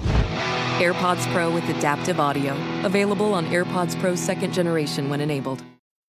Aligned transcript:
AirPods 0.00 1.30
Pro 1.32 1.50
with 1.52 1.68
adaptive 1.68 2.20
audio. 2.20 2.54
Available 2.84 3.32
on 3.34 3.46
AirPods 3.46 3.98
Pro 4.00 4.14
second 4.14 4.52
generation 4.52 5.08
when 5.08 5.20
enabled. 5.20 5.62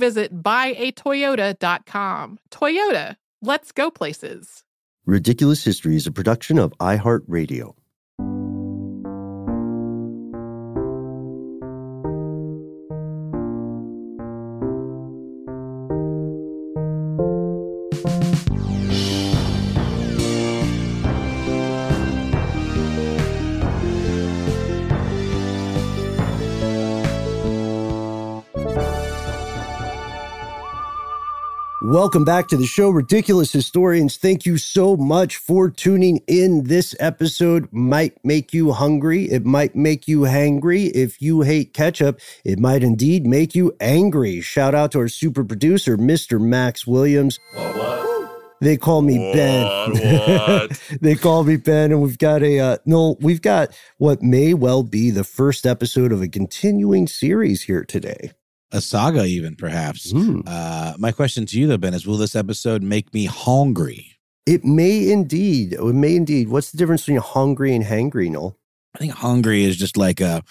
visit 0.00 0.42
buyatoyota.com. 0.42 2.38
Toyota, 2.50 3.16
let's 3.40 3.70
go 3.70 3.90
places. 3.90 4.64
Ridiculous 5.06 5.62
History 5.64 5.94
is 5.96 6.06
a 6.06 6.12
production 6.12 6.58
of 6.58 6.72
iHeartRadio. 6.80 7.74
Welcome 32.00 32.24
back 32.24 32.48
to 32.48 32.56
the 32.56 32.64
show, 32.64 32.88
Ridiculous 32.88 33.52
Historians. 33.52 34.16
Thank 34.16 34.46
you 34.46 34.56
so 34.56 34.96
much 34.96 35.36
for 35.36 35.68
tuning 35.68 36.22
in. 36.26 36.64
This 36.64 36.96
episode 36.98 37.68
might 37.72 38.16
make 38.24 38.54
you 38.54 38.72
hungry. 38.72 39.24
It 39.24 39.44
might 39.44 39.76
make 39.76 40.08
you 40.08 40.20
hangry. 40.20 40.90
If 40.94 41.20
you 41.20 41.42
hate 41.42 41.74
ketchup, 41.74 42.18
it 42.42 42.58
might 42.58 42.82
indeed 42.82 43.26
make 43.26 43.54
you 43.54 43.76
angry. 43.80 44.40
Shout 44.40 44.74
out 44.74 44.92
to 44.92 45.00
our 45.00 45.08
super 45.08 45.44
producer, 45.44 45.98
Mr. 45.98 46.40
Max 46.40 46.86
Williams. 46.86 47.38
What? 47.54 47.76
what? 47.76 48.40
They 48.62 48.78
call 48.78 49.02
me 49.02 49.18
what, 49.18 49.34
Ben. 49.34 49.66
What? 49.90 50.82
they 51.02 51.14
call 51.16 51.44
me 51.44 51.58
Ben, 51.58 51.92
and 51.92 52.00
we've 52.00 52.16
got 52.16 52.42
a 52.42 52.60
uh, 52.60 52.76
no. 52.86 53.18
We've 53.20 53.42
got 53.42 53.78
what 53.98 54.22
may 54.22 54.54
well 54.54 54.82
be 54.82 55.10
the 55.10 55.22
first 55.22 55.66
episode 55.66 56.12
of 56.12 56.22
a 56.22 56.28
continuing 56.28 57.06
series 57.08 57.64
here 57.64 57.84
today 57.84 58.32
a 58.72 58.80
saga, 58.80 59.24
even 59.24 59.56
perhaps. 59.56 60.12
Mm. 60.12 60.42
Uh, 60.46 60.94
my 60.98 61.12
question 61.12 61.46
to 61.46 61.58
you, 61.58 61.66
though, 61.66 61.78
Ben, 61.78 61.94
is 61.94 62.06
will 62.06 62.16
this 62.16 62.36
episode 62.36 62.82
make 62.82 63.12
me 63.12 63.26
hungry? 63.26 64.18
It 64.46 64.64
may 64.64 65.10
indeed. 65.10 65.74
It 65.74 65.82
may 65.84 66.16
indeed. 66.16 66.48
What's 66.48 66.70
the 66.70 66.78
difference 66.78 67.02
between 67.02 67.20
hungry 67.20 67.74
and 67.74 67.84
hangry, 67.84 68.30
Noel? 68.30 68.56
I 68.94 68.98
think 68.98 69.12
hungry 69.12 69.64
is 69.64 69.76
just 69.76 69.96
like 69.96 70.20
a 70.20 70.42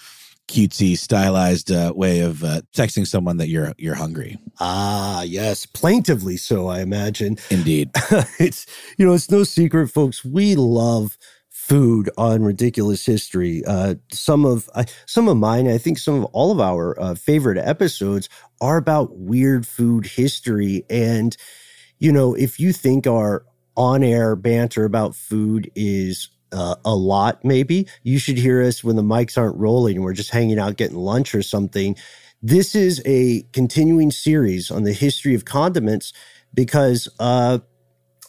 cutesy, 0.48 0.96
stylized 0.96 1.70
uh, 1.70 1.92
way 1.94 2.20
of 2.20 2.42
uh, 2.42 2.62
texting 2.74 3.06
someone 3.06 3.36
that 3.36 3.48
you're 3.48 3.72
you're 3.78 3.94
hungry. 3.94 4.38
Ah, 4.58 5.22
yes, 5.22 5.66
plaintively 5.66 6.36
so, 6.36 6.68
I 6.68 6.80
imagine. 6.80 7.38
Indeed, 7.50 7.90
it's 8.38 8.66
you 8.98 9.06
know 9.06 9.12
it's 9.12 9.30
no 9.30 9.44
secret, 9.44 9.88
folks. 9.88 10.24
We 10.24 10.56
love 10.56 11.16
food 11.70 12.10
on 12.18 12.42
ridiculous 12.42 13.06
history. 13.06 13.62
Uh, 13.64 13.94
some 14.10 14.44
of 14.44 14.68
uh, 14.74 14.82
some 15.06 15.28
of 15.28 15.36
mine, 15.36 15.68
I 15.68 15.78
think 15.78 15.98
some 15.98 16.16
of 16.16 16.24
all 16.32 16.50
of 16.50 16.58
our 16.58 17.00
uh, 17.00 17.14
favorite 17.14 17.58
episodes 17.58 18.28
are 18.60 18.76
about 18.76 19.16
weird 19.16 19.68
food 19.68 20.04
history. 20.04 20.84
And 20.90 21.36
you 22.00 22.10
know, 22.10 22.34
if 22.34 22.58
you 22.58 22.72
think 22.72 23.06
our 23.06 23.46
on-air 23.76 24.34
banter 24.34 24.84
about 24.84 25.14
food 25.14 25.70
is 25.76 26.30
uh, 26.50 26.74
a 26.84 26.96
lot, 26.96 27.44
maybe 27.44 27.86
you 28.02 28.18
should 28.18 28.36
hear 28.36 28.60
us 28.62 28.82
when 28.82 28.96
the 28.96 29.02
mics 29.02 29.38
aren't 29.38 29.56
rolling 29.56 29.94
and 29.94 30.04
we're 30.04 30.12
just 30.12 30.32
hanging 30.32 30.58
out 30.58 30.76
getting 30.76 30.96
lunch 30.96 31.36
or 31.36 31.42
something. 31.42 31.94
This 32.42 32.74
is 32.74 33.00
a 33.06 33.42
continuing 33.52 34.10
series 34.10 34.72
on 34.72 34.82
the 34.82 34.92
history 34.92 35.36
of 35.36 35.44
condiments 35.44 36.12
because 36.52 37.08
uh, 37.20 37.60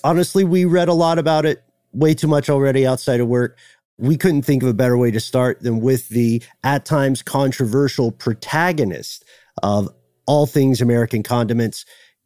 honestly, 0.03 0.44
we 0.44 0.66
read 0.66 0.90
a 0.90 0.94
lot 0.94 1.18
about 1.18 1.47
it 1.47 1.63
way 1.94 2.13
too 2.13 2.28
much 2.28 2.50
already 2.50 2.88
outside 2.88 3.19
of 3.19 3.28
work. 3.28 3.57
We 3.97 4.18
couldn't 4.18 4.44
think 4.44 4.63
of 4.63 4.69
a 4.69 4.74
better 4.74 4.97
way 4.97 5.12
to 5.12 5.19
start 5.19 5.62
than 5.62 5.79
with 5.79 6.09
the 6.09 6.41
at 6.63 6.85
times 6.85 7.22
controversial 7.22 8.12
protagonist 8.12 9.25
of 9.62 9.90
all 10.25 10.47
things 10.47 10.81
American 10.81 11.24
condiments, 11.24 11.85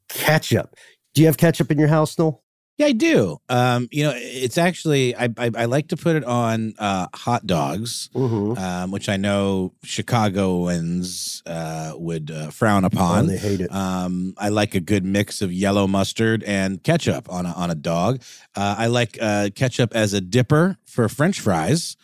ketchup. 0.09 0.75
Do 1.13 1.21
you 1.21 1.27
have 1.27 1.37
ketchup 1.37 1.71
in 1.71 1.79
your 1.79 1.87
house, 1.87 2.17
Noel? 2.17 2.44
Yeah, 2.77 2.87
I 2.87 2.91
do. 2.91 3.37
Um, 3.47 3.87
you 3.89 4.03
know, 4.03 4.11
it's 4.15 4.57
actually 4.57 5.15
I, 5.15 5.29
I, 5.37 5.51
I 5.55 5.65
like 5.65 5.87
to 5.89 5.97
put 5.97 6.17
it 6.17 6.25
on 6.25 6.73
uh, 6.77 7.07
hot 7.13 7.47
dogs, 7.47 8.09
mm-hmm. 8.13 8.61
um, 8.61 8.91
which 8.91 9.07
I 9.07 9.15
know 9.15 9.73
Chicagoans 9.83 11.41
uh, 11.45 11.93
would 11.95 12.31
uh, 12.31 12.49
frown 12.51 12.83
upon. 12.83 13.25
Oh, 13.25 13.27
they 13.27 13.37
hate 13.37 13.61
it. 13.61 13.73
Um, 13.73 14.33
I 14.37 14.49
like 14.49 14.75
a 14.75 14.81
good 14.81 15.05
mix 15.05 15.41
of 15.41 15.53
yellow 15.53 15.87
mustard 15.87 16.43
and 16.43 16.83
ketchup 16.83 17.31
on 17.31 17.45
a, 17.45 17.53
on 17.53 17.71
a 17.71 17.75
dog. 17.75 18.21
Uh, 18.55 18.75
I 18.77 18.87
like 18.87 19.17
uh, 19.21 19.51
ketchup 19.55 19.95
as 19.95 20.11
a 20.11 20.19
dipper 20.19 20.77
for 20.85 21.07
French 21.07 21.39
fries. 21.39 21.95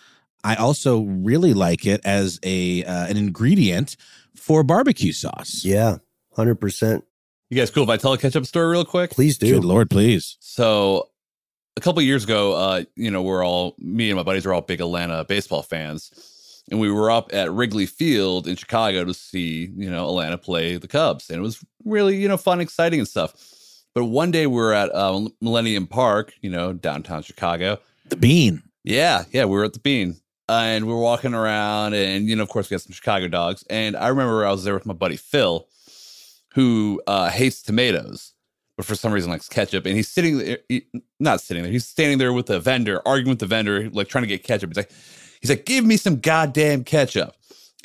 I 0.41 0.55
also 0.55 1.01
really 1.01 1.53
like 1.53 1.85
it 1.85 1.99
as 2.05 2.39
a 2.43 2.85
uh, 2.85 3.07
an 3.07 3.17
ingredient 3.17 3.97
for 4.35 4.63
barbecue 4.63 5.11
sauce. 5.11 5.65
Yeah, 5.65 5.97
hundred 6.33 6.55
percent. 6.55 7.03
You 7.51 7.57
guys 7.57 7.69
cool 7.69 7.83
if 7.83 7.89
I 7.89 7.97
tell 7.97 8.13
a 8.13 8.17
ketchup 8.17 8.45
story 8.45 8.71
real 8.71 8.85
quick? 8.85 9.11
Please 9.11 9.37
do. 9.37 9.55
Good 9.55 9.65
Lord, 9.65 9.89
please. 9.89 10.37
So 10.39 11.09
a 11.75 11.81
couple 11.81 12.01
years 12.01 12.23
ago, 12.23 12.53
uh, 12.53 12.83
you 12.95 13.11
know, 13.11 13.21
we're 13.21 13.45
all 13.45 13.75
me 13.77 14.09
and 14.09 14.15
my 14.15 14.23
buddies 14.23 14.45
are 14.45 14.53
all 14.53 14.61
big 14.61 14.79
Atlanta 14.79 15.25
baseball 15.25 15.61
fans. 15.61 16.63
And 16.71 16.79
we 16.79 16.89
were 16.89 17.11
up 17.11 17.33
at 17.33 17.51
Wrigley 17.51 17.85
Field 17.85 18.47
in 18.47 18.55
Chicago 18.55 19.03
to 19.03 19.13
see, 19.13 19.69
you 19.75 19.91
know, 19.91 20.07
Atlanta 20.07 20.37
play 20.37 20.77
the 20.77 20.87
Cubs. 20.87 21.29
And 21.29 21.39
it 21.39 21.41
was 21.41 21.61
really, 21.83 22.15
you 22.15 22.29
know, 22.29 22.37
fun, 22.37 22.61
exciting 22.61 23.01
and 23.01 23.07
stuff. 23.07 23.33
But 23.93 24.05
one 24.05 24.31
day 24.31 24.47
we 24.47 24.55
were 24.55 24.71
at 24.71 24.89
uh, 24.95 25.27
Millennium 25.41 25.87
Park, 25.87 26.33
you 26.39 26.49
know, 26.49 26.71
downtown 26.71 27.21
Chicago. 27.21 27.79
The 28.07 28.15
Bean. 28.15 28.63
Yeah, 28.85 29.25
yeah, 29.33 29.43
we 29.43 29.57
were 29.57 29.65
at 29.65 29.73
the 29.73 29.79
Bean. 29.79 30.15
Uh, 30.47 30.61
and 30.67 30.87
we 30.87 30.93
are 30.93 30.97
walking 30.97 31.33
around, 31.33 31.95
and, 31.95 32.29
you 32.29 32.35
know, 32.37 32.43
of 32.43 32.49
course, 32.49 32.69
we 32.69 32.75
had 32.75 32.81
some 32.81 32.93
Chicago 32.93 33.27
dogs. 33.27 33.65
And 33.69 33.97
I 33.97 34.07
remember 34.07 34.45
I 34.45 34.51
was 34.51 34.63
there 34.63 34.73
with 34.73 34.85
my 34.85 34.93
buddy 34.93 35.17
Phil 35.17 35.67
who 36.53 37.01
uh, 37.07 37.29
hates 37.29 37.61
tomatoes, 37.61 38.33
but 38.77 38.85
for 38.85 38.95
some 38.95 39.11
reason 39.11 39.29
likes 39.31 39.47
ketchup. 39.47 39.85
And 39.85 39.95
he's 39.95 40.07
sitting 40.09 40.37
there, 40.37 40.59
he- 40.69 40.87
not 41.19 41.41
sitting 41.41 41.63
there, 41.63 41.71
he's 41.71 41.87
standing 41.87 42.17
there 42.17 42.33
with 42.33 42.47
the 42.47 42.59
vendor, 42.59 43.01
arguing 43.07 43.29
with 43.31 43.39
the 43.39 43.45
vendor, 43.45 43.89
like 43.91 44.07
trying 44.07 44.23
to 44.23 44.27
get 44.27 44.43
ketchup. 44.43 44.69
He's 44.71 44.77
like, 44.77 44.91
he's 45.41 45.49
like, 45.49 45.65
give 45.65 45.85
me 45.85 45.97
some 45.97 46.17
goddamn 46.19 46.83
ketchup. 46.83 47.35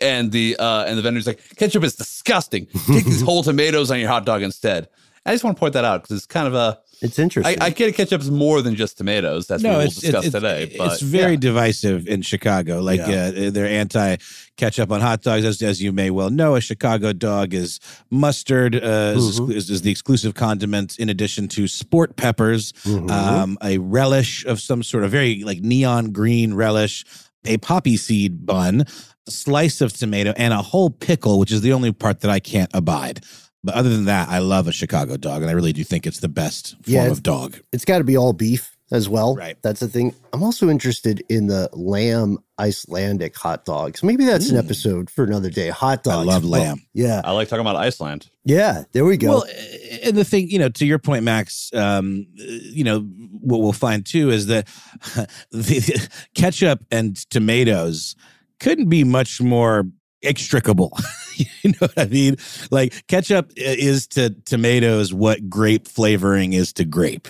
And 0.01 0.31
the 0.31 0.57
uh, 0.59 0.85
and 0.87 0.99
the 0.99 1.03
vendor's 1.03 1.27
like, 1.27 1.41
ketchup 1.57 1.83
is 1.83 1.97
disgusting. 1.97 2.67
Take 2.87 3.05
these 3.07 3.23
whole 3.25 3.43
tomatoes 3.43 3.91
on 3.91 3.99
your 3.99 4.09
hot 4.09 4.27
dog 4.27 4.43
instead. 4.43 4.89
I 5.25 5.33
just 5.33 5.43
want 5.43 5.57
to 5.57 5.61
point 5.61 5.73
that 5.73 5.85
out 5.85 6.03
because 6.03 6.17
it's 6.19 6.27
kind 6.27 6.47
of 6.47 6.55
a. 6.55 6.79
It's 7.03 7.19
interesting. 7.19 7.61
I, 7.61 7.67
I 7.67 7.71
get 7.71 7.95
ketchup's 7.95 8.29
more 8.29 8.63
than 8.63 8.75
just 8.75 8.97
tomatoes. 8.97 9.47
That's 9.47 9.63
what 9.63 9.77
we'll 9.77 9.87
discuss 9.89 10.31
today. 10.31 10.75
But 10.79 10.93
it's 10.95 11.03
very 11.03 11.33
yeah. 11.33 11.39
divisive 11.39 12.09
in 12.09 12.23
Chicago. 12.23 12.81
Like 12.81 13.01
uh, 13.01 13.51
they're 13.51 13.67
anti 13.67 14.17
ketchup 14.57 14.91
on 14.91 15.03
hot 15.03 15.21
dogs, 15.21 15.45
as, 15.45 15.61
as 15.61 15.83
you 15.83 15.93
may 15.93 16.11
well 16.11 16.31
know. 16.31 16.55
A 16.57 16.61
Chicago 16.61 17.13
dog 17.13 17.53
is 17.53 17.81
mustard, 18.11 18.75
uh, 18.77 19.15
is, 19.17 19.39
Mhm. 19.41 19.53
is, 19.55 19.69
is 19.69 19.83
the 19.83 19.91
exclusive 19.91 20.35
condiment, 20.35 20.99
in 20.99 21.09
addition 21.11 21.49
to 21.49 21.69
sport 21.69 22.17
peppers, 22.17 22.73
Mhm. 22.85 23.11
um, 23.11 23.59
a 23.63 23.77
relish 23.79 24.47
of 24.47 24.61
some 24.61 24.83
sort 24.83 25.05
of 25.05 25.11
very 25.11 25.43
like 25.45 25.61
neon 25.61 26.13
green 26.13 26.55
relish, 26.55 27.05
a 27.45 27.59
poppy 27.59 27.97
seed 27.99 28.47
bun, 28.47 28.85
a 29.27 29.31
slice 29.31 29.81
of 29.83 29.93
tomato, 29.93 30.33
and 30.39 30.55
a 30.55 30.63
whole 30.63 30.89
pickle, 30.89 31.39
which 31.39 31.53
is 31.53 31.61
the 31.61 31.73
only 31.75 31.93
part 31.93 32.21
that 32.21 32.31
I 32.31 32.41
can't 32.41 32.71
abide. 32.73 33.23
But 33.65 33.75
other 33.75 33.89
than 33.91 34.05
that, 34.05 34.29
I 34.29 34.39
love 34.39 34.69
a 34.69 34.73
Chicago 34.73 35.17
dog, 35.17 35.43
and 35.43 35.51
I 35.51 35.55
really 35.55 35.73
do 35.73 35.83
think 35.85 36.07
it's 36.07 36.21
the 36.21 36.29
best 36.29 36.73
form 36.73 36.83
Yeah, 36.87 37.07
of 37.07 37.23
dog. 37.23 37.59
it's 37.73 37.85
got 37.85 37.99
to 37.99 38.05
be 38.05 38.17
all 38.17 38.33
beef 38.33 38.77
as 38.93 39.09
well. 39.09 39.35
Right. 39.35 39.57
That's 39.63 39.81
the 39.81 39.89
thing. 39.89 40.15
I'm 40.33 40.45
also 40.45 40.71
interested 40.71 41.21
in 41.29 41.49
the 41.49 41.69
lamb 41.73 42.39
Icelandic 42.61 43.37
hot 43.37 43.65
dogs. 43.65 44.05
Maybe 44.05 44.25
that's 44.25 44.49
an 44.51 44.57
Mm. 44.57 44.65
episode 44.65 45.11
for 45.11 45.25
another 45.25 45.51
day. 45.51 45.71
Hot 45.71 46.05
dogs. 46.05 46.15
I 46.15 46.19
dogs. 46.19 46.27
love 46.29 46.43
Well, 46.45 46.61
lamb. 46.63 46.83
yeah. 46.95 47.21
I 47.25 47.33
like 47.33 47.49
talking 47.49 47.63
about 47.67 47.75
Iceland. 47.75 48.29
Yeah. 48.45 48.85
There 48.93 49.05
we 49.05 49.17
go. 49.17 49.29
Well, 49.29 49.45
uh, 49.49 49.97
and 50.05 50.17
the 50.17 50.25
thing, 50.25 50.49
you 50.49 50.61
know, 50.61 50.69
to 50.69 50.87
your 50.87 51.01
point, 51.01 51.25
Max, 51.25 51.73
um, 51.75 52.27
uh, 52.39 52.45
you 52.45 52.85
know, 52.85 53.01
what 53.01 53.61
we'll 53.61 53.73
find 53.73 54.07
too 54.07 54.31
is 54.31 54.47
that 54.47 54.69
the 55.51 56.09
ketchup 56.35 56.85
and 56.93 57.17
tomatoes 57.31 58.15
couldn't 58.61 58.89
be 58.89 59.03
much 59.03 59.41
more 59.41 59.85
extricable. 60.23 60.97
you 61.37 61.71
know 61.71 61.79
what 61.81 61.99
I 61.99 62.07
mean? 62.07 62.37
Like 62.71 63.07
ketchup 63.07 63.53
is 63.57 64.07
to 64.09 64.31
tomatoes 64.45 65.13
what 65.13 65.49
grape 65.49 65.89
flavoring 65.89 66.53
is 66.53 66.73
to 66.75 66.85
grape. 66.85 67.29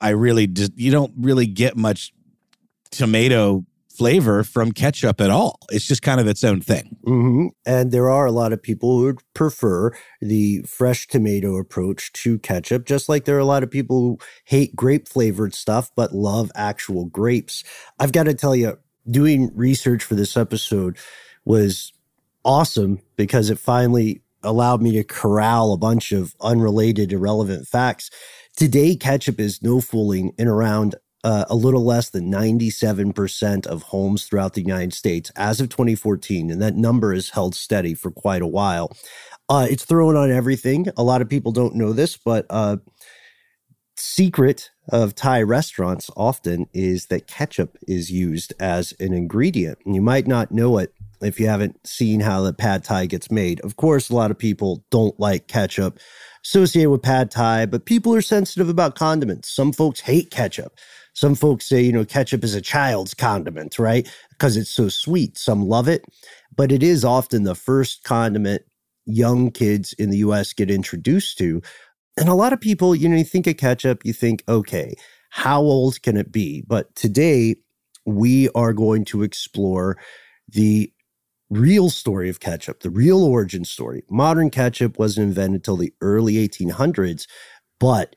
I 0.00 0.10
really 0.10 0.46
just 0.46 0.76
you 0.76 0.90
don't 0.90 1.12
really 1.16 1.46
get 1.46 1.76
much 1.76 2.12
tomato 2.90 3.64
flavor 3.98 4.44
from 4.44 4.70
ketchup 4.70 5.20
at 5.20 5.28
all. 5.28 5.58
It's 5.70 5.84
just 5.84 6.02
kind 6.02 6.20
of 6.20 6.28
its 6.28 6.44
own 6.44 6.60
thing. 6.60 6.96
hmm 7.04 7.46
And 7.66 7.90
there 7.90 8.08
are 8.08 8.26
a 8.26 8.32
lot 8.32 8.52
of 8.52 8.62
people 8.62 8.98
who 8.98 9.04
would 9.06 9.18
prefer 9.34 9.90
the 10.20 10.62
fresh 10.62 11.08
tomato 11.08 11.56
approach 11.56 12.12
to 12.12 12.38
ketchup, 12.38 12.86
just 12.86 13.08
like 13.08 13.24
there 13.24 13.34
are 13.34 13.40
a 13.40 13.44
lot 13.44 13.64
of 13.64 13.70
people 13.70 14.00
who 14.00 14.18
hate 14.44 14.76
grape 14.76 15.08
flavored 15.08 15.52
stuff 15.52 15.90
but 15.96 16.14
love 16.14 16.52
actual 16.54 17.06
grapes. 17.06 17.64
I've 17.98 18.12
got 18.12 18.24
to 18.24 18.34
tell 18.34 18.54
you, 18.54 18.78
doing 19.10 19.50
research 19.54 20.04
for 20.04 20.14
this 20.14 20.36
episode 20.36 20.96
was 21.44 21.92
awesome 22.48 22.98
because 23.16 23.50
it 23.50 23.58
finally 23.58 24.22
allowed 24.42 24.80
me 24.80 24.92
to 24.92 25.04
corral 25.04 25.74
a 25.74 25.76
bunch 25.76 26.12
of 26.12 26.34
unrelated, 26.40 27.12
irrelevant 27.12 27.68
facts. 27.68 28.10
Today, 28.56 28.96
ketchup 28.96 29.38
is 29.38 29.62
no 29.62 29.82
fooling 29.82 30.32
in 30.38 30.48
around 30.48 30.94
uh, 31.24 31.44
a 31.50 31.54
little 31.54 31.84
less 31.84 32.08
than 32.08 32.32
97% 32.32 33.66
of 33.66 33.82
homes 33.82 34.24
throughout 34.24 34.54
the 34.54 34.62
United 34.62 34.94
States 34.94 35.30
as 35.36 35.60
of 35.60 35.68
2014. 35.68 36.50
And 36.50 36.62
that 36.62 36.74
number 36.74 37.12
has 37.12 37.30
held 37.30 37.54
steady 37.54 37.92
for 37.92 38.10
quite 38.10 38.40
a 38.40 38.46
while. 38.46 38.96
Uh, 39.50 39.66
it's 39.68 39.84
thrown 39.84 40.16
on 40.16 40.30
everything. 40.30 40.86
A 40.96 41.02
lot 41.02 41.20
of 41.20 41.28
people 41.28 41.52
don't 41.52 41.74
know 41.74 41.92
this, 41.92 42.16
but 42.16 42.46
uh, 42.48 42.78
secret 43.96 44.70
of 44.88 45.14
Thai 45.14 45.42
restaurants 45.42 46.10
often 46.16 46.66
is 46.72 47.06
that 47.06 47.26
ketchup 47.26 47.76
is 47.86 48.10
used 48.10 48.54
as 48.58 48.94
an 48.98 49.12
ingredient. 49.12 49.78
And 49.84 49.94
you 49.94 50.00
might 50.00 50.26
not 50.26 50.50
know 50.50 50.78
it 50.78 50.94
if 51.20 51.40
you 51.40 51.46
haven't 51.46 51.86
seen 51.86 52.20
how 52.20 52.42
the 52.42 52.52
pad 52.52 52.84
thai 52.84 53.06
gets 53.06 53.30
made. 53.30 53.60
Of 53.60 53.76
course, 53.76 54.10
a 54.10 54.14
lot 54.14 54.30
of 54.30 54.38
people 54.38 54.84
don't 54.90 55.18
like 55.18 55.48
ketchup 55.48 55.98
associated 56.44 56.90
with 56.90 57.02
pad 57.02 57.30
thai, 57.30 57.66
but 57.66 57.84
people 57.84 58.14
are 58.14 58.22
sensitive 58.22 58.68
about 58.68 58.94
condiments. 58.94 59.50
Some 59.50 59.72
folks 59.72 60.00
hate 60.00 60.30
ketchup. 60.30 60.78
Some 61.14 61.34
folks 61.34 61.66
say, 61.66 61.82
you 61.82 61.92
know, 61.92 62.04
ketchup 62.04 62.44
is 62.44 62.54
a 62.54 62.60
child's 62.60 63.12
condiment, 63.12 63.78
right? 63.78 64.08
Because 64.30 64.56
it's 64.56 64.70
so 64.70 64.88
sweet. 64.88 65.36
Some 65.36 65.62
love 65.66 65.88
it, 65.88 66.04
but 66.54 66.70
it 66.70 66.82
is 66.82 67.04
often 67.04 67.42
the 67.42 67.56
first 67.56 68.04
condiment 68.04 68.62
young 69.04 69.50
kids 69.50 69.92
in 69.94 70.10
the 70.10 70.18
US 70.18 70.52
get 70.52 70.70
introduced 70.70 71.38
to. 71.38 71.60
And 72.16 72.28
a 72.28 72.34
lot 72.34 72.52
of 72.52 72.60
people, 72.60 72.94
you 72.94 73.08
know, 73.08 73.16
you 73.16 73.24
think 73.24 73.46
of 73.46 73.56
ketchup, 73.56 74.04
you 74.04 74.12
think, 74.12 74.44
okay, 74.48 74.94
how 75.30 75.60
old 75.60 76.00
can 76.02 76.16
it 76.16 76.30
be? 76.30 76.62
But 76.66 76.94
today 76.94 77.56
we 78.04 78.48
are 78.50 78.72
going 78.72 79.04
to 79.06 79.22
explore 79.22 79.98
the 80.48 80.92
real 81.50 81.90
story 81.90 82.28
of 82.28 82.40
ketchup, 82.40 82.80
the 82.80 82.90
real 82.90 83.24
origin 83.24 83.64
story. 83.64 84.02
Modern 84.10 84.50
ketchup 84.50 84.98
wasn't 84.98 85.28
invented 85.28 85.64
till 85.64 85.76
the 85.76 85.92
early 86.00 86.34
1800s, 86.34 87.26
but 87.80 88.16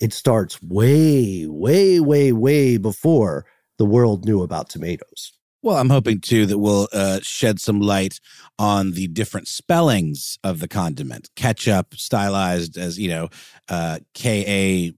it 0.00 0.12
starts 0.12 0.62
way, 0.62 1.46
way, 1.46 2.00
way, 2.00 2.32
way 2.32 2.76
before 2.76 3.46
the 3.78 3.86
world 3.86 4.24
knew 4.24 4.42
about 4.42 4.68
tomatoes. 4.68 5.32
Well, 5.62 5.78
I'm 5.78 5.90
hoping 5.90 6.20
too 6.20 6.46
that 6.46 6.58
we'll 6.58 6.86
uh, 6.92 7.20
shed 7.22 7.60
some 7.60 7.80
light 7.80 8.20
on 8.58 8.92
the 8.92 9.08
different 9.08 9.48
spellings 9.48 10.38
of 10.44 10.60
the 10.60 10.68
condiment. 10.68 11.30
Ketchup, 11.34 11.94
stylized 11.94 12.76
as 12.76 12.98
you 12.98 13.08
know, 13.08 13.28
uh, 13.68 13.98
K 14.14 14.44
A 14.46 14.92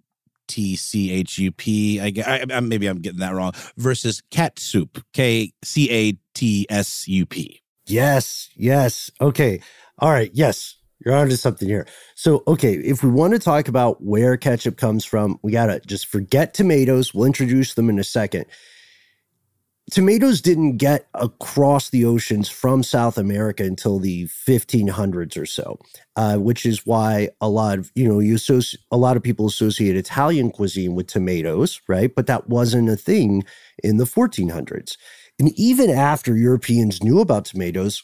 T 0.46 0.76
C 0.76 1.10
H 1.10 1.38
U 1.38 1.52
P. 1.52 2.00
I, 2.00 2.10
gue- 2.10 2.24
I, 2.26 2.44
I 2.50 2.60
maybe 2.60 2.86
I'm 2.86 3.00
getting 3.00 3.20
that 3.20 3.34
wrong. 3.34 3.52
Versus 3.76 4.20
cat 4.30 4.58
soup, 4.58 5.02
K 5.14 5.52
C 5.64 5.90
A 5.90 6.18
T 6.34 6.66
S 6.68 7.08
U 7.08 7.24
P. 7.24 7.62
Yes, 7.88 8.50
yes. 8.56 9.10
Okay. 9.20 9.60
All 10.00 10.12
right. 10.12 10.30
Yes. 10.34 10.76
You're 11.06 11.16
onto 11.16 11.36
something 11.36 11.68
here. 11.68 11.86
So, 12.16 12.44
okay, 12.48 12.74
if 12.74 13.04
we 13.04 13.10
want 13.10 13.34
to 13.34 13.40
talk 13.40 13.68
about 13.68 14.02
where 14.02 14.38
ketchup 14.38 14.78
comes 14.78 15.04
from, 15.04 15.38
we 15.42 15.52
got 15.52 15.66
to 15.68 15.80
just 15.80 16.08
forget 16.08 16.54
tomatoes. 16.54 17.14
We'll 17.14 17.26
introduce 17.26 17.74
them 17.74 17.90
in 17.90 18.00
a 18.00 18.04
second. 18.04 18.46
Tomatoes 19.90 20.42
didn't 20.42 20.78
get 20.78 21.08
across 21.14 21.90
the 21.90 22.04
oceans 22.06 22.48
from 22.48 22.82
South 22.82 23.18
America 23.18 23.64
until 23.64 24.00
the 24.00 24.26
1500s 24.26 25.38
or 25.38 25.46
so, 25.46 25.78
uh, 26.16 26.38
which 26.38 26.66
is 26.66 26.86
why 26.86 27.30
a 27.40 27.48
lot 27.48 27.78
of 27.78 27.92
you 27.94 28.08
know 28.08 28.18
you 28.20 28.34
associ- 28.34 28.76
a 28.90 28.98
lot 28.98 29.16
of 29.16 29.22
people 29.22 29.46
associate 29.46 29.96
Italian 29.96 30.50
cuisine 30.50 30.96
with 30.96 31.06
tomatoes, 31.06 31.80
right? 31.88 32.14
But 32.14 32.26
that 32.26 32.48
wasn't 32.50 32.90
a 32.90 32.96
thing 32.96 33.44
in 33.84 33.98
the 33.98 34.04
1400s. 34.06 34.96
And 35.38 35.52
even 35.56 35.90
after 35.90 36.36
Europeans 36.36 37.02
knew 37.02 37.20
about 37.20 37.44
tomatoes, 37.44 38.02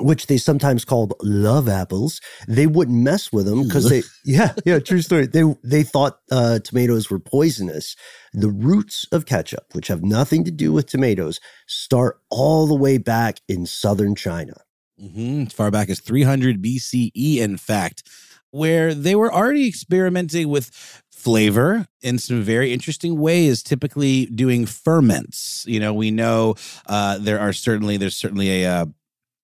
which 0.00 0.26
they 0.26 0.38
sometimes 0.38 0.84
called 0.84 1.12
love 1.22 1.68
apples, 1.68 2.20
they 2.48 2.66
wouldn't 2.66 3.02
mess 3.02 3.32
with 3.32 3.46
them 3.46 3.62
because 3.62 3.88
they, 3.88 4.02
yeah, 4.24 4.54
yeah, 4.64 4.78
true 4.78 5.02
story. 5.02 5.26
They 5.26 5.44
they 5.62 5.82
thought 5.82 6.18
uh, 6.30 6.60
tomatoes 6.60 7.10
were 7.10 7.18
poisonous. 7.18 7.94
The 8.32 8.48
roots 8.48 9.06
of 9.12 9.26
ketchup, 9.26 9.66
which 9.72 9.88
have 9.88 10.02
nothing 10.02 10.44
to 10.44 10.50
do 10.50 10.72
with 10.72 10.86
tomatoes, 10.86 11.40
start 11.66 12.20
all 12.30 12.66
the 12.66 12.74
way 12.74 12.98
back 12.98 13.40
in 13.48 13.66
southern 13.66 14.14
China. 14.14 14.54
hmm 14.98 15.42
As 15.42 15.52
far 15.52 15.70
back 15.70 15.90
as 15.90 16.00
300 16.00 16.62
BCE, 16.62 17.36
in 17.38 17.58
fact, 17.58 18.08
where 18.50 18.94
they 18.94 19.14
were 19.14 19.32
already 19.32 19.68
experimenting 19.68 20.48
with 20.48 21.01
flavor 21.22 21.86
in 22.00 22.18
some 22.18 22.42
very 22.42 22.72
interesting 22.72 23.20
ways, 23.20 23.62
typically 23.62 24.26
doing 24.26 24.66
ferments. 24.66 25.64
You 25.68 25.78
know, 25.78 25.94
we 25.94 26.10
know 26.10 26.56
uh, 26.86 27.18
there 27.18 27.38
are 27.38 27.52
certainly, 27.52 27.96
there's 27.96 28.16
certainly 28.16 28.64
a, 28.64 28.82
uh, 28.82 28.86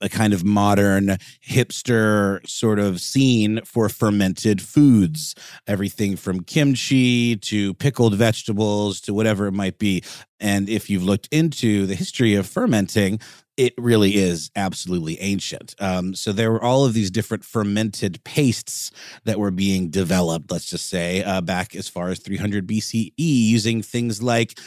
a 0.00 0.08
kind 0.08 0.32
of 0.32 0.44
modern 0.44 1.18
hipster 1.46 2.46
sort 2.48 2.78
of 2.78 3.00
scene 3.00 3.60
for 3.64 3.88
fermented 3.88 4.60
foods, 4.60 5.34
everything 5.66 6.16
from 6.16 6.44
kimchi 6.44 7.36
to 7.36 7.74
pickled 7.74 8.14
vegetables 8.14 9.00
to 9.02 9.14
whatever 9.14 9.46
it 9.46 9.52
might 9.52 9.78
be. 9.78 10.02
And 10.40 10.68
if 10.68 10.88
you've 10.88 11.02
looked 11.02 11.28
into 11.30 11.86
the 11.86 11.94
history 11.94 12.34
of 12.34 12.46
fermenting, 12.46 13.20
it 13.58 13.74
really 13.76 14.14
is 14.14 14.50
absolutely 14.56 15.20
ancient. 15.20 15.74
Um, 15.80 16.14
so 16.14 16.32
there 16.32 16.52
were 16.52 16.62
all 16.62 16.86
of 16.86 16.94
these 16.94 17.10
different 17.10 17.44
fermented 17.44 18.22
pastes 18.22 18.92
that 19.24 19.38
were 19.38 19.50
being 19.50 19.90
developed, 19.90 20.50
let's 20.50 20.70
just 20.70 20.88
say, 20.88 21.24
uh, 21.24 21.40
back 21.40 21.74
as 21.74 21.88
far 21.88 22.08
as 22.08 22.20
300 22.20 22.68
BCE, 22.68 23.12
using 23.18 23.82
things 23.82 24.22
like 24.22 24.58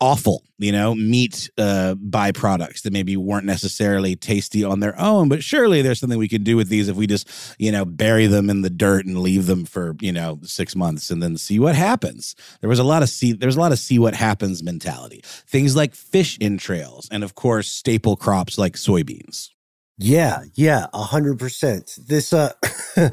offal, 0.00 0.42
you 0.58 0.72
know, 0.72 0.94
meat 0.94 1.50
uh, 1.58 1.94
byproducts 1.96 2.82
that 2.82 2.92
maybe 2.92 3.16
weren't 3.16 3.46
necessarily 3.46 4.16
tasty 4.16 4.64
on 4.64 4.80
their 4.80 4.98
own, 5.00 5.28
but 5.28 5.42
surely 5.42 5.82
there's 5.82 6.00
something 6.00 6.18
we 6.18 6.28
could 6.28 6.44
do 6.44 6.56
with 6.56 6.68
these 6.68 6.88
if 6.88 6.96
we 6.96 7.06
just, 7.06 7.28
you 7.58 7.72
know, 7.72 7.84
bury 7.84 8.26
them 8.26 8.50
in 8.50 8.62
the 8.62 8.70
dirt 8.70 9.06
and 9.06 9.18
leave 9.18 9.46
them 9.46 9.64
for, 9.64 9.96
you 10.00 10.12
know, 10.12 10.38
six 10.42 10.74
months 10.76 11.10
and 11.10 11.22
then 11.22 11.36
see 11.36 11.58
what 11.58 11.74
happens. 11.74 12.34
There 12.60 12.70
was 12.70 12.78
a 12.78 12.84
lot 12.84 13.02
of 13.02 13.08
see, 13.08 13.32
there's 13.32 13.56
a 13.56 13.60
lot 13.60 13.72
of 13.72 13.78
see 13.78 13.98
what 13.98 14.14
happens 14.14 14.62
mentality. 14.62 15.20
Things 15.24 15.76
like 15.76 15.94
fish 15.94 16.38
entrails, 16.40 17.08
and 17.10 17.24
of 17.24 17.34
course, 17.34 17.68
staple 17.68 18.16
crops 18.16 18.58
like 18.58 18.74
soybeans. 18.74 19.50
Yeah, 19.96 20.42
yeah, 20.54 20.86
a 20.92 21.02
hundred 21.02 21.38
percent. 21.38 21.96
This 22.06 22.32
uh 22.32 22.52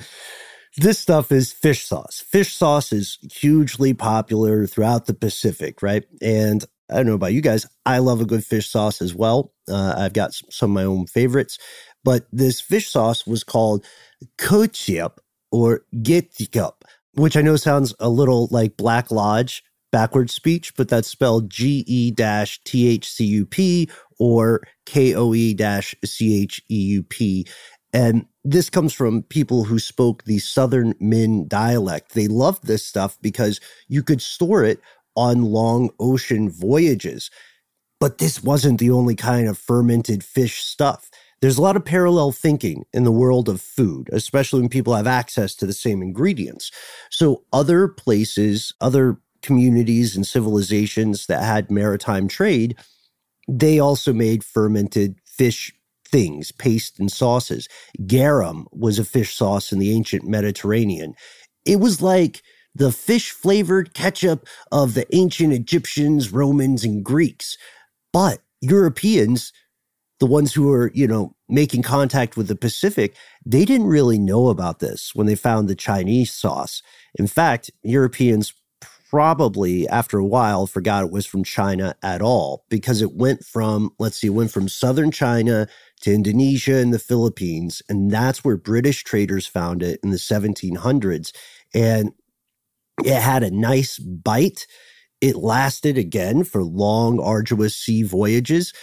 this 0.78 1.00
stuff 1.00 1.32
is 1.32 1.52
fish 1.52 1.86
sauce. 1.86 2.24
Fish 2.26 2.54
sauce 2.56 2.94
is 2.94 3.18
hugely 3.32 3.94
popular 3.94 4.66
throughout 4.66 5.06
the 5.06 5.14
Pacific, 5.14 5.82
right? 5.82 6.04
And 6.22 6.64
I 6.90 6.96
don't 6.96 7.08
know 7.08 7.14
about 7.14 7.34
you 7.34 7.42
guys. 7.42 7.66
I 7.86 8.00
love 8.00 8.22
a 8.22 8.26
good 8.26 8.44
fish 8.44 8.70
sauce 8.70 9.02
as 9.02 9.14
well. 9.14 9.54
Uh, 9.70 9.96
I've 9.98 10.14
got 10.14 10.34
some 10.34 10.72
of 10.72 10.76
my 10.76 10.84
own 10.84 11.08
favorites, 11.08 11.58
but 12.04 12.26
this 12.32 12.60
fish 12.60 12.90
sauce 12.90 13.26
was 13.26 13.44
called 13.44 13.86
ketchup 14.38 15.22
or 15.52 15.86
ketchup, 16.06 16.86
which 17.14 17.38
I 17.38 17.42
know 17.42 17.56
sounds 17.56 17.94
a 18.00 18.10
little 18.10 18.48
like 18.52 18.78
Black 18.78 19.12
Lodge 19.12 19.64
backwards 19.92 20.34
speech, 20.34 20.76
but 20.76 20.88
that's 20.88 21.08
spelled 21.08 21.50
G 21.50 21.84
E 21.88 22.12
T 22.12 22.88
H 22.88 23.10
C 23.10 23.26
U 23.26 23.46
P 23.46 23.90
or 24.20 24.62
K 24.86 25.14
O 25.16 25.34
E 25.34 25.56
C 26.06 26.42
H 26.44 26.62
E 26.70 26.76
U 26.76 27.04
P. 27.04 27.46
And 27.94 28.26
this 28.44 28.70
comes 28.70 28.94
from 28.94 29.24
people 29.24 29.66
who 29.66 29.80
spoke 29.80 30.24
the 30.24 30.40
Southern 30.40 30.94
Min 31.00 31.48
dialect. 31.48 32.14
They 32.14 32.28
loved 32.28 32.66
this 32.66 32.86
stuff 32.86 33.18
because 33.22 33.60
you 33.88 34.02
could 34.02 34.22
store 34.22 34.64
it 34.64 34.80
on 35.16 35.44
long 35.44 35.90
ocean 36.00 36.50
voyages. 36.50 37.30
But 38.00 38.18
this 38.18 38.42
wasn't 38.44 38.80
the 38.80 38.92
only 38.92 39.16
kind 39.16 39.48
of 39.48 39.58
fermented 39.58 40.24
fish 40.24 40.64
stuff. 40.64 41.10
There's 41.42 41.58
a 41.58 41.62
lot 41.62 41.76
of 41.76 41.86
parallel 41.86 42.32
thinking 42.32 42.86
in 42.94 43.04
the 43.04 43.12
world 43.12 43.50
of 43.50 43.62
food, 43.62 44.10
especially 44.12 44.62
when 44.62 44.70
people 44.70 44.96
have 44.96 45.08
access 45.08 45.56
to 45.56 45.66
the 45.66 45.74
same 45.74 46.02
ingredients. 46.02 46.72
So, 47.10 47.44
other 47.52 47.88
places, 47.88 48.74
other 48.80 49.18
communities 49.42 50.16
and 50.16 50.26
civilizations 50.26 51.26
that 51.26 51.44
had 51.44 51.72
maritime 51.72 52.28
trade, 52.28 52.78
they 53.48 53.80
also 53.80 54.14
made 54.14 54.44
fermented 54.44 55.20
fish 55.26 55.74
things, 56.12 56.52
paste 56.52 57.00
and 57.00 57.12
sauces. 57.12 57.68
Garum 58.06 58.68
was 58.72 59.00
a 59.00 59.06
fish 59.06 59.36
sauce 59.36 59.72
in 59.72 59.80
the 59.80 59.92
ancient 59.92 60.28
Mediterranean. 60.28 61.14
It 61.66 61.80
was 61.80 62.02
like 62.02 62.42
the 62.76 62.92
fish 62.92 63.32
flavored 63.32 63.94
ketchup 63.94 64.48
of 64.72 64.94
the 64.94 65.06
ancient 65.16 65.54
Egyptians, 65.54 66.32
Romans, 66.32 66.84
and 66.84 67.04
Greeks. 67.04 67.58
But 68.14 68.40
Europeans, 68.62 69.52
the 70.20 70.26
ones 70.26 70.54
who 70.54 70.68
were, 70.68 70.92
you 70.94 71.08
know, 71.08 71.36
making 71.50 71.82
contact 71.82 72.38
with 72.38 72.48
the 72.48 72.56
Pacific, 72.56 73.16
they 73.46 73.66
didn't 73.66 73.88
really 73.88 74.20
know 74.20 74.50
about 74.50 74.80
this 74.80 75.12
when 75.14 75.28
they 75.28 75.36
found 75.36 75.68
the 75.68 75.76
Chinese 75.76 76.32
sauce. 76.32 76.82
In 77.16 77.28
fact, 77.28 77.72
Europeans 77.84 78.54
probably 79.10 79.86
after 79.90 80.18
a 80.18 80.26
while 80.26 80.66
forgot 80.66 81.04
it 81.04 81.12
was 81.12 81.26
from 81.26 81.44
China 81.44 81.94
at 82.02 82.22
all 82.22 82.64
because 82.70 83.02
it 83.02 83.14
went 83.14 83.44
from, 83.44 83.92
let's 84.00 84.18
see, 84.18 84.28
it 84.28 84.32
went 84.32 84.52
from 84.52 84.70
southern 84.70 85.12
China 85.12 85.68
to 86.02 86.14
Indonesia 86.14 86.76
and 86.76 86.94
the 86.94 87.00
Philippines. 87.00 87.82
And 87.90 88.12
that's 88.12 88.44
where 88.44 88.58
British 88.58 89.04
traders 89.04 89.48
found 89.48 89.84
it 89.84 90.00
in 90.04 90.12
the 90.12 90.18
1700s. 90.18 91.32
And 91.74 92.12
it 93.04 93.22
had 93.22 93.44
a 93.44 93.52
nice 93.52 93.98
bite. 94.00 94.68
It 95.22 95.36
lasted 95.36 95.98
again 95.98 96.44
for 96.44 96.64
long, 96.64 97.20
arduous 97.20 97.76
sea 97.76 98.04
voyages. 98.04 98.74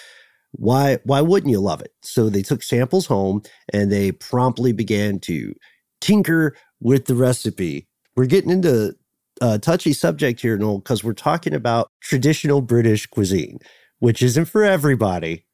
Why, 0.53 0.99
why 1.05 1.21
wouldn't 1.21 1.51
you 1.51 1.61
love 1.61 1.81
it? 1.83 1.93
So 2.03 2.29
they 2.29 2.43
took 2.43 2.63
samples 2.63 3.07
home 3.07 3.43
and 3.73 3.93
they 3.93 4.13
promptly 4.13 4.73
began 4.73 5.19
to 5.21 5.55
tinker 6.01 6.57
with 6.81 7.07
the 7.07 7.15
recipe. 7.15 7.87
We're 8.17 8.27
getting 8.27 8.51
into 8.51 8.95
a 9.41 9.59
touchy 9.59 9.93
subject 9.93 10.41
here, 10.41 10.57
Noel, 10.57 10.79
because 10.79 11.05
we're 11.05 11.13
talking 11.13 11.55
about 11.55 11.91
traditional 12.01 12.63
British 12.63 13.07
cuisine, 13.07 13.59
which 13.99 14.23
isn't 14.23 14.47
for 14.47 14.65
everybody. 14.65 15.45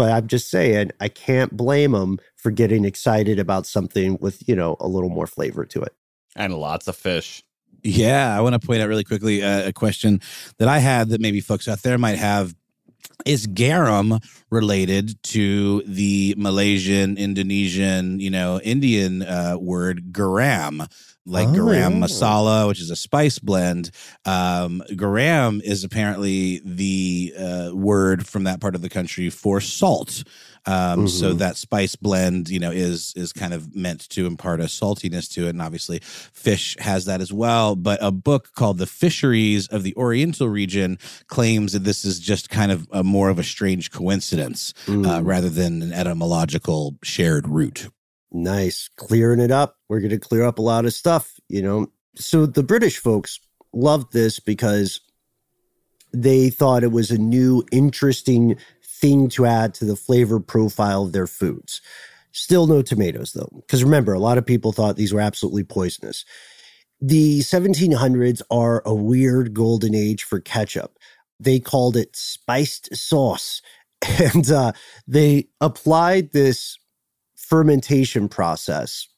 But 0.00 0.12
I'm 0.12 0.28
just 0.28 0.48
saying, 0.48 0.92
I 0.98 1.08
can't 1.08 1.54
blame 1.54 1.92
them 1.92 2.20
for 2.34 2.50
getting 2.50 2.86
excited 2.86 3.38
about 3.38 3.66
something 3.66 4.16
with, 4.18 4.48
you 4.48 4.56
know, 4.56 4.78
a 4.80 4.88
little 4.88 5.10
more 5.10 5.26
flavor 5.26 5.66
to 5.66 5.82
it. 5.82 5.94
And 6.34 6.54
lots 6.54 6.88
of 6.88 6.96
fish. 6.96 7.44
Yeah, 7.82 8.34
I 8.34 8.40
want 8.40 8.54
to 8.54 8.66
point 8.66 8.80
out 8.80 8.88
really 8.88 9.04
quickly 9.04 9.42
uh, 9.42 9.68
a 9.68 9.72
question 9.74 10.22
that 10.56 10.68
I 10.68 10.78
had 10.78 11.10
that 11.10 11.20
maybe 11.20 11.42
folks 11.42 11.68
out 11.68 11.82
there 11.82 11.98
might 11.98 12.16
have. 12.16 12.54
Is 13.26 13.46
garum 13.46 14.20
related 14.48 15.22
to 15.24 15.82
the 15.82 16.34
Malaysian, 16.38 17.18
Indonesian, 17.18 18.20
you 18.20 18.30
know, 18.30 18.58
Indian 18.60 19.20
uh, 19.20 19.58
word 19.60 20.12
garam? 20.12 20.90
Like 21.26 21.48
oh. 21.48 21.52
garam 21.52 21.98
masala, 21.98 22.66
which 22.68 22.80
is 22.80 22.90
a 22.90 22.96
spice 22.96 23.38
blend. 23.38 23.90
Um, 24.24 24.82
garam 24.90 25.62
is 25.62 25.84
apparently 25.84 26.60
the 26.64 27.34
uh, 27.38 27.70
word 27.74 28.26
from 28.26 28.44
that 28.44 28.60
part 28.60 28.74
of 28.74 28.82
the 28.82 28.88
country 28.88 29.30
for 29.30 29.60
salt. 29.60 30.24
Um, 30.66 30.74
mm-hmm. 30.74 31.06
So 31.06 31.32
that 31.34 31.56
spice 31.56 31.96
blend, 31.96 32.50
you 32.50 32.58
know, 32.58 32.70
is 32.70 33.14
is 33.16 33.32
kind 33.32 33.54
of 33.54 33.74
meant 33.74 34.08
to 34.10 34.26
impart 34.26 34.60
a 34.60 34.64
saltiness 34.64 35.32
to 35.34 35.46
it, 35.46 35.50
and 35.50 35.62
obviously, 35.62 36.00
fish 36.02 36.76
has 36.78 37.06
that 37.06 37.20
as 37.20 37.32
well. 37.32 37.76
But 37.76 37.98
a 38.02 38.10
book 38.10 38.52
called 38.54 38.78
"The 38.78 38.86
Fisheries 38.86 39.68
of 39.68 39.82
the 39.82 39.96
Oriental 39.96 40.48
Region" 40.48 40.98
claims 41.28 41.72
that 41.72 41.84
this 41.84 42.04
is 42.04 42.20
just 42.20 42.50
kind 42.50 42.70
of 42.70 42.86
a 42.92 43.02
more 43.02 43.30
of 43.30 43.38
a 43.38 43.42
strange 43.42 43.90
coincidence 43.90 44.74
uh, 44.86 44.90
mm. 44.90 45.18
uh, 45.18 45.22
rather 45.22 45.48
than 45.48 45.80
an 45.82 45.92
etymological 45.92 46.98
shared 47.02 47.48
root. 47.48 47.88
Nice. 48.32 48.88
Clearing 48.96 49.40
it 49.40 49.50
up. 49.50 49.76
We're 49.88 50.00
going 50.00 50.10
to 50.10 50.18
clear 50.18 50.44
up 50.44 50.58
a 50.58 50.62
lot 50.62 50.84
of 50.84 50.92
stuff, 50.92 51.38
you 51.48 51.62
know. 51.62 51.88
So 52.16 52.46
the 52.46 52.62
British 52.62 52.98
folks 52.98 53.40
loved 53.72 54.12
this 54.12 54.38
because 54.40 55.00
they 56.12 56.50
thought 56.50 56.84
it 56.84 56.92
was 56.92 57.10
a 57.10 57.18
new, 57.18 57.64
interesting 57.72 58.56
thing 58.84 59.28
to 59.30 59.46
add 59.46 59.74
to 59.74 59.84
the 59.84 59.96
flavor 59.96 60.40
profile 60.40 61.04
of 61.04 61.12
their 61.12 61.26
foods. 61.26 61.80
Still 62.32 62.66
no 62.66 62.82
tomatoes, 62.82 63.32
though, 63.32 63.48
because 63.60 63.82
remember, 63.82 64.12
a 64.12 64.20
lot 64.20 64.38
of 64.38 64.46
people 64.46 64.72
thought 64.72 64.96
these 64.96 65.12
were 65.12 65.20
absolutely 65.20 65.64
poisonous. 65.64 66.24
The 67.00 67.40
1700s 67.40 68.42
are 68.50 68.82
a 68.84 68.94
weird 68.94 69.54
golden 69.54 69.94
age 69.94 70.22
for 70.22 70.38
ketchup. 70.38 70.98
They 71.40 71.58
called 71.58 71.96
it 71.96 72.14
spiced 72.14 72.94
sauce. 72.94 73.62
And 74.18 74.50
uh, 74.50 74.72
they 75.06 75.48
applied 75.60 76.32
this 76.32 76.78
fermentation 77.50 78.28
process 78.28 79.08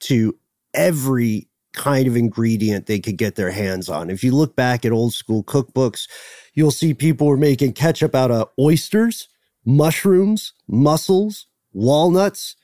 to 0.00 0.38
every 0.74 1.48
kind 1.74 2.06
of 2.06 2.16
ingredient 2.16 2.86
they 2.86 3.00
could 3.00 3.18
get 3.18 3.34
their 3.34 3.50
hands 3.50 3.88
on. 3.88 4.10
If 4.10 4.22
you 4.24 4.32
look 4.32 4.56
back 4.56 4.84
at 4.84 4.92
old 4.92 5.12
school 5.12 5.42
cookbooks, 5.44 6.08
you'll 6.54 6.70
see 6.70 6.94
people 6.94 7.26
were 7.26 7.36
making 7.36 7.72
ketchup 7.72 8.14
out 8.14 8.30
of 8.30 8.48
oysters, 8.58 9.28
mushrooms, 9.66 10.52
mussels, 10.68 11.46
walnuts, 11.72 12.56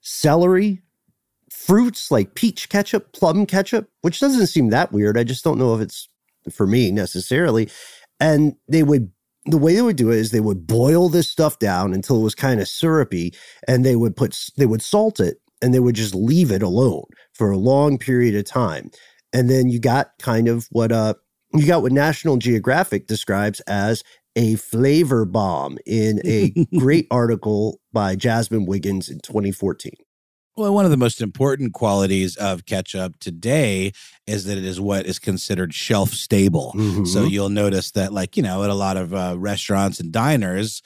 celery, 0.00 0.80
fruits 1.50 2.10
like 2.10 2.34
peach 2.34 2.68
ketchup, 2.68 3.12
plum 3.12 3.46
ketchup, 3.46 3.90
which 4.02 4.20
doesn't 4.20 4.46
seem 4.46 4.70
that 4.70 4.92
weird. 4.92 5.18
I 5.18 5.24
just 5.24 5.44
don't 5.44 5.58
know 5.58 5.74
if 5.74 5.80
it's 5.80 6.08
for 6.50 6.66
me 6.66 6.90
necessarily. 6.90 7.68
And 8.20 8.56
they 8.68 8.82
would 8.82 9.10
the 9.46 9.58
way 9.58 9.74
they 9.74 9.82
would 9.82 9.96
do 9.96 10.10
it 10.10 10.18
is 10.18 10.30
they 10.30 10.40
would 10.40 10.66
boil 10.66 11.08
this 11.08 11.30
stuff 11.30 11.58
down 11.58 11.94
until 11.94 12.20
it 12.20 12.24
was 12.24 12.34
kind 12.34 12.60
of 12.60 12.68
syrupy 12.68 13.34
and 13.66 13.84
they 13.84 13.96
would 13.96 14.16
put 14.16 14.38
they 14.56 14.66
would 14.66 14.82
salt 14.82 15.20
it 15.20 15.40
and 15.62 15.72
they 15.72 15.80
would 15.80 15.94
just 15.94 16.14
leave 16.14 16.50
it 16.50 16.62
alone 16.62 17.04
for 17.32 17.50
a 17.50 17.58
long 17.58 17.98
period 17.98 18.34
of 18.34 18.44
time. 18.44 18.90
And 19.32 19.48
then 19.48 19.68
you 19.68 19.78
got 19.78 20.12
kind 20.18 20.48
of 20.48 20.66
what 20.70 20.92
uh 20.92 21.14
you 21.54 21.66
got 21.66 21.82
what 21.82 21.92
national 21.92 22.36
geographic 22.36 23.06
describes 23.06 23.60
as 23.60 24.04
a 24.36 24.54
flavor 24.56 25.24
bomb 25.24 25.78
in 25.86 26.20
a 26.24 26.50
great 26.78 27.06
article 27.10 27.80
by 27.92 28.14
jasmine 28.14 28.64
wiggins 28.64 29.08
in 29.08 29.18
2014 29.20 29.92
well, 30.56 30.74
one 30.74 30.84
of 30.84 30.90
the 30.90 30.96
most 30.96 31.20
important 31.20 31.72
qualities 31.72 32.36
of 32.36 32.66
ketchup 32.66 33.18
today 33.18 33.92
is 34.26 34.44
that 34.44 34.58
it 34.58 34.64
is 34.64 34.80
what 34.80 35.06
is 35.06 35.18
considered 35.18 35.72
shelf 35.72 36.10
stable. 36.10 36.72
Mm-hmm. 36.76 37.04
So 37.04 37.24
you'll 37.24 37.48
notice 37.48 37.92
that, 37.92 38.12
like, 38.12 38.36
you 38.36 38.42
know, 38.42 38.62
at 38.64 38.70
a 38.70 38.74
lot 38.74 38.96
of 38.96 39.14
uh, 39.14 39.36
restaurants 39.38 40.00
and 40.00 40.12
diners, 40.12 40.82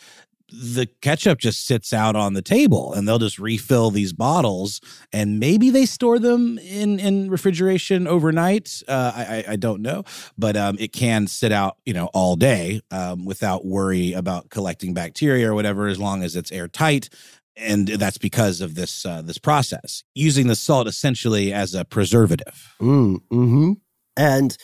the 0.50 0.87
ketchup 1.00 1.38
just 1.38 1.66
sits 1.66 1.92
out 1.92 2.14
on 2.14 2.35
the 2.35 2.42
table 2.42 2.92
and 2.92 3.09
they'll 3.09 3.18
just 3.18 3.38
refill 3.38 3.90
these 3.90 4.12
bottles 4.12 4.80
and 5.12 5.40
maybe 5.40 5.71
they 5.71 5.87
store 5.87 6.18
them 6.18 6.59
in 6.59 7.00
in 7.00 7.30
refrigeration 7.30 8.06
overnight 8.06 8.83
uh, 8.87 9.12
I, 9.14 9.44
I 9.49 9.56
don't 9.56 9.83
know 9.83 10.04
but 10.38 10.56
um, 10.56 10.76
it 10.78 10.92
can 10.92 11.26
sit 11.26 11.50
out 11.50 11.78
you 11.85 11.94
know 11.94 12.06
all 12.12 12.37
day 12.37 12.83
um, 12.90 13.25
without 13.25 13.64
worry 13.64 14.12
about 14.12 14.50
collecting 14.50 14.94
bacteria 14.94 15.50
or 15.50 15.54
whatever 15.54 15.88
as 15.88 15.99
long 15.99 16.23
as 16.23 16.37
it's 16.37 16.52
airtight 16.52 17.09
and 17.56 17.88
that's 17.88 18.18
because 18.18 18.61
of 18.61 18.75
this 18.75 19.06
uh, 19.06 19.23
this 19.23 19.38
process 19.38 20.02
using 20.14 20.49
the 20.49 20.56
salt 20.56 20.87
essentially 20.87 21.52
as 21.52 21.75
a 21.75 21.84
preservative. 21.84 22.75
Mm, 22.80 23.20
hmm 23.30 23.73
And 24.16 24.56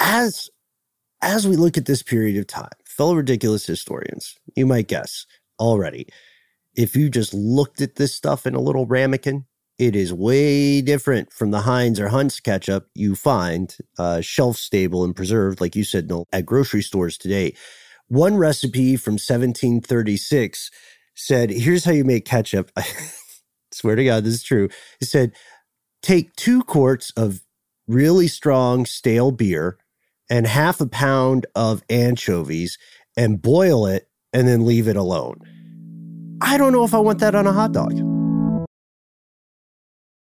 as 0.00 0.50
as 1.22 1.46
we 1.46 1.56
look 1.56 1.76
at 1.76 1.86
this 1.86 2.02
period 2.02 2.38
of 2.38 2.46
time, 2.46 2.70
fellow 2.84 3.14
ridiculous 3.14 3.66
historians, 3.66 4.36
you 4.56 4.66
might 4.66 4.88
guess 4.88 5.26
already, 5.58 6.06
if 6.74 6.96
you 6.96 7.10
just 7.10 7.34
looked 7.34 7.80
at 7.80 7.96
this 7.96 8.14
stuff 8.14 8.46
in 8.46 8.54
a 8.54 8.60
little 8.60 8.86
ramekin, 8.86 9.44
it 9.78 9.96
is 9.96 10.12
way 10.12 10.82
different 10.82 11.32
from 11.32 11.50
the 11.50 11.62
Heinz 11.62 11.98
or 11.98 12.08
Hunt's 12.08 12.40
ketchup 12.40 12.88
you 12.94 13.14
find 13.14 13.74
uh, 13.98 14.20
shelf 14.20 14.56
stable 14.56 15.04
and 15.04 15.16
preserved, 15.16 15.60
like 15.60 15.74
you 15.74 15.84
said, 15.84 16.08
no, 16.08 16.26
at 16.32 16.46
grocery 16.46 16.82
stores 16.82 17.16
today. 17.16 17.54
One 18.08 18.36
recipe 18.36 18.96
from 18.96 19.14
1736 19.14 20.70
said, 21.20 21.50
Here's 21.50 21.84
how 21.84 21.92
you 21.92 22.04
make 22.04 22.24
ketchup. 22.24 22.70
I 22.76 22.84
swear 23.72 23.96
to 23.96 24.04
God, 24.04 24.24
this 24.24 24.34
is 24.34 24.42
true. 24.42 24.68
He 24.98 25.06
said, 25.06 25.32
Take 26.02 26.34
two 26.36 26.62
quarts 26.62 27.10
of 27.16 27.40
really 27.86 28.28
strong 28.28 28.86
stale 28.86 29.30
beer 29.30 29.78
and 30.30 30.46
half 30.46 30.80
a 30.80 30.86
pound 30.86 31.46
of 31.54 31.82
anchovies 31.90 32.78
and 33.16 33.42
boil 33.42 33.86
it 33.86 34.08
and 34.32 34.46
then 34.46 34.64
leave 34.64 34.88
it 34.88 34.96
alone. 34.96 35.40
I 36.40 36.56
don't 36.56 36.72
know 36.72 36.84
if 36.84 36.94
I 36.94 36.98
want 36.98 37.18
that 37.18 37.34
on 37.34 37.46
a 37.46 37.52
hot 37.52 37.72
dog. 37.72 37.92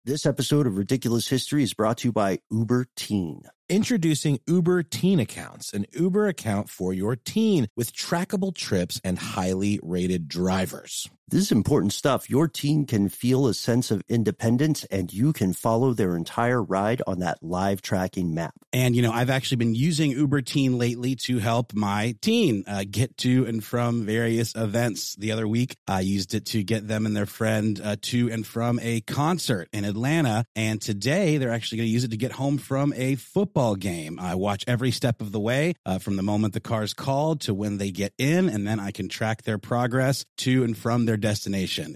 This 0.06 0.26
episode 0.26 0.68
of 0.68 0.78
Ridiculous 0.78 1.28
History 1.28 1.64
is 1.64 1.74
brought 1.74 1.98
to 2.00 2.08
you 2.08 2.12
by 2.12 2.40
Uber 2.52 2.88
Teen. 2.96 3.42
Introducing 3.68 4.40
Uber 4.46 4.84
Teen 4.84 5.20
Accounts, 5.20 5.74
an 5.74 5.88
Uber 5.92 6.28
account 6.28 6.70
for 6.70 6.94
your 6.94 7.16
teen 7.16 7.68
with 7.76 7.94
trackable 7.94 8.54
trips 8.54 9.02
and 9.04 9.18
highly 9.18 9.80
rated 9.82 10.28
drivers. 10.28 11.10
This 11.28 11.42
is 11.42 11.52
important 11.52 11.92
stuff. 11.92 12.30
Your 12.30 12.48
teen 12.48 12.86
can 12.86 13.10
feel 13.10 13.48
a 13.48 13.56
sense 13.56 13.90
of 13.90 14.04
independence 14.08 14.84
and 14.92 15.12
you 15.12 15.34
can 15.34 15.54
follow 15.54 15.92
their 15.92 16.16
entire 16.16 16.62
ride 16.62 17.02
on 17.08 17.20
that 17.20 17.42
live 17.42 17.82
tracking 17.82 18.36
map. 18.36 18.54
And, 18.72 18.96
you 18.96 19.02
know, 19.02 19.12
I've 19.12 19.32
actually 19.32 19.58
been 19.58 19.74
using 19.74 20.12
Uber 20.12 20.42
Teen 20.42 20.78
lately 20.78 21.16
to 21.16 21.40
help 21.40 21.74
my 21.74 22.16
teen 22.22 22.64
uh, 22.68 22.84
get 22.88 23.18
to 23.20 23.48
and 23.48 23.64
from 23.64 24.06
various 24.06 24.54
events. 24.54 25.16
The 25.16 25.32
other 25.32 25.48
week, 25.48 25.78
I 25.88 26.02
used 26.02 26.36
it 26.36 26.46
to 26.48 26.64
get 26.64 26.88
them 26.88 27.08
and 27.08 27.18
their 27.18 27.26
friend 27.26 27.82
uh, 27.84 27.96
to 28.04 28.30
and 28.32 28.46
from 28.46 28.80
a 28.84 29.02
concert 29.02 29.68
in 29.74 29.84
Atlanta. 29.84 30.46
And 30.56 30.80
today, 30.80 31.38
they're 31.38 31.52
actually 31.52 31.80
going 31.80 31.88
to 31.88 31.94
use 31.94 32.04
it 32.04 32.12
to 32.12 32.18
get 32.18 32.34
home 32.34 32.60
from 32.60 32.94
a 32.96 33.16
football 33.16 33.55
game. 33.76 34.20
I 34.20 34.36
watch 34.36 34.66
every 34.68 34.92
step 34.92 35.22
of 35.22 35.32
the 35.32 35.40
way 35.40 35.76
uh, 35.86 35.98
from 36.00 36.18
the 36.18 36.24
moment 36.24 36.54
the 36.54 36.60
car's 36.60 36.94
called 36.94 37.40
to 37.42 37.54
when 37.54 37.78
they 37.78 37.90
get 37.90 38.14
in, 38.18 38.50
and 38.50 38.68
then 38.68 38.82
I 38.82 38.92
can 38.92 39.08
track 39.08 39.44
their 39.44 39.58
progress 39.58 40.26
to 40.40 40.66
and 40.66 40.78
from 40.78 41.06
their 41.06 41.16
destination. 41.16 41.96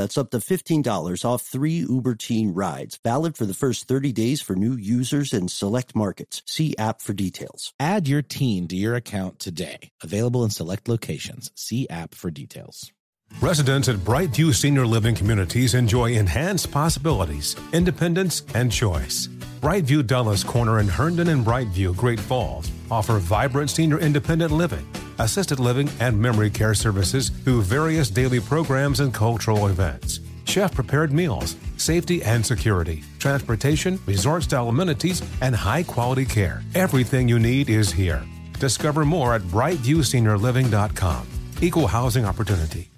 That's 0.01 0.17
up 0.17 0.31
to 0.31 0.39
$15 0.39 1.23
off 1.23 1.43
three 1.43 1.85
Uber 1.87 2.15
Teen 2.15 2.55
rides. 2.55 2.97
Valid 3.03 3.37
for 3.37 3.45
the 3.45 3.53
first 3.53 3.87
30 3.87 4.11
days 4.11 4.41
for 4.41 4.55
new 4.55 4.75
users 4.75 5.31
in 5.31 5.47
select 5.47 5.95
markets. 5.95 6.41
See 6.47 6.75
app 6.79 7.01
for 7.01 7.13
details. 7.13 7.71
Add 7.79 8.07
your 8.07 8.23
teen 8.23 8.67
to 8.69 8.75
your 8.75 8.95
account 8.95 9.37
today. 9.37 9.91
Available 10.01 10.43
in 10.43 10.49
select 10.49 10.89
locations. 10.89 11.51
See 11.53 11.87
app 11.87 12.15
for 12.15 12.31
details. 12.31 12.91
Residents 13.39 13.89
at 13.89 13.97
Brightview 13.97 14.55
Senior 14.55 14.87
Living 14.87 15.13
Communities 15.13 15.75
enjoy 15.75 16.13
enhanced 16.13 16.71
possibilities, 16.71 17.55
independence, 17.71 18.41
and 18.55 18.71
choice. 18.71 19.27
Brightview 19.61 20.07
Dulles 20.07 20.43
Corner 20.43 20.79
in 20.79 20.87
Herndon 20.87 21.27
and 21.27 21.45
Brightview, 21.45 21.95
Great 21.95 22.19
Falls, 22.19 22.71
offer 22.89 23.19
vibrant 23.19 23.69
senior 23.69 23.99
independent 23.99 24.51
living, 24.51 24.85
assisted 25.19 25.59
living, 25.59 25.89
and 25.99 26.19
memory 26.19 26.49
care 26.49 26.73
services 26.73 27.29
through 27.29 27.61
various 27.61 28.09
daily 28.09 28.39
programs 28.39 28.99
and 28.99 29.13
cultural 29.13 29.67
events. 29.67 30.19
Chef 30.45 30.73
prepared 30.73 31.11
meals, 31.11 31.55
safety 31.77 32.21
and 32.23 32.45
security, 32.45 33.03
transportation, 33.19 33.99
resort 34.05 34.43
style 34.43 34.69
amenities, 34.69 35.21
and 35.41 35.55
high 35.55 35.83
quality 35.83 36.25
care. 36.25 36.61
Everything 36.75 37.27
you 37.27 37.39
need 37.39 37.69
is 37.69 37.91
here. 37.91 38.23
Discover 38.59 39.05
more 39.05 39.33
at 39.35 39.41
brightviewseniorliving.com. 39.43 41.27
Equal 41.61 41.87
housing 41.87 42.25
opportunity. 42.25 42.91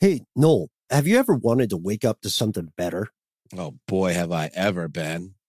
Hey, 0.00 0.20
Noel, 0.36 0.68
have 0.90 1.06
you 1.06 1.18
ever 1.18 1.34
wanted 1.34 1.70
to 1.70 1.76
wake 1.76 2.04
up 2.04 2.20
to 2.20 2.30
something 2.30 2.72
better? 2.76 3.08
Oh 3.56 3.74
boy, 3.86 4.12
have 4.12 4.32
I 4.32 4.50
ever 4.54 4.88
been. 4.88 5.34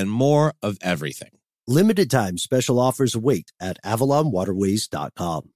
and 0.00 0.10
more 0.10 0.54
of 0.62 0.78
everything. 0.82 1.30
Limited 1.68 2.10
time 2.10 2.38
special 2.38 2.80
offers 2.80 3.14
await 3.14 3.52
at 3.60 3.76
avalonwaterways.com. 3.84 5.50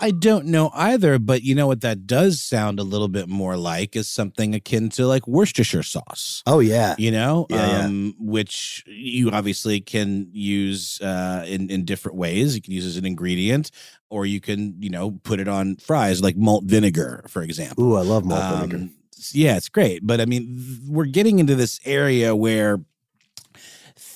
I 0.00 0.10
don't 0.10 0.46
know 0.46 0.70
either, 0.74 1.18
but 1.18 1.42
you 1.42 1.54
know 1.54 1.66
what 1.66 1.80
that 1.82 2.06
does 2.06 2.42
sound 2.42 2.80
a 2.80 2.82
little 2.82 3.08
bit 3.08 3.28
more 3.28 3.56
like 3.56 3.94
is 3.94 4.08
something 4.08 4.54
akin 4.54 4.88
to 4.90 5.06
like 5.06 5.26
Worcestershire 5.28 5.82
sauce. 5.84 6.42
Oh 6.46 6.58
yeah. 6.58 6.94
You 6.98 7.12
know, 7.12 7.46
Yeah, 7.48 7.84
um, 7.84 8.14
which 8.18 8.82
you 8.86 9.30
obviously 9.30 9.80
can 9.80 10.28
use 10.32 11.00
uh, 11.00 11.44
in 11.46 11.70
in 11.70 11.84
different 11.84 12.18
ways. 12.18 12.54
You 12.56 12.62
can 12.62 12.72
use 12.72 12.86
as 12.86 12.96
an 12.96 13.06
ingredient, 13.06 13.70
or 14.10 14.26
you 14.26 14.40
can 14.40 14.74
you 14.80 14.90
know 14.90 15.12
put 15.22 15.38
it 15.38 15.48
on 15.48 15.76
fries 15.76 16.20
like 16.20 16.36
malt 16.36 16.64
vinegar, 16.64 17.24
for 17.28 17.42
example. 17.42 17.84
Ooh, 17.84 17.96
I 17.96 18.02
love 18.02 18.24
malt 18.24 18.68
vinegar. 18.68 18.88
Yeah, 19.32 19.56
it's 19.56 19.68
great. 19.68 20.06
But 20.06 20.20
I 20.20 20.26
mean, 20.26 20.80
we're 20.86 21.04
getting 21.06 21.38
into 21.38 21.54
this 21.54 21.80
area 21.84 22.34
where 22.34 22.80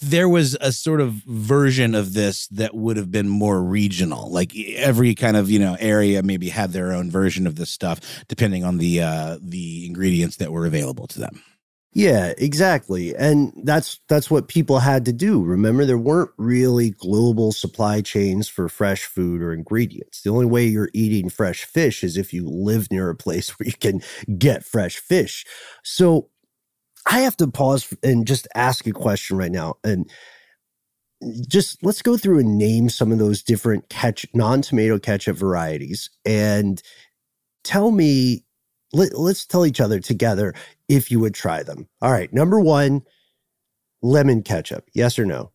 there 0.00 0.28
was 0.28 0.56
a 0.60 0.72
sort 0.72 1.00
of 1.00 1.12
version 1.26 1.94
of 1.94 2.14
this 2.14 2.46
that 2.48 2.74
would 2.74 2.96
have 2.96 3.10
been 3.10 3.28
more 3.28 3.62
regional. 3.62 4.30
Like 4.30 4.56
every 4.56 5.14
kind 5.14 5.36
of, 5.36 5.50
you 5.50 5.58
know, 5.58 5.76
area 5.78 6.22
maybe 6.22 6.48
had 6.48 6.72
their 6.72 6.92
own 6.92 7.10
version 7.10 7.46
of 7.46 7.56
this 7.56 7.70
stuff 7.70 8.00
depending 8.28 8.64
on 8.64 8.78
the 8.78 9.02
uh 9.02 9.38
the 9.40 9.86
ingredients 9.86 10.36
that 10.36 10.52
were 10.52 10.66
available 10.66 11.06
to 11.08 11.20
them. 11.20 11.42
Yeah, 11.94 12.34
exactly. 12.36 13.14
And 13.16 13.52
that's 13.64 13.98
that's 14.08 14.30
what 14.30 14.46
people 14.48 14.78
had 14.78 15.04
to 15.06 15.12
do. 15.12 15.42
Remember 15.42 15.84
there 15.84 15.98
weren't 15.98 16.30
really 16.36 16.90
global 16.90 17.50
supply 17.50 18.02
chains 18.02 18.46
for 18.46 18.68
fresh 18.68 19.04
food 19.04 19.40
or 19.42 19.52
ingredients. 19.52 20.22
The 20.22 20.30
only 20.30 20.46
way 20.46 20.66
you're 20.66 20.90
eating 20.92 21.30
fresh 21.30 21.64
fish 21.64 22.04
is 22.04 22.16
if 22.16 22.32
you 22.32 22.46
live 22.48 22.90
near 22.90 23.08
a 23.08 23.16
place 23.16 23.50
where 23.58 23.66
you 23.66 23.72
can 23.72 24.02
get 24.38 24.64
fresh 24.64 24.98
fish. 24.98 25.44
So 25.82 26.28
I 27.06 27.20
have 27.20 27.36
to 27.38 27.48
pause 27.48 27.92
and 28.02 28.26
just 28.26 28.48
ask 28.54 28.86
a 28.86 28.92
question 28.92 29.38
right 29.38 29.52
now 29.52 29.76
and 29.84 30.10
just 31.48 31.82
let's 31.82 32.02
go 32.02 32.16
through 32.16 32.38
and 32.38 32.56
name 32.56 32.88
some 32.88 33.10
of 33.10 33.18
those 33.18 33.42
different 33.42 33.88
catch 33.88 34.24
non-tomato 34.34 34.98
ketchup 34.98 35.36
varieties 35.36 36.10
and 36.24 36.80
tell 37.64 37.92
me 37.92 38.44
let, 38.92 39.16
let's 39.18 39.46
tell 39.46 39.66
each 39.66 39.80
other 39.80 40.00
together 40.00 40.54
if 40.88 41.10
you 41.10 41.20
would 41.20 41.34
try 41.34 41.62
them. 41.62 41.88
All 42.02 42.10
right, 42.12 42.32
number 42.32 42.60
1 42.60 43.02
lemon 44.02 44.42
ketchup. 44.42 44.88
Yes 44.94 45.18
or 45.18 45.24
no? 45.24 45.50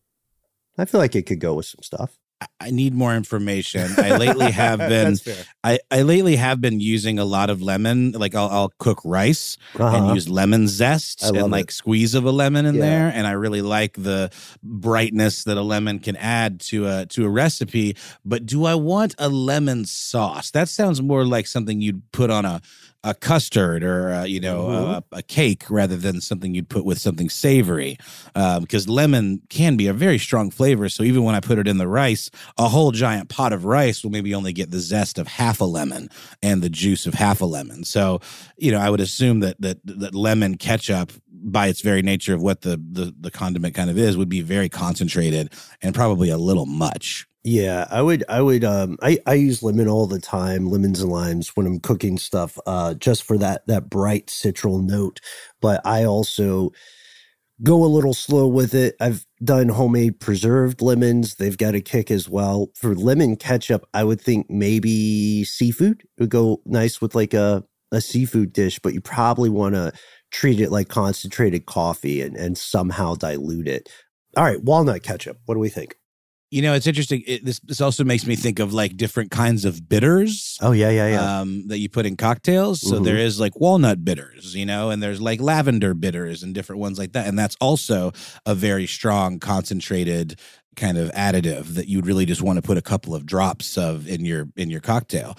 I 0.78 0.84
feel 0.84 1.00
like 1.00 1.14
it 1.14 1.22
could 1.26 1.40
go 1.40 1.54
with 1.54 1.66
some 1.66 1.82
stuff. 1.82 2.18
I- 2.60 2.70
need 2.72 2.94
more 2.94 3.14
information. 3.14 3.90
I 3.96 4.16
lately 4.16 4.50
have 4.50 4.78
been. 4.78 5.16
I, 5.62 5.78
I 5.90 6.02
lately 6.02 6.36
have 6.36 6.60
been 6.60 6.80
using 6.80 7.18
a 7.18 7.24
lot 7.24 7.48
of 7.48 7.62
lemon. 7.62 8.12
Like 8.12 8.34
I'll, 8.34 8.48
I'll 8.48 8.72
cook 8.78 9.00
rice 9.04 9.56
Uh-huh. 9.76 9.96
and 9.96 10.14
use 10.14 10.28
lemon 10.28 10.66
zest 10.68 11.22
and 11.22 11.50
like 11.50 11.66
it. 11.70 11.72
squeeze 11.72 12.14
of 12.14 12.24
a 12.24 12.30
lemon 12.30 12.66
in 12.66 12.74
Yeah. 12.74 12.80
there. 12.80 13.12
And 13.14 13.26
I 13.26 13.32
really 13.32 13.62
like 13.62 13.94
the 13.94 14.30
brightness 14.62 15.44
that 15.44 15.56
a 15.56 15.62
lemon 15.62 16.00
can 16.00 16.16
add 16.16 16.60
to 16.62 16.86
a 16.86 17.06
to 17.06 17.24
a 17.24 17.28
recipe. 17.30 17.96
But 18.24 18.44
do 18.46 18.64
I 18.64 18.74
want 18.74 19.14
a 19.18 19.28
lemon 19.28 19.84
sauce? 19.84 20.50
That 20.50 20.68
sounds 20.68 21.00
more 21.00 21.24
like 21.24 21.46
something 21.46 21.80
you'd 21.80 22.10
put 22.12 22.30
on 22.30 22.44
a 22.44 22.60
a 23.04 23.14
custard 23.14 23.84
or 23.84 24.10
uh, 24.10 24.24
you 24.24 24.40
know 24.40 24.64
Mhm. 24.64 25.02
a, 25.12 25.16
a 25.18 25.22
cake 25.22 25.64
rather 25.70 25.96
than 25.96 26.20
something 26.20 26.54
you'd 26.54 26.68
put 26.70 26.84
with 26.84 26.98
something 26.98 27.28
savory. 27.30 27.96
Um, 28.34 28.62
because 28.62 28.88
lemon 28.88 29.42
can 29.50 29.76
be 29.76 29.86
a 29.86 29.92
very 29.92 30.18
strong 30.18 30.50
flavor. 30.50 30.88
So 30.88 31.02
even 31.04 31.22
when 31.22 31.34
i 31.34 31.40
put 31.40 31.58
it 31.58 31.68
in 31.68 31.78
the 31.78 31.86
rice 31.86 32.30
a 32.58 32.68
whole 32.68 32.90
giant 32.92 33.28
pot 33.28 33.52
of 33.52 33.64
rice 33.64 34.02
will 34.02 34.10
maybe 34.10 34.34
only 34.34 34.52
get 34.52 34.70
the 34.70 34.80
zest 34.80 35.18
of 35.18 35.28
half 35.28 35.60
a 35.60 35.64
lemon 35.64 36.08
and 36.42 36.62
the 36.62 36.70
juice 36.70 37.06
of 37.06 37.14
half 37.14 37.40
a 37.42 37.46
lemon. 37.46 37.84
So 37.84 38.20
you 38.56 38.72
know 38.72 38.78
i 38.80 38.88
would 38.90 39.00
assume 39.00 39.40
that 39.40 39.60
that 39.60 39.78
that 39.84 40.14
lemon 40.14 40.56
ketchup 40.56 41.12
by 41.46 41.66
its 41.68 41.82
very 41.82 42.00
nature 42.02 42.34
of 42.34 42.40
what 42.40 42.62
the 42.62 42.80
the, 42.90 43.14
the 43.20 43.30
condiment 43.30 43.74
kind 43.74 43.90
of 43.90 43.98
is 43.98 44.16
would 44.16 44.30
be 44.30 44.40
very 44.40 44.70
concentrated 44.70 45.52
and 45.82 45.94
probably 45.94 46.30
a 46.30 46.38
little 46.38 46.66
much 46.66 47.26
Yeah, 47.46 47.86
I 47.90 48.00
would 48.00 48.24
I 48.28 48.40
would 48.40 48.64
um 48.64 48.96
I, 49.02 49.18
I 49.26 49.34
use 49.34 49.62
lemon 49.62 49.86
all 49.88 50.06
the 50.06 50.18
time, 50.20 50.66
lemons 50.66 51.00
and 51.02 51.10
limes 51.12 51.50
when 51.56 51.66
I'm 51.66 51.78
cooking 51.80 52.16
stuff, 52.18 52.58
uh 52.66 52.94
just 52.94 53.22
for 53.22 53.36
that 53.38 53.66
that 53.66 53.90
bright 53.90 54.28
citral 54.28 54.82
note. 54.82 55.20
But 55.60 55.82
I 55.86 56.04
also 56.04 56.70
go 57.62 57.84
a 57.84 57.86
little 57.86 58.14
slow 58.14 58.48
with 58.48 58.74
it. 58.74 58.96
I've 59.00 59.26
done 59.44 59.68
homemade 59.70 60.20
preserved 60.20 60.82
lemons. 60.82 61.36
They've 61.36 61.58
got 61.58 61.74
a 61.76 61.80
kick 61.80 62.10
as 62.10 62.28
well. 62.28 62.68
For 62.76 62.94
lemon 62.94 63.36
ketchup, 63.36 63.86
I 63.94 64.04
would 64.04 64.20
think 64.20 64.50
maybe 64.50 65.44
seafood 65.44 66.04
would 66.18 66.30
go 66.30 66.62
nice 66.66 67.00
with 67.00 67.14
like 67.14 67.34
a, 67.34 67.64
a 67.92 68.00
seafood 68.00 68.52
dish, 68.52 68.78
but 68.80 68.94
you 68.94 69.00
probably 69.00 69.50
want 69.50 69.74
to 69.76 69.92
treat 70.32 70.60
it 70.60 70.72
like 70.72 70.88
concentrated 70.88 71.66
coffee 71.66 72.22
and, 72.22 72.36
and 72.36 72.58
somehow 72.58 73.14
dilute 73.16 73.68
it. 73.68 73.88
All 74.36 74.44
right, 74.44 74.62
walnut 74.62 75.02
ketchup. 75.02 75.38
What 75.46 75.54
do 75.54 75.60
we 75.60 75.70
think? 75.70 75.96
You 76.54 76.62
know, 76.62 76.74
it's 76.74 76.86
interesting. 76.86 77.24
It, 77.26 77.44
this 77.44 77.58
this 77.64 77.80
also 77.80 78.04
makes 78.04 78.26
me 78.26 78.36
think 78.36 78.60
of 78.60 78.72
like 78.72 78.96
different 78.96 79.32
kinds 79.32 79.64
of 79.64 79.88
bitters. 79.88 80.56
Oh 80.62 80.70
yeah, 80.70 80.90
yeah, 80.90 81.08
yeah. 81.08 81.40
Um, 81.40 81.66
that 81.66 81.78
you 81.78 81.88
put 81.88 82.06
in 82.06 82.16
cocktails. 82.16 82.80
So 82.80 83.00
Mhm. 83.00 83.04
there 83.04 83.16
is 83.16 83.40
like 83.40 83.58
walnut 83.58 84.04
bitters, 84.04 84.54
you 84.54 84.64
know, 84.64 84.90
and 84.90 85.02
there's 85.02 85.20
like 85.20 85.40
lavender 85.40 85.94
bitters 85.94 86.44
and 86.44 86.54
different 86.54 86.78
ones 86.80 86.96
like 86.96 87.12
that. 87.14 87.26
And 87.26 87.36
that's 87.36 87.56
also 87.60 88.12
a 88.46 88.54
very 88.54 88.86
strong, 88.86 89.40
concentrated 89.40 90.38
kind 90.76 90.96
of 90.98 91.10
additive 91.12 91.74
that 91.74 91.88
you'd 91.88 92.06
really 92.06 92.26
just 92.26 92.42
want 92.42 92.56
to 92.56 92.62
put 92.62 92.76
a 92.78 92.82
couple 92.82 93.14
of 93.16 93.26
drops 93.26 93.76
of 93.76 94.06
in 94.06 94.24
your 94.24 94.48
in 94.56 94.70
your 94.70 94.80
cocktail. 94.80 95.36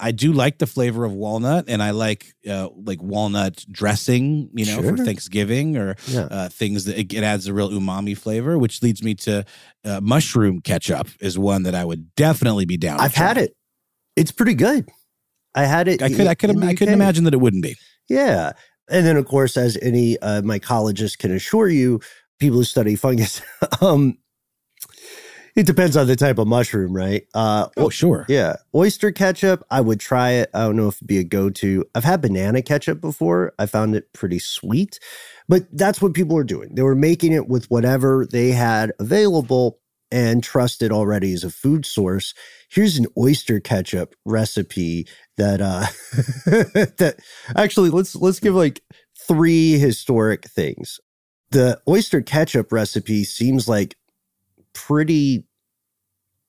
I 0.00 0.12
do 0.12 0.32
like 0.32 0.58
the 0.58 0.66
flavor 0.66 1.04
of 1.04 1.12
walnut, 1.12 1.64
and 1.68 1.82
I 1.82 1.90
like 1.90 2.32
uh, 2.48 2.68
like 2.74 3.02
walnut 3.02 3.64
dressing, 3.70 4.50
you 4.54 4.66
know, 4.66 4.82
for 4.82 4.96
Thanksgiving 4.96 5.76
or 5.76 5.96
Yeah. 6.06 6.28
uh, 6.30 6.48
things 6.48 6.84
that 6.84 6.98
it, 6.98 7.12
it 7.12 7.22
adds 7.24 7.46
a 7.46 7.54
real 7.54 7.70
umami 7.70 8.16
flavor, 8.16 8.58
which 8.58 8.82
leads 8.82 9.02
me 9.02 9.14
to 9.16 9.44
uh, 9.84 10.00
mushroom 10.02 10.60
ketchup 10.60 11.08
is 11.20 11.38
one 11.38 11.64
that 11.64 11.74
I 11.74 11.84
would 11.84 12.14
definitely 12.14 12.64
be 12.64 12.76
down. 12.76 12.98
to 12.98 13.04
I've 13.04 13.14
had 13.14 13.34
try. 13.34 13.42
it. 13.44 13.56
It's 14.16 14.30
pretty 14.32 14.54
good. 14.54 14.88
I 15.54 15.64
had 15.64 15.88
it. 15.88 16.02
I 16.02 16.08
could 16.08 16.26
I 16.26 16.34
could 16.34 16.62
I 16.64 16.74
couldn't 16.74 16.94
imagine 16.94 17.24
that 17.24 17.34
it 17.34 17.40
wouldn't 17.40 17.62
be. 17.62 17.76
Yeah, 18.08 18.52
and 18.90 19.04
then 19.06 19.16
of 19.16 19.26
course, 19.26 19.56
as 19.56 19.76
any 19.82 20.18
uh, 20.20 20.42
mycologist 20.42 21.18
can 21.18 21.32
assure 21.32 21.68
you, 21.68 22.00
people 22.38 22.58
who 22.58 22.64
study 22.64 22.94
fungus, 22.96 23.42
um, 23.80 24.18
it 25.58 25.66
depends 25.66 25.96
on 25.96 26.06
the 26.06 26.16
type 26.16 26.38
of 26.38 26.46
mushroom, 26.48 26.94
right? 26.94 27.26
Uh, 27.34 27.68
Oh 27.76 27.90
sure. 27.90 28.24
yeah, 28.28 28.56
oyster 28.74 29.12
ketchup. 29.12 29.64
I 29.70 29.80
would 29.80 30.00
try 30.00 30.30
it. 30.30 30.50
I 30.54 30.60
don't 30.60 30.76
know 30.76 30.88
if 30.88 30.96
it'd 30.98 31.08
be 31.08 31.18
a 31.18 31.24
go-to. 31.24 31.84
I've 31.96 32.04
had 32.04 32.22
banana 32.22 32.62
ketchup 32.62 33.00
before. 33.00 33.52
I 33.58 33.66
found 33.66 33.96
it 33.96 34.12
pretty 34.14 34.38
sweet, 34.38 35.00
but 35.48 35.64
that's 35.76 36.00
what 36.00 36.14
people 36.14 36.38
are 36.38 36.44
doing. 36.44 36.74
They 36.76 36.82
were 36.82 36.94
making 36.94 37.32
it 37.32 37.48
with 37.48 37.70
whatever 37.70 38.26
they 38.30 38.52
had 38.52 38.92
available 39.00 39.80
and 40.12 40.42
trusted 40.44 40.92
already 40.92 41.34
as 41.34 41.44
a 41.44 41.50
food 41.50 41.84
source. 41.84 42.34
Here's 42.70 42.96
an 42.96 43.06
oyster 43.18 43.60
ketchup 43.60 44.14
recipe 44.24 45.06
that 45.38 45.60
uh 45.60 45.86
that 46.46 47.16
actually 47.56 47.90
let's 47.90 48.14
let's 48.16 48.40
give 48.40 48.54
like 48.54 48.80
three 49.26 49.78
historic 49.78 50.46
things. 50.48 51.00
The 51.50 51.80
oyster 51.88 52.22
ketchup 52.22 52.72
recipe 52.72 53.24
seems 53.24 53.68
like 53.68 53.96
pretty 54.86 55.44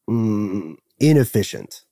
mm, 0.10 0.76
inefficient. 1.00 1.86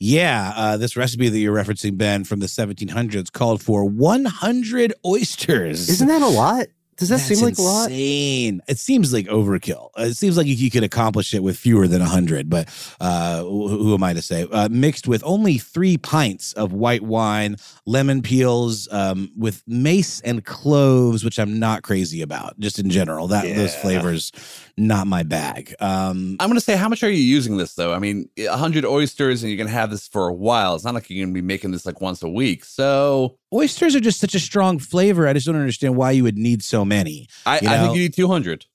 Yeah, 0.00 0.52
uh, 0.54 0.76
this 0.76 0.96
recipe 0.96 1.28
that 1.28 1.38
you're 1.38 1.54
referencing, 1.54 1.98
Ben, 1.98 2.22
from 2.22 2.38
the 2.38 2.46
1700s, 2.46 3.32
called 3.32 3.62
for 3.62 3.84
100 3.84 4.94
oysters. 5.04 5.88
Isn't 5.88 6.06
that 6.06 6.22
a 6.22 6.28
lot? 6.28 6.68
Does 6.98 7.10
that 7.10 7.18
That's 7.18 7.28
seem 7.28 7.44
like 7.44 7.58
a 7.58 7.62
lot? 7.62 7.90
Insane. 7.90 8.60
It 8.66 8.78
seems 8.78 9.12
like 9.12 9.26
overkill. 9.26 9.90
It 9.96 10.16
seems 10.16 10.36
like 10.36 10.48
you, 10.48 10.54
you 10.54 10.68
could 10.68 10.82
accomplish 10.82 11.32
it 11.32 11.44
with 11.44 11.56
fewer 11.56 11.86
than 11.86 12.00
100, 12.00 12.50
but 12.50 12.68
uh, 13.00 13.42
who, 13.42 13.68
who 13.68 13.94
am 13.94 14.02
I 14.02 14.14
to 14.14 14.22
say? 14.22 14.48
Uh, 14.50 14.68
mixed 14.68 15.06
with 15.06 15.22
only 15.24 15.58
three 15.58 15.96
pints 15.96 16.52
of 16.54 16.72
white 16.72 17.02
wine, 17.02 17.56
lemon 17.86 18.20
peels, 18.20 18.88
um, 18.90 19.30
with 19.36 19.62
mace 19.68 20.20
and 20.22 20.44
cloves, 20.44 21.24
which 21.24 21.38
I'm 21.38 21.60
not 21.60 21.82
crazy 21.82 22.20
about, 22.20 22.58
just 22.58 22.80
in 22.80 22.90
general. 22.90 23.28
That 23.28 23.44
Those 23.54 23.76
flavors, 23.76 24.32
not 24.78 25.06
my 25.06 25.22
bag. 25.22 25.74
Um, 25.80 26.36
I'm 26.40 26.48
going 26.48 26.58
to 26.58 26.64
say, 26.64 26.76
how 26.76 26.88
much 26.88 27.02
are 27.02 27.10
you 27.10 27.22
using 27.22 27.56
this 27.56 27.74
though? 27.74 27.92
I 27.92 27.98
mean, 27.98 28.28
100 28.36 28.84
oysters 28.84 29.42
and 29.42 29.50
you're 29.50 29.56
going 29.56 29.66
to 29.68 29.72
have 29.72 29.90
this 29.90 30.08
for 30.08 30.28
a 30.28 30.34
while. 30.34 30.74
It's 30.74 30.84
not 30.84 30.94
like 30.94 31.10
you're 31.10 31.24
going 31.24 31.34
to 31.34 31.40
be 31.40 31.46
making 31.46 31.72
this 31.72 31.84
like 31.84 32.00
once 32.00 32.22
a 32.22 32.28
week. 32.28 32.64
So 32.64 33.38
oysters 33.52 33.94
are 33.96 34.00
just 34.00 34.20
such 34.20 34.34
a 34.34 34.40
strong 34.40 34.78
flavor. 34.78 35.26
I 35.26 35.32
just 35.32 35.46
don't 35.46 35.56
understand 35.56 35.96
why 35.96 36.12
you 36.12 36.22
would 36.22 36.38
need 36.38 36.62
so 36.62 36.84
many. 36.84 37.28
I, 37.44 37.56
I 37.56 37.58
think 37.58 37.96
you 37.96 38.02
need 38.02 38.14
200. 38.14 38.66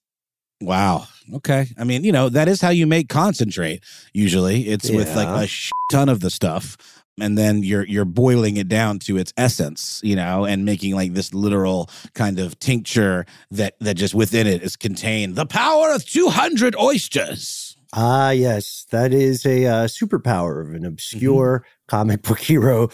Wow. 0.62 1.08
Okay. 1.34 1.68
I 1.78 1.84
mean, 1.84 2.04
you 2.04 2.12
know, 2.12 2.30
that 2.30 2.48
is 2.48 2.62
how 2.62 2.70
you 2.70 2.88
make 2.88 3.10
concentrate. 3.10 3.84
Usually, 4.14 4.68
it's 4.70 4.90
with 4.90 5.14
like 5.16 5.28
a 5.28 5.48
sh- 5.48 5.72
ton 5.92 6.10
of 6.10 6.22
the 6.22 6.30
stuff, 6.30 6.78
and 7.20 7.38
then 7.38 7.64
you're 7.64 7.86
you're 7.86 8.06
boiling 8.06 8.58
it 8.58 8.68
down 8.68 9.00
to 9.00 9.18
its 9.18 9.34
essence, 9.38 10.02
you 10.04 10.16
know, 10.16 10.46
and 10.46 10.66
making 10.66 10.96
like 10.96 11.14
this 11.14 11.34
literal 11.34 11.90
kind 12.14 12.40
of 12.40 12.58
tincture 12.60 13.26
that 13.52 13.76
that 13.80 13.96
just 13.96 14.14
within 14.14 14.48
it 14.48 14.64
is 14.64 14.76
contained 14.76 15.36
the 15.36 15.46
power 15.46 15.92
of 15.92 16.06
two 16.06 16.30
hundred 16.30 16.76
oysters. 16.76 17.78
Ah, 17.96 18.32
yes, 18.32 18.88
that 18.90 19.14
is 19.14 19.46
a 19.46 19.66
uh, 19.66 19.86
superpower 19.86 20.62
of 20.62 20.74
an 20.74 20.84
obscure 20.84 21.64
comic 21.88 22.24
book 22.24 22.40
hero, 22.40 22.90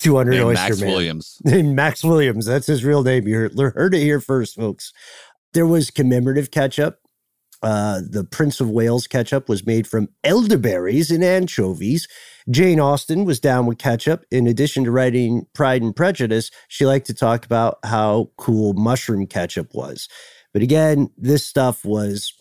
200 0.00 0.30
Named 0.30 0.44
Oyster 0.44 0.62
Max 0.62 0.80
Man. 0.80 0.90
Williams. 0.90 1.38
Named 1.44 1.74
Max 1.74 2.04
Williams. 2.04 2.44
That's 2.44 2.66
his 2.66 2.84
real 2.84 3.02
name. 3.02 3.26
You 3.26 3.36
heard, 3.36 3.58
heard 3.58 3.94
it 3.94 4.00
here 4.00 4.20
first, 4.20 4.54
folks. 4.56 4.92
There 5.54 5.66
was 5.66 5.90
commemorative 5.90 6.50
ketchup. 6.50 6.98
Uh, 7.62 8.00
the 8.08 8.24
Prince 8.24 8.60
of 8.60 8.70
Wales 8.70 9.06
ketchup 9.06 9.48
was 9.48 9.66
made 9.66 9.86
from 9.86 10.08
elderberries 10.24 11.10
and 11.10 11.24
anchovies. 11.24 12.06
Jane 12.50 12.80
Austen 12.80 13.24
was 13.24 13.40
down 13.40 13.66
with 13.66 13.78
ketchup. 13.78 14.24
In 14.30 14.46
addition 14.46 14.84
to 14.84 14.90
writing 14.90 15.46
Pride 15.54 15.82
and 15.82 15.94
Prejudice, 15.94 16.50
she 16.68 16.86
liked 16.86 17.06
to 17.08 17.14
talk 17.14 17.44
about 17.44 17.78
how 17.84 18.30
cool 18.36 18.74
mushroom 18.74 19.26
ketchup 19.26 19.74
was. 19.74 20.08
But 20.52 20.62
again, 20.62 21.10
this 21.16 21.44
stuff 21.44 21.84
was 21.84 22.32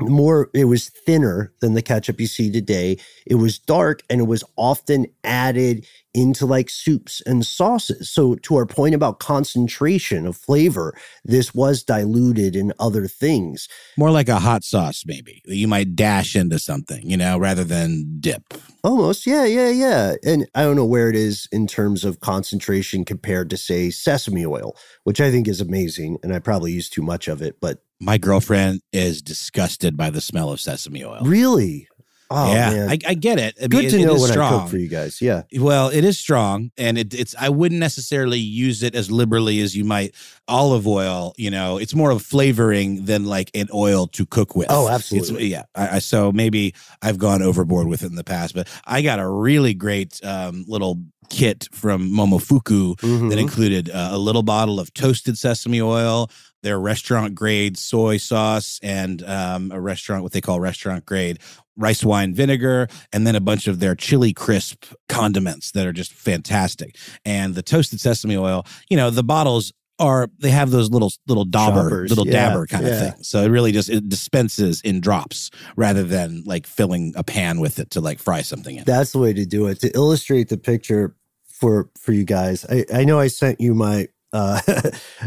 more 0.00 0.50
it 0.54 0.64
was 0.64 0.88
thinner 0.88 1.52
than 1.60 1.74
the 1.74 1.82
ketchup 1.82 2.20
you 2.20 2.26
see 2.26 2.50
today. 2.50 2.98
It 3.26 3.36
was 3.36 3.58
dark 3.58 4.02
and 4.08 4.20
it 4.20 4.24
was 4.24 4.44
often 4.56 5.06
added 5.24 5.86
into 6.14 6.46
like 6.46 6.70
soups 6.70 7.22
and 7.26 7.44
sauces. 7.44 8.10
So 8.10 8.34
to 8.36 8.56
our 8.56 8.66
point 8.66 8.94
about 8.94 9.18
concentration 9.18 10.26
of 10.26 10.36
flavor 10.36 10.94
this 11.24 11.54
was 11.54 11.82
diluted 11.82 12.56
in 12.56 12.72
other 12.78 13.06
things. 13.06 13.68
More 13.96 14.10
like 14.10 14.28
a 14.28 14.38
hot 14.38 14.64
sauce, 14.64 15.04
maybe 15.06 15.42
you 15.44 15.68
might 15.68 15.94
dash 15.94 16.34
into 16.34 16.58
something, 16.58 17.08
you 17.08 17.16
know, 17.16 17.38
rather 17.38 17.64
than 17.64 18.18
dip. 18.20 18.42
almost 18.84 19.26
yeah 19.26 19.44
yeah 19.44 19.70
yeah. 19.70 20.14
And 20.24 20.46
i 20.54 20.62
don't 20.62 20.76
know 20.76 20.84
where 20.84 21.08
it 21.08 21.16
is 21.16 21.48
in 21.52 21.66
terms 21.66 22.04
of 22.04 22.20
concentration 22.20 23.04
compared 23.04 23.50
to 23.50 23.56
say 23.56 23.90
sesame 23.90 24.46
oil 24.46 24.76
which 25.04 25.20
i 25.20 25.30
think 25.30 25.48
is 25.48 25.60
amazing 25.60 26.18
and 26.22 26.34
i 26.34 26.38
probably 26.38 26.72
use 26.72 26.88
too 26.88 27.02
much 27.02 27.28
of 27.28 27.42
it 27.42 27.60
but 27.60 27.82
My 28.00 28.16
girlfriend 28.16 28.80
is 28.92 29.22
disgusted 29.22 29.96
by 29.96 30.10
the 30.10 30.20
smell 30.20 30.52
of 30.52 30.60
sesame 30.60 31.04
oil. 31.04 31.20
really 31.22 31.87
oh 32.30 32.52
yeah, 32.52 32.86
I, 32.90 32.98
I 33.06 33.14
get 33.14 33.38
it. 33.38 33.56
I 33.62 33.66
good 33.68 33.84
it- 33.86 33.90
to 33.90 33.98
it 34.00 34.04
know 34.06 34.14
is 34.16 34.22
when 34.30 34.38
i 34.38 34.48
cook 34.50 34.68
for 34.68 34.76
you 34.78 34.88
guys 34.88 35.20
yeah 35.20 35.42
Well, 35.58 35.88
it 35.88 36.04
is 36.04 36.18
strong, 36.18 36.70
and 36.76 36.98
it, 36.98 37.14
it's. 37.14 37.34
I 37.38 37.48
wouldn't 37.48 37.80
necessarily 37.80 38.38
use 38.38 38.82
it 38.82 38.94
as 38.94 39.10
liberally 39.10 39.60
as 39.60 39.74
you 39.76 39.84
might 39.84 40.14
olive 40.46 40.86
oil. 40.86 41.32
You 41.36 41.50
know, 41.50 41.78
it's 41.78 41.94
more 41.94 42.10
of 42.10 42.22
flavoring 42.22 43.04
than 43.06 43.24
like 43.24 43.50
an 43.54 43.68
oil 43.72 44.06
to 44.08 44.26
cook 44.26 44.54
with. 44.56 44.66
Oh, 44.70 44.84
It's- 44.86 44.94
absolutely. 45.12 45.48
yeah. 45.48 45.64
I, 45.74 45.96
I, 45.96 45.98
so 46.00 46.30
maybe 46.32 46.74
I've 47.02 47.18
gone 47.18 47.42
overboard 47.42 47.86
with 47.86 48.02
it 48.02 48.06
in 48.10 48.16
the 48.16 48.24
past, 48.24 48.54
but 48.54 48.68
I 48.84 49.02
got 49.02 49.18
a 49.18 49.28
really 49.28 49.74
great 49.74 50.20
um, 50.24 50.64
little 50.68 51.00
kit 51.30 51.68
from 51.72 52.10
Momofuku 52.10 52.96
Mhm. 52.96 53.30
that 53.30 53.38
included 53.38 53.90
uh, 53.90 54.10
a 54.12 54.18
little 54.18 54.42
bottle 54.42 54.80
of 54.80 54.92
toasted 54.94 55.36
sesame 55.36 55.80
oil, 55.82 56.30
their 56.62 56.80
restaurant 56.80 57.34
grade 57.34 57.76
soy 57.78 58.16
sauce, 58.16 58.80
and 58.82 59.22
um, 59.24 59.70
a 59.70 59.78
restaurant 59.80 60.22
what 60.22 60.32
they 60.32 60.40
call 60.40 60.58
restaurant 60.58 61.04
grade 61.04 61.38
rice 61.78 62.04
wine 62.04 62.34
vinegar, 62.34 62.88
and 63.12 63.26
then 63.26 63.34
a 63.34 63.40
bunch 63.40 63.66
of 63.66 63.80
their 63.80 63.94
chili 63.94 64.32
crisp 64.32 64.84
condiments 65.08 65.70
that 65.72 65.86
are 65.86 65.92
just 65.92 66.12
fantastic. 66.12 66.96
And 67.24 67.54
the 67.54 67.62
toasted 67.62 68.00
sesame 68.00 68.36
oil, 68.36 68.66
you 68.90 68.96
know, 68.96 69.08
the 69.10 69.24
bottles 69.24 69.72
are 70.00 70.28
they 70.38 70.50
have 70.50 70.70
those 70.70 70.90
little 70.90 71.10
little 71.26 71.44
dauber 71.44 71.82
Choppers, 71.82 72.10
little 72.10 72.26
yeah, 72.26 72.50
dabber 72.50 72.66
kind 72.66 72.86
yeah. 72.86 72.92
of 72.92 73.14
thing 73.14 73.22
so 73.24 73.42
it 73.42 73.48
really 73.48 73.72
just 73.72 73.90
it 73.90 74.08
dispenses 74.08 74.80
in 74.82 75.00
drops 75.00 75.50
rather 75.74 76.04
than 76.04 76.44
like 76.46 76.68
filling 76.68 77.12
a 77.16 77.24
pan 77.24 77.58
with 77.58 77.80
it 77.80 77.90
to 77.90 78.00
like 78.00 78.20
fry 78.20 78.40
something 78.40 78.76
in 78.76 78.84
That's 78.84 79.10
the 79.10 79.18
way 79.18 79.32
to 79.32 79.44
do 79.44 79.66
it. 79.66 79.80
To 79.80 79.90
illustrate 79.96 80.50
the 80.50 80.56
picture 80.56 81.16
for 81.58 81.90
for 81.98 82.12
you 82.12 82.24
guys. 82.24 82.64
I, 82.66 82.84
I 82.94 83.04
know 83.04 83.18
I 83.18 83.26
sent 83.28 83.60
you 83.60 83.74
my 83.74 84.08
uh 84.32 84.60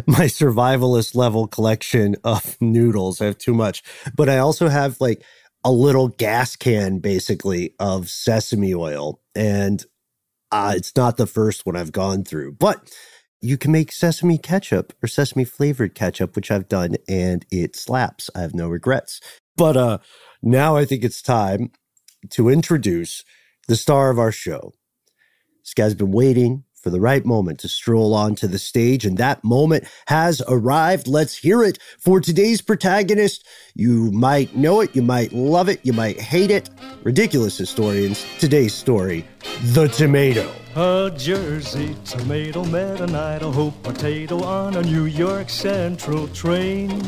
my 0.08 0.26
survivalist 0.26 1.16
level 1.16 1.48
collection 1.48 2.16
of 2.24 2.58
noodles. 2.62 3.22
I 3.22 3.26
have 3.26 3.38
too 3.38 3.54
much, 3.54 3.84
but 4.16 4.30
I 4.30 4.38
also 4.38 4.70
have 4.70 5.00
like 5.02 5.24
a 5.64 5.72
little 5.72 6.08
gas 6.08 6.56
can 6.56 7.00
basically 7.00 7.76
of 7.80 8.10
sesame 8.10 8.74
oil, 8.74 9.22
and 9.36 9.86
uh, 10.52 10.74
it's 10.76 10.96
not 10.96 11.18
the 11.18 11.28
first 11.28 11.66
one 11.66 11.76
I've 11.76 11.92
gone 11.92 12.24
through, 12.24 12.54
but 12.54 12.92
you 13.42 13.58
can 13.58 13.72
make 13.72 13.92
sesame 13.92 14.38
ketchup 14.38 14.94
or 15.02 15.08
sesame 15.08 15.46
flavored 15.46 15.96
ketchup, 15.96 16.36
which 16.36 16.52
I've 16.52 16.68
done, 16.68 16.96
and 17.08 17.46
it 17.52 17.76
slaps. 17.76 18.30
I 18.36 18.42
have 18.42 18.54
no 18.54 18.68
regrets. 18.68 19.20
But 19.56 19.78
uh, 19.78 19.98
now 20.42 20.76
I 20.76 20.86
think 20.86 21.04
it's 21.04 21.22
time 21.22 21.72
to 22.32 22.50
introduce 22.50 23.24
the 23.68 23.76
star 23.76 24.12
of 24.12 24.20
our 24.20 24.32
show. 24.32 24.74
This 25.64 25.74
guy's 25.74 25.96
been 25.96 26.12
waiting 26.12 26.64
for 26.82 26.90
the 26.90 27.00
right 27.00 27.26
moment 27.26 27.60
to 27.60 27.68
stroll 27.68 28.14
onto 28.14 28.48
the 28.48 28.60
stage, 28.60 29.06
and 29.06 29.18
that 29.18 29.44
moment 29.44 29.86
has 30.08 30.42
arrived. 30.48 31.08
Let's 31.08 31.38
hear 31.38 31.64
it 31.64 31.78
for 32.00 32.20
today's 32.20 32.62
protagonist. 32.62 33.48
You 33.76 34.12
might 34.12 34.56
know 34.56 34.82
it, 34.82 34.96
you 34.96 35.02
might 35.02 35.34
love 35.34 35.70
it, 35.70 35.80
you 35.84 35.94
might 35.94 36.20
hate 36.20 36.52
it. 36.52 36.70
Ridiculous 37.04 37.58
historians. 37.58 38.26
Today's 38.40 38.74
story 38.74 39.28
The 39.64 39.88
Tomato. 39.88 40.52
A 40.76 41.12
Jersey 41.18 41.96
tomato 42.06 42.64
met 42.64 43.02
an 43.02 43.14
Idaho 43.14 43.72
potato 43.84 44.42
on 44.44 44.78
a 44.78 44.82
New 44.82 45.04
York 45.04 45.50
Central 45.50 46.30
train. 46.30 47.02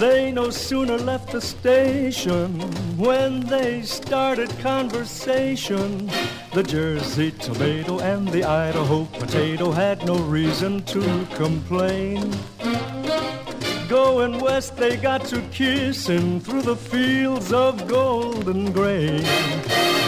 They 0.00 0.32
no 0.32 0.48
sooner 0.48 0.96
left 0.96 1.30
the 1.30 1.42
station 1.42 2.58
when 2.96 3.40
they 3.40 3.82
started 3.82 4.48
conversation. 4.60 6.10
The 6.54 6.62
Jersey 6.62 7.32
tomato 7.32 8.00
and 8.00 8.26
the 8.28 8.44
Idaho 8.44 9.04
potato 9.04 9.70
had 9.70 10.06
no 10.06 10.16
reason 10.16 10.82
to 10.84 11.26
complain. 11.34 12.32
Going 13.90 14.38
west, 14.38 14.76
they 14.76 14.96
got 14.96 15.24
to 15.24 15.42
kissing 15.50 16.38
through 16.38 16.62
the 16.62 16.76
fields 16.76 17.52
of 17.52 17.88
golden 17.88 18.70
grain. 18.70 19.20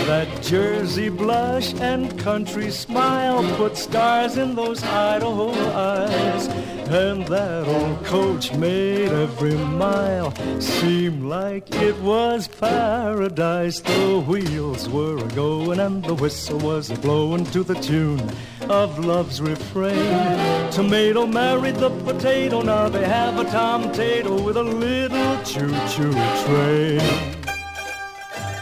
That 0.07 0.41
Jersey 0.41 1.09
blush 1.09 1.75
and 1.75 2.17
country 2.17 2.71
smile 2.71 3.43
put 3.57 3.77
stars 3.77 4.37
in 4.37 4.55
those 4.55 4.85
Idaho 4.85 5.51
eyes. 5.73 6.47
And 6.91 7.27
that 7.27 7.67
old 7.67 8.05
coach 8.05 8.55
made 8.55 9.09
every 9.09 9.57
mile 9.57 10.33
seem 10.61 11.29
like 11.29 11.75
it 11.75 11.99
was 12.03 12.47
paradise. 12.47 13.81
The 13.81 14.21
wheels 14.21 14.89
were 14.89 15.19
a 15.19 15.29
going 15.31 15.81
and 15.81 16.05
the 16.05 16.15
whistle 16.15 16.61
was 16.61 16.91
a 16.91 16.95
blowing 16.95 17.47
to 17.47 17.65
the 17.65 17.75
tune 17.75 18.31
of 18.71 18.99
love's 19.05 19.41
refrain. 19.41 20.71
Tomato 20.71 21.27
married 21.27 21.77
the 21.77 21.91
potato, 22.05 22.63
now 22.63 22.89
they 22.89 23.05
have 23.07 23.39
a 23.39 23.45
tom-tato 23.45 24.43
with 24.43 24.57
a 24.57 24.63
little 24.63 25.37
choo-choo 25.45 26.13
train. 26.45 27.01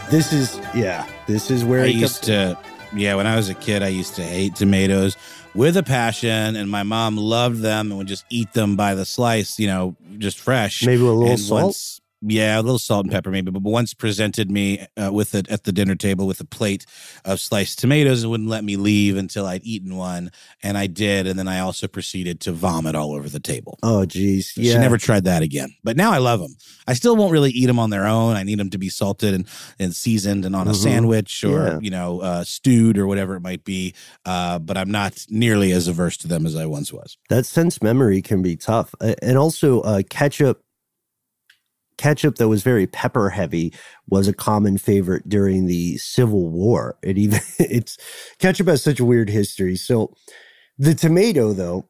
This 0.09 0.33
is, 0.33 0.59
yeah, 0.75 1.07
this 1.27 1.49
is 1.49 1.63
where 1.63 1.83
I 1.83 1.87
used 1.87 2.23
to, 2.25 2.57
yeah, 2.93 3.15
when 3.15 3.27
I 3.27 3.35
was 3.37 3.47
a 3.47 3.53
kid, 3.55 3.81
I 3.81 3.87
used 3.87 4.15
to 4.15 4.23
hate 4.23 4.55
tomatoes 4.55 5.15
with 5.55 5.77
a 5.77 5.83
passion, 5.83 6.55
and 6.57 6.69
my 6.69 6.83
mom 6.83 7.15
loved 7.17 7.59
them 7.61 7.91
and 7.91 7.97
would 7.97 8.07
just 8.07 8.25
eat 8.29 8.51
them 8.53 8.75
by 8.75 8.93
the 8.95 9.05
slice, 9.05 9.57
you 9.57 9.67
know, 9.67 9.95
just 10.17 10.37
fresh. 10.39 10.85
Maybe 10.85 11.01
a 11.01 11.05
little 11.05 11.29
And 11.29 11.39
salt? 11.39 11.63
once- 11.63 12.00
yeah, 12.21 12.59
a 12.59 12.61
little 12.61 12.79
salt 12.79 13.05
and 13.05 13.11
pepper 13.11 13.31
maybe, 13.31 13.51
but 13.51 13.61
once 13.63 13.93
presented 13.93 14.49
me 14.51 14.85
uh, 14.97 15.11
with 15.11 15.33
it 15.35 15.49
at 15.49 15.63
the 15.63 15.71
dinner 15.71 15.95
table 15.95 16.27
with 16.27 16.39
a 16.39 16.45
plate 16.45 16.85
of 17.25 17.39
sliced 17.39 17.79
tomatoes 17.79 18.23
and 18.23 18.31
wouldn't 18.31 18.49
let 18.49 18.63
me 18.63 18.75
leave 18.75 19.17
until 19.17 19.45
I'd 19.45 19.63
eaten 19.65 19.95
one, 19.95 20.31
and 20.61 20.77
I 20.77 20.87
did, 20.87 21.27
and 21.27 21.37
then 21.39 21.47
I 21.47 21.59
also 21.59 21.87
proceeded 21.87 22.39
to 22.41 22.51
vomit 22.51 22.95
all 22.95 23.13
over 23.13 23.27
the 23.29 23.39
table. 23.39 23.79
Oh, 23.83 24.05
geez. 24.05 24.53
Yeah. 24.55 24.73
She 24.73 24.79
never 24.79 24.97
tried 24.97 25.23
that 25.25 25.41
again. 25.41 25.75
But 25.83 25.97
now 25.97 26.11
I 26.11 26.19
love 26.19 26.39
them. 26.39 26.55
I 26.87 26.93
still 26.93 27.15
won't 27.15 27.31
really 27.31 27.51
eat 27.51 27.65
them 27.67 27.79
on 27.79 27.89
their 27.89 28.05
own. 28.05 28.35
I 28.35 28.43
need 28.43 28.59
them 28.59 28.69
to 28.71 28.77
be 28.77 28.89
salted 28.89 29.33
and, 29.33 29.47
and 29.79 29.95
seasoned 29.95 30.45
and 30.45 30.55
on 30.55 30.67
a 30.67 30.71
Mhm. 30.71 30.75
sandwich 30.83 31.43
or, 31.43 31.67
Yeah. 31.67 31.79
you 31.81 31.89
know, 31.89 32.19
uh, 32.21 32.43
stewed 32.43 32.97
or 32.97 33.07
whatever 33.07 33.35
it 33.35 33.41
might 33.41 33.63
be. 33.63 33.93
Uh, 34.25 34.59
but 34.59 34.77
I'm 34.77 34.91
not 34.91 35.25
nearly 35.29 35.71
as 35.71 35.87
averse 35.87 36.17
to 36.17 36.27
them 36.27 36.45
as 36.45 36.55
I 36.55 36.65
once 36.65 36.91
was. 36.93 37.17
that 37.29 37.45
sense 37.45 37.81
memory 37.81 38.21
can 38.21 38.41
be 38.41 38.55
tough. 38.55 38.93
And 39.21 39.37
also, 39.37 39.81
uh, 39.81 40.01
ketchup, 40.09 40.61
ketchup 42.01 42.37
that 42.37 42.47
was 42.47 42.63
very 42.63 42.87
pepper 42.87 43.29
heavy 43.29 43.71
was 44.09 44.27
a 44.27 44.33
common 44.33 44.79
favorite 44.79 45.29
during 45.29 45.67
the 45.67 45.97
Civil 45.97 46.49
War. 46.49 46.97
It 47.03 47.19
even 47.19 47.39
it's 47.59 47.97
ketchup 48.39 48.67
has 48.67 48.81
such 48.81 48.99
a 48.99 49.05
weird 49.05 49.29
history. 49.29 49.75
So, 49.75 50.13
the 50.79 50.95
tomato, 50.95 51.53
though, 51.53 51.87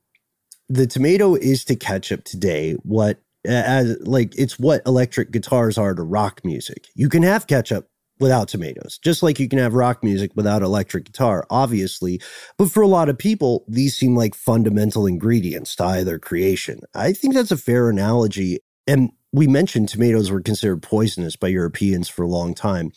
the 0.68 0.86
tomato 0.86 1.36
is 1.36 1.64
to 1.66 1.78
ketchup 1.78 2.26
today 2.26 2.74
what 2.84 3.22
as 3.46 3.98
like 4.02 4.38
it's 4.38 4.60
what 4.60 4.82
electric 4.86 5.32
guitars 5.32 5.78
are 5.78 5.96
to 5.96 6.04
rock 6.04 6.42
music. 6.44 6.88
You 6.94 7.08
can 7.08 7.24
have 7.24 7.48
ketchup 7.48 7.88
without 8.20 8.50
tomatoes, 8.50 9.00
just 9.02 9.24
like 9.24 9.40
you 9.40 9.48
can 9.48 9.60
have 9.60 9.74
rock 9.74 10.04
music 10.04 10.32
without 10.36 10.62
electric 10.62 11.06
guitar, 11.06 11.48
obviously. 11.50 12.22
But 12.58 12.70
for 12.70 12.84
a 12.84 12.88
lot 12.88 13.08
of 13.08 13.18
people, 13.18 13.64
these 13.70 13.96
seem 13.96 14.16
like 14.18 14.36
fundamental 14.36 15.08
ingredients 15.08 15.74
to 15.78 15.86
either 15.86 16.20
creation. 16.20 16.82
I 16.94 17.14
think 17.14 17.34
that's 17.34 17.52
a 17.52 17.58
fair 17.58 17.90
analogy. 17.90 18.60
And 18.86 19.12
we 19.34 19.48
mentioned 19.48 19.90
tomatoes 19.90 20.30
were 20.30 20.42
considered 20.42 20.82
poisonous 20.82 21.36
by 21.36 21.48
Europeans 21.48 22.10
for 22.10 22.24
a 22.24 22.28
long 22.28 22.54
time. 22.54 22.92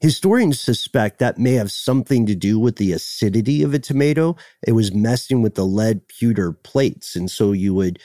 Historians 0.00 0.60
suspect 0.60 1.18
that 1.18 1.38
may 1.38 1.54
have 1.54 1.72
something 1.72 2.24
to 2.26 2.34
do 2.34 2.58
with 2.58 2.76
the 2.76 2.92
acidity 2.92 3.62
of 3.62 3.74
a 3.74 3.78
tomato. 3.78 4.36
It 4.66 4.72
was 4.72 4.94
messing 4.94 5.42
with 5.42 5.56
the 5.56 5.66
lead 5.66 6.06
pewter 6.06 6.52
plates. 6.52 7.16
And 7.16 7.30
so 7.30 7.52
you 7.52 7.74
would 7.74 7.98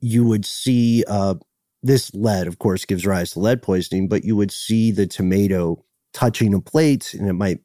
you 0.00 0.24
would 0.24 0.46
see 0.46 1.04
uh, 1.08 1.34
this 1.82 2.14
lead, 2.14 2.46
of 2.46 2.58
course, 2.58 2.84
gives 2.84 3.04
rise 3.04 3.32
to 3.32 3.40
lead 3.40 3.62
poisoning, 3.62 4.08
but 4.08 4.24
you 4.24 4.36
would 4.36 4.50
see 4.50 4.90
the 4.90 5.06
tomato 5.06 5.84
touching 6.12 6.54
a 6.54 6.60
plate 6.60 7.12
and 7.14 7.28
it 7.28 7.34
might 7.34 7.60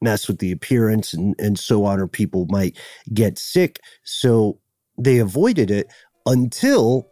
mess 0.00 0.26
with 0.26 0.38
the 0.38 0.50
appearance 0.50 1.12
and, 1.12 1.34
and 1.38 1.58
so 1.58 1.84
on, 1.84 2.00
or 2.00 2.08
people 2.08 2.46
might 2.48 2.78
get 3.12 3.38
sick. 3.38 3.80
So 4.02 4.58
they 4.98 5.18
avoided 5.18 5.70
it 5.70 5.92
until 6.26 7.10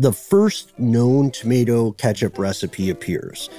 the 0.00 0.12
first 0.12 0.78
known 0.78 1.30
tomato 1.30 1.90
ketchup 1.92 2.38
recipe 2.38 2.88
appears. 2.88 3.50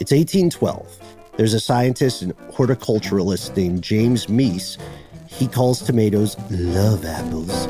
It's 0.00 0.12
1812. 0.12 0.98
There's 1.36 1.52
a 1.52 1.60
scientist 1.60 2.22
and 2.22 2.34
horticulturalist 2.52 3.54
named 3.54 3.82
James 3.82 4.26
Mease. 4.26 4.78
He 5.26 5.46
calls 5.46 5.82
tomatoes 5.82 6.38
love 6.50 7.04
apples. 7.04 7.68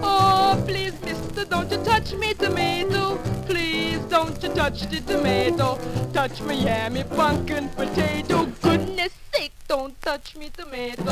Oh, 0.00 0.62
please, 0.64 0.94
mister, 1.02 1.44
don't 1.44 1.68
you 1.72 1.78
touch 1.78 2.14
me 2.14 2.34
tomato. 2.34 3.16
Please 3.46 3.98
don't 4.02 4.40
you 4.40 4.50
touch 4.50 4.82
the 4.82 5.00
tomato. 5.00 5.76
Touch 6.12 6.40
me 6.42 6.64
yummy 6.64 7.02
pumpkin 7.02 7.68
potato. 7.70 8.46
Goodness 8.62 9.12
sake, 9.34 9.52
don't 9.66 10.00
touch 10.02 10.36
me 10.36 10.50
tomato. 10.50 11.10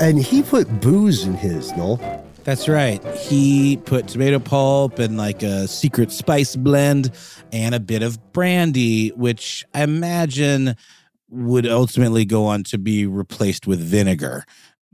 And 0.00 0.18
he 0.18 0.42
put 0.42 0.80
booze 0.80 1.24
in 1.24 1.34
his, 1.34 1.76
Noel. 1.76 2.24
That's 2.48 2.66
right. 2.66 3.04
He 3.14 3.76
put 3.76 4.08
tomato 4.08 4.38
pulp 4.38 4.98
and 4.98 5.18
like 5.18 5.42
a 5.42 5.68
secret 5.68 6.10
spice 6.10 6.56
blend 6.56 7.10
and 7.52 7.74
a 7.74 7.78
bit 7.78 8.02
of 8.02 8.32
brandy, 8.32 9.10
which 9.10 9.66
I 9.74 9.82
imagine 9.82 10.74
would 11.28 11.66
ultimately 11.66 12.24
go 12.24 12.46
on 12.46 12.64
to 12.64 12.78
be 12.78 13.04
replaced 13.04 13.66
with 13.66 13.80
vinegar, 13.80 14.44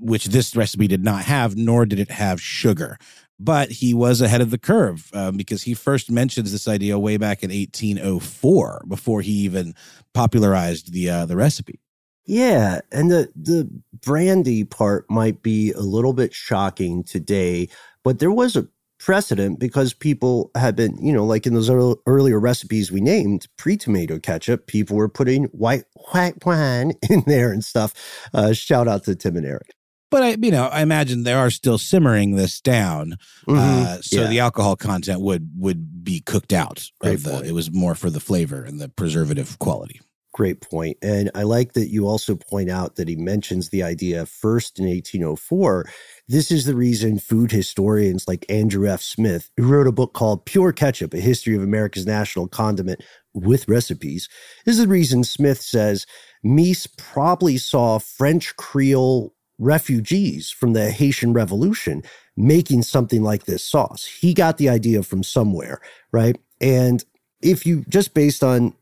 which 0.00 0.24
this 0.24 0.56
recipe 0.56 0.88
did 0.88 1.04
not 1.04 1.22
have, 1.26 1.54
nor 1.54 1.86
did 1.86 2.00
it 2.00 2.10
have 2.10 2.42
sugar. 2.42 2.98
But 3.38 3.70
he 3.70 3.94
was 3.94 4.20
ahead 4.20 4.40
of 4.40 4.50
the 4.50 4.58
curve 4.58 5.08
um, 5.14 5.36
because 5.36 5.62
he 5.62 5.74
first 5.74 6.10
mentions 6.10 6.50
this 6.50 6.66
idea 6.66 6.98
way 6.98 7.18
back 7.18 7.44
in 7.44 7.50
1804 7.50 8.86
before 8.88 9.20
he 9.20 9.30
even 9.30 9.76
popularized 10.12 10.92
the 10.92 11.08
uh, 11.08 11.26
the 11.26 11.36
recipe. 11.36 11.78
Yeah, 12.26 12.80
and 12.90 13.12
the 13.12 13.28
the 13.36 13.70
brandy 14.04 14.64
part 14.64 15.08
might 15.10 15.42
be 15.42 15.72
a 15.72 15.80
little 15.80 16.12
bit 16.12 16.32
shocking 16.34 17.02
today, 17.04 17.68
but 18.02 18.18
there 18.18 18.30
was 18.32 18.56
a 18.56 18.66
precedent 19.00 19.58
because 19.58 19.92
people 19.92 20.50
had 20.56 20.74
been, 20.76 20.96
you 21.04 21.12
know, 21.12 21.24
like 21.26 21.46
in 21.46 21.54
those 21.54 21.68
earl- 21.68 22.00
earlier 22.06 22.38
recipes 22.40 22.90
we 22.90 23.00
named, 23.00 23.46
pre-tomato 23.58 24.18
ketchup, 24.18 24.66
people 24.66 24.96
were 24.96 25.08
putting 25.08 25.44
white 25.46 25.84
white 26.12 26.44
wine 26.46 26.92
in 27.10 27.22
there 27.26 27.52
and 27.52 27.64
stuff. 27.64 27.92
Uh, 28.32 28.52
shout 28.52 28.88
out 28.88 29.04
to 29.04 29.14
Tim 29.14 29.36
and 29.36 29.46
Eric. 29.46 29.70
But 30.10 30.22
I, 30.22 30.36
you 30.40 30.52
know, 30.52 30.66
I 30.66 30.80
imagine 30.82 31.24
they 31.24 31.32
are 31.32 31.50
still 31.50 31.76
simmering 31.76 32.36
this 32.36 32.60
down, 32.60 33.16
Mhm. 33.48 33.58
uh, 33.58 34.00
so 34.00 34.20
Yeah. 34.22 34.28
the 34.28 34.38
alcohol 34.40 34.76
content 34.76 35.20
would 35.20 35.50
would 35.56 36.04
be 36.04 36.20
cooked 36.20 36.52
out. 36.52 36.88
The, 37.02 37.42
it 37.44 37.52
was 37.52 37.72
more 37.72 37.94
for 37.96 38.10
the 38.10 38.20
flavor 38.20 38.62
and 38.62 38.80
the 38.80 38.88
preservative 38.88 39.58
quality. 39.58 40.00
Great 40.34 40.60
point. 40.60 40.98
And 41.00 41.30
I 41.34 41.44
like 41.44 41.74
that 41.74 41.90
you 41.90 42.08
also 42.08 42.34
point 42.34 42.68
out 42.68 42.96
that 42.96 43.08
he 43.08 43.16
mentions 43.16 43.70
the 43.70 43.84
idea 43.84 44.26
first 44.26 44.80
in 44.80 44.86
1804. 44.86 45.86
This 46.28 46.50
is 46.50 46.66
the 46.66 46.76
reason 46.76 47.20
food 47.20 47.52
historians 47.52 48.28
like 48.28 48.44
Andrew 48.50 48.88
F. 48.88 49.00
Smith, 49.00 49.50
who 49.56 49.68
wrote 49.68 49.86
a 49.86 49.92
book 49.92 50.12
called 50.12 50.44
Pure 50.44 50.72
Ketchup, 50.72 51.14
A 51.14 51.20
History 51.20 51.56
of 51.56 51.62
America's 51.62 52.06
National 52.06 52.48
Condiment, 52.48 53.00
with 53.34 53.68
recipes 53.68 54.28
is 54.66 54.78
the 54.78 54.88
reason 54.88 55.24
Smith 55.24 55.60
says 55.60 56.06
Mease 56.42 56.86
probably 56.86 57.56
saw 57.56 57.98
French 57.98 58.56
Creole 58.56 59.34
refugees 59.58 60.50
from 60.50 60.72
the 60.72 60.90
Haitian 60.90 61.32
Revolution 61.32 62.02
making 62.36 62.82
something 62.82 63.22
like 63.22 63.44
this 63.44 63.64
sauce. 63.64 64.04
He 64.04 64.34
got 64.34 64.58
the 64.58 64.68
idea 64.68 65.02
from 65.02 65.22
somewhere, 65.22 65.80
right? 66.12 66.36
And 66.60 67.04
if 67.40 67.66
you 67.66 67.84
just 67.88 68.14
based 68.14 68.42
on 68.42 68.74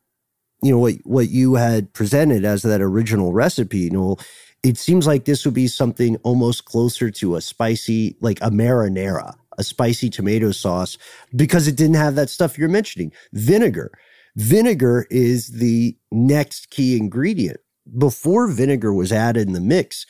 you 0.62 0.72
know 0.72 0.79
what 0.79 0.94
what 1.05 1.29
you 1.29 1.55
had 1.55 1.92
presented 1.92 2.44
as 2.44 2.62
that 2.62 2.81
original 2.81 3.33
recipe, 3.33 3.81
you 3.81 3.90
know, 3.90 4.16
it 4.62 4.79
seems 4.79 5.07
like 5.07 5.25
this 5.25 5.44
would 5.44 5.55
be 5.55 5.66
something 5.66 6.16
almost 6.18 6.64
closer 6.64 7.11
to 7.11 7.37
a 7.37 7.40
spicy 7.40 8.16
like 8.20 8.40
a 8.40 8.51
marinara, 8.51 9.35
a 9.59 9.64
spicy 9.64 10.09
tomato 10.09 10.53
sauce 10.53 10.96
because 11.35 11.66
it 11.66 11.77
didn't 11.77 11.96
have 11.96 12.14
that 12.14 12.31
stuff 12.31 12.57
you're 12.57 12.68
mentioning. 12.68 13.12
Vinegar. 13.33 13.90
Vinegar 14.37 15.07
is 15.11 15.48
the 15.48 15.96
next 16.11 16.70
key 16.70 16.96
ingredient. 16.96 17.59
Before 17.98 18.46
vinegar 18.46 18.94
was 18.94 19.12
added 19.12 19.48
in 19.48 19.53
the 19.53 19.61
mix, 19.61 20.07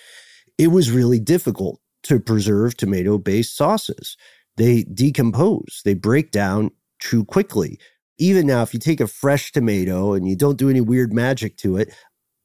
it 0.58 0.68
was 0.68 0.90
really 0.92 1.18
difficult 1.18 1.80
to 2.04 2.20
preserve 2.20 2.76
tomato 2.76 3.18
based 3.18 3.56
sauces. 3.56 4.16
They 4.56 4.84
decompose, 4.84 5.80
they 5.84 5.94
break 5.94 6.30
down 6.30 6.70
too 7.00 7.24
quickly. 7.24 7.78
Even 8.18 8.46
now, 8.46 8.62
if 8.62 8.72
you 8.74 8.80
take 8.80 9.00
a 9.00 9.06
fresh 9.06 9.52
tomato 9.52 10.12
and 10.12 10.28
you 10.28 10.36
don't 10.36 10.58
do 10.58 10.70
any 10.70 10.80
weird 10.80 11.12
magic 11.12 11.56
to 11.58 11.76
it, 11.76 11.94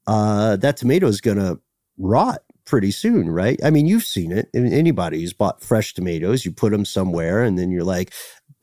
uh, 0.07 0.55
that 0.57 0.77
tomato 0.77 1.07
is 1.07 1.21
going 1.21 1.37
to 1.37 1.59
rot 1.97 2.39
pretty 2.65 2.91
soon, 2.91 3.29
right? 3.29 3.59
I 3.63 3.69
mean, 3.69 3.87
you've 3.87 4.03
seen 4.03 4.31
it. 4.31 4.49
Anybody 4.53 5.21
who's 5.21 5.33
bought 5.33 5.61
fresh 5.61 5.93
tomatoes, 5.93 6.45
you 6.45 6.51
put 6.51 6.71
them 6.71 6.85
somewhere 6.85 7.43
and 7.43 7.57
then 7.57 7.71
you're 7.71 7.83
like, 7.83 8.13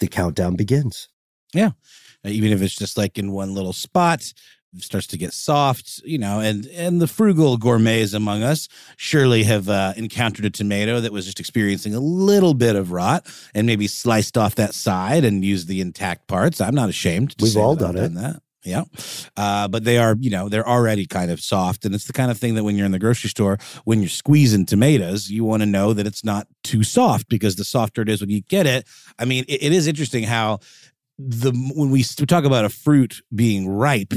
the 0.01 0.09
countdown 0.09 0.57
begins. 0.57 1.09
Yeah. 1.53 1.71
Even 2.25 2.53
if 2.53 2.63
it's 2.63 2.77
just 2.77 2.97
like 2.97 3.19
in 3.19 3.33
one 3.33 3.55
little 3.55 3.73
spot, 3.73 4.33
starts 4.79 5.07
to 5.09 5.19
get 5.19 5.33
soft, 5.33 6.01
you 6.05 6.19
know, 6.19 6.41
and 6.41 6.67
and 6.67 7.01
the 7.01 7.07
frugal 7.07 7.57
gourmets 7.57 8.13
among 8.13 8.43
us 8.43 8.69
surely 8.97 9.45
have 9.45 9.69
uh, 9.69 9.93
encountered 9.97 10.45
a 10.45 10.51
tomato 10.51 11.01
that 11.01 11.13
was 11.13 11.25
just 11.25 11.41
experiencing 11.41 11.95
a 11.95 12.01
little 12.01 12.55
bit 12.55 12.77
of 12.77 12.93
rot 12.93 13.27
and 13.55 13.67
maybe 13.67 13.87
sliced 13.87 14.37
off 14.37 14.55
that 14.57 14.75
side 14.75 15.25
and 15.25 15.45
used 15.45 15.69
the 15.69 15.81
intact 15.81 16.27
parts. 16.27 16.61
I'm 16.61 16.75
not 16.75 16.89
ashamed. 16.89 17.35
We've 17.41 17.57
all 17.57 17.77
done 17.77 17.97
it. 17.97 18.01
Done 18.01 18.15
that. 18.15 18.41
Yeah. 18.65 18.85
Uh, 19.37 19.69
but 19.69 19.85
they 19.85 19.99
are, 19.99 20.17
you 20.19 20.31
know, 20.31 20.49
they're 20.49 20.67
already 20.67 21.07
kind 21.07 21.31
of 21.31 21.41
soft. 21.41 21.85
And 21.85 21.95
it's 21.95 22.07
the 22.07 22.15
kind 22.15 22.31
of 22.31 22.39
thing 22.39 22.55
that 22.55 22.65
when 22.65 22.77
you're 22.77 22.87
in 22.87 22.93
the 22.93 22.99
grocery 22.99 23.29
store, 23.29 23.59
when 23.85 24.01
you're 24.01 24.09
squeezing 24.09 24.65
tomatoes, 24.65 25.31
you 25.31 25.45
want 25.45 25.63
to 25.63 25.67
know 25.67 25.93
that 25.93 26.07
it's 26.07 26.25
not 26.25 26.47
too 26.63 26.83
soft 26.83 27.29
because 27.29 27.57
the 27.57 27.65
softer 27.65 28.01
it 28.01 28.09
is 28.09 28.23
when 28.23 28.31
you 28.31 28.41
get 28.41 28.67
it. 28.67 28.87
I 29.19 29.27
mean, 29.27 29.45
it, 29.49 29.63
it 29.65 29.73
is 29.73 29.87
interesting 29.87 30.25
how 30.25 30.61
the 31.19 31.53
when 31.75 31.91
we 31.91 32.03
talk 32.03 32.45
about 32.45 32.65
a 32.65 32.71
fruit 32.71 33.23
being 33.35 33.69
ripe, 33.69 34.15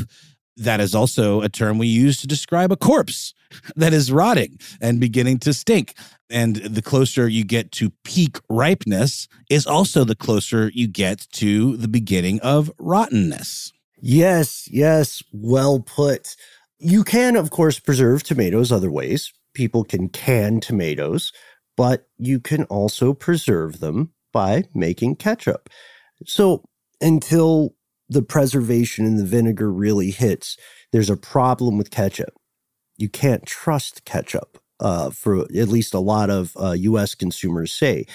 that 0.58 0.80
is 0.80 0.94
also 0.94 1.42
a 1.42 1.50
term 1.50 1.78
we 1.78 1.88
use 1.88 2.18
to 2.22 2.28
describe 2.28 2.72
a 2.72 2.78
corpse 2.78 3.34
that 3.76 3.94
is 3.94 4.12
rotting 4.12 4.60
and 4.82 5.00
beginning 5.00 5.40
to 5.40 5.54
stink. 5.54 5.94
And 6.30 6.58
the 6.58 6.82
closer 6.82 7.28
you 7.28 7.46
get 7.46 7.72
to 7.74 7.92
peak 8.04 8.38
ripeness 8.50 9.28
is 9.50 9.66
also 9.66 10.04
the 10.04 10.16
closer 10.16 10.70
you 10.74 10.88
get 10.88 11.28
to 11.34 11.78
the 11.78 11.88
beginning 11.88 12.42
of 12.42 12.72
rottenness. 12.78 13.72
Yes, 14.02 14.68
yes, 14.72 15.24
well 15.32 15.80
put. 15.80 16.36
You 16.80 17.04
can, 17.04 17.36
of 17.36 17.50
course, 17.50 17.80
preserve 17.80 18.24
tomatoes 18.24 18.72
other 18.72 18.92
ways. 18.92 19.34
People 19.54 19.84
can 19.84 20.10
can 20.10 20.60
tomatoes, 20.60 21.32
but 21.76 22.08
you 22.18 22.40
can 22.40 22.66
also 22.66 23.14
preserve 23.14 23.80
them 23.80 24.12
by 24.32 24.66
making 24.76 25.16
ketchup. 25.16 25.70
So 26.26 26.64
until 27.02 27.74
the 28.10 28.22
preservation 28.22 29.06
in 29.06 29.18
the 29.18 29.26
vinegar 29.26 29.72
really 29.72 30.12
hits, 30.12 30.58
there's 30.92 31.10
a 31.10 31.18
problem 31.18 31.78
with 31.78 31.92
ketchup. 31.92 32.34
You 32.98 33.10
can't 33.10 33.46
trust 33.46 34.06
ketchup, 34.06 34.58
uh, 34.80 35.10
for 35.10 35.42
at 35.42 35.68
least 35.68 35.94
a 35.94 36.00
lot 36.00 36.30
of 36.30 36.56
uh, 36.58 36.72
US 36.72 37.16
consumers 37.16 37.72
say. 37.72 38.06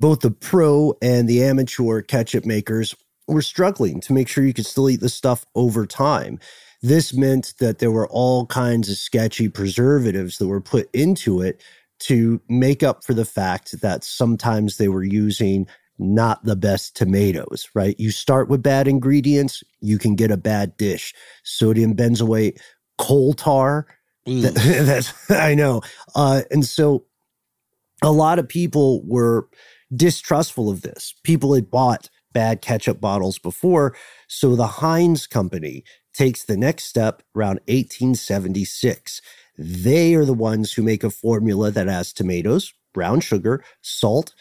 Both 0.00 0.20
the 0.20 0.30
pro 0.30 0.94
and 1.02 1.28
the 1.28 1.42
amateur 1.42 2.02
ketchup 2.02 2.44
makers 2.44 2.94
were 3.26 3.42
struggling 3.42 4.00
to 4.02 4.12
make 4.12 4.28
sure 4.28 4.44
you 4.44 4.54
could 4.54 4.66
still 4.66 4.90
eat 4.90 5.00
the 5.00 5.08
stuff 5.08 5.46
over 5.54 5.86
time. 5.86 6.38
This 6.82 7.14
meant 7.14 7.54
that 7.60 7.78
there 7.78 7.90
were 7.90 8.08
all 8.08 8.46
kinds 8.46 8.90
of 8.90 8.96
sketchy 8.96 9.48
preservatives 9.48 10.36
that 10.38 10.48
were 10.48 10.60
put 10.60 10.90
into 10.94 11.40
it 11.40 11.62
to 12.00 12.40
make 12.48 12.82
up 12.82 13.04
for 13.04 13.14
the 13.14 13.24
fact 13.24 13.80
that 13.80 14.04
sometimes 14.04 14.76
they 14.76 14.88
were 14.88 15.04
using 15.04 15.66
not 15.98 16.44
the 16.44 16.56
best 16.56 16.96
tomatoes, 16.96 17.68
right? 17.74 17.98
You 17.98 18.10
start 18.10 18.48
with 18.48 18.62
bad 18.62 18.88
ingredients, 18.88 19.62
you 19.80 19.98
can 19.98 20.14
get 20.16 20.30
a 20.30 20.36
bad 20.36 20.76
dish. 20.76 21.14
Sodium 21.44 21.94
benzoate, 21.94 22.60
coal 22.98 23.32
tar. 23.32 23.86
That, 24.26 24.54
that's 24.54 25.30
I 25.30 25.54
know. 25.54 25.82
Uh, 26.14 26.42
and 26.50 26.64
so 26.64 27.04
a 28.02 28.10
lot 28.10 28.38
of 28.38 28.48
people 28.48 29.02
were 29.04 29.48
distrustful 29.94 30.70
of 30.70 30.82
this. 30.82 31.14
People 31.24 31.54
had 31.54 31.70
bought 31.70 32.08
bad 32.32 32.62
ketchup 32.62 33.00
bottles 33.00 33.38
before. 33.38 33.94
So 34.28 34.56
the 34.56 34.66
Heinz 34.66 35.26
company 35.26 35.84
takes 36.14 36.44
the 36.44 36.56
next 36.56 36.84
step 36.84 37.22
around 37.34 37.60
1876. 37.66 39.20
They 39.56 40.14
are 40.14 40.24
the 40.24 40.34
ones 40.34 40.72
who 40.72 40.82
make 40.82 41.04
a 41.04 41.10
formula 41.10 41.70
that 41.70 41.86
has 41.86 42.12
tomatoes, 42.12 42.72
brown 42.92 43.20
sugar, 43.20 43.64
salt, 43.82 44.34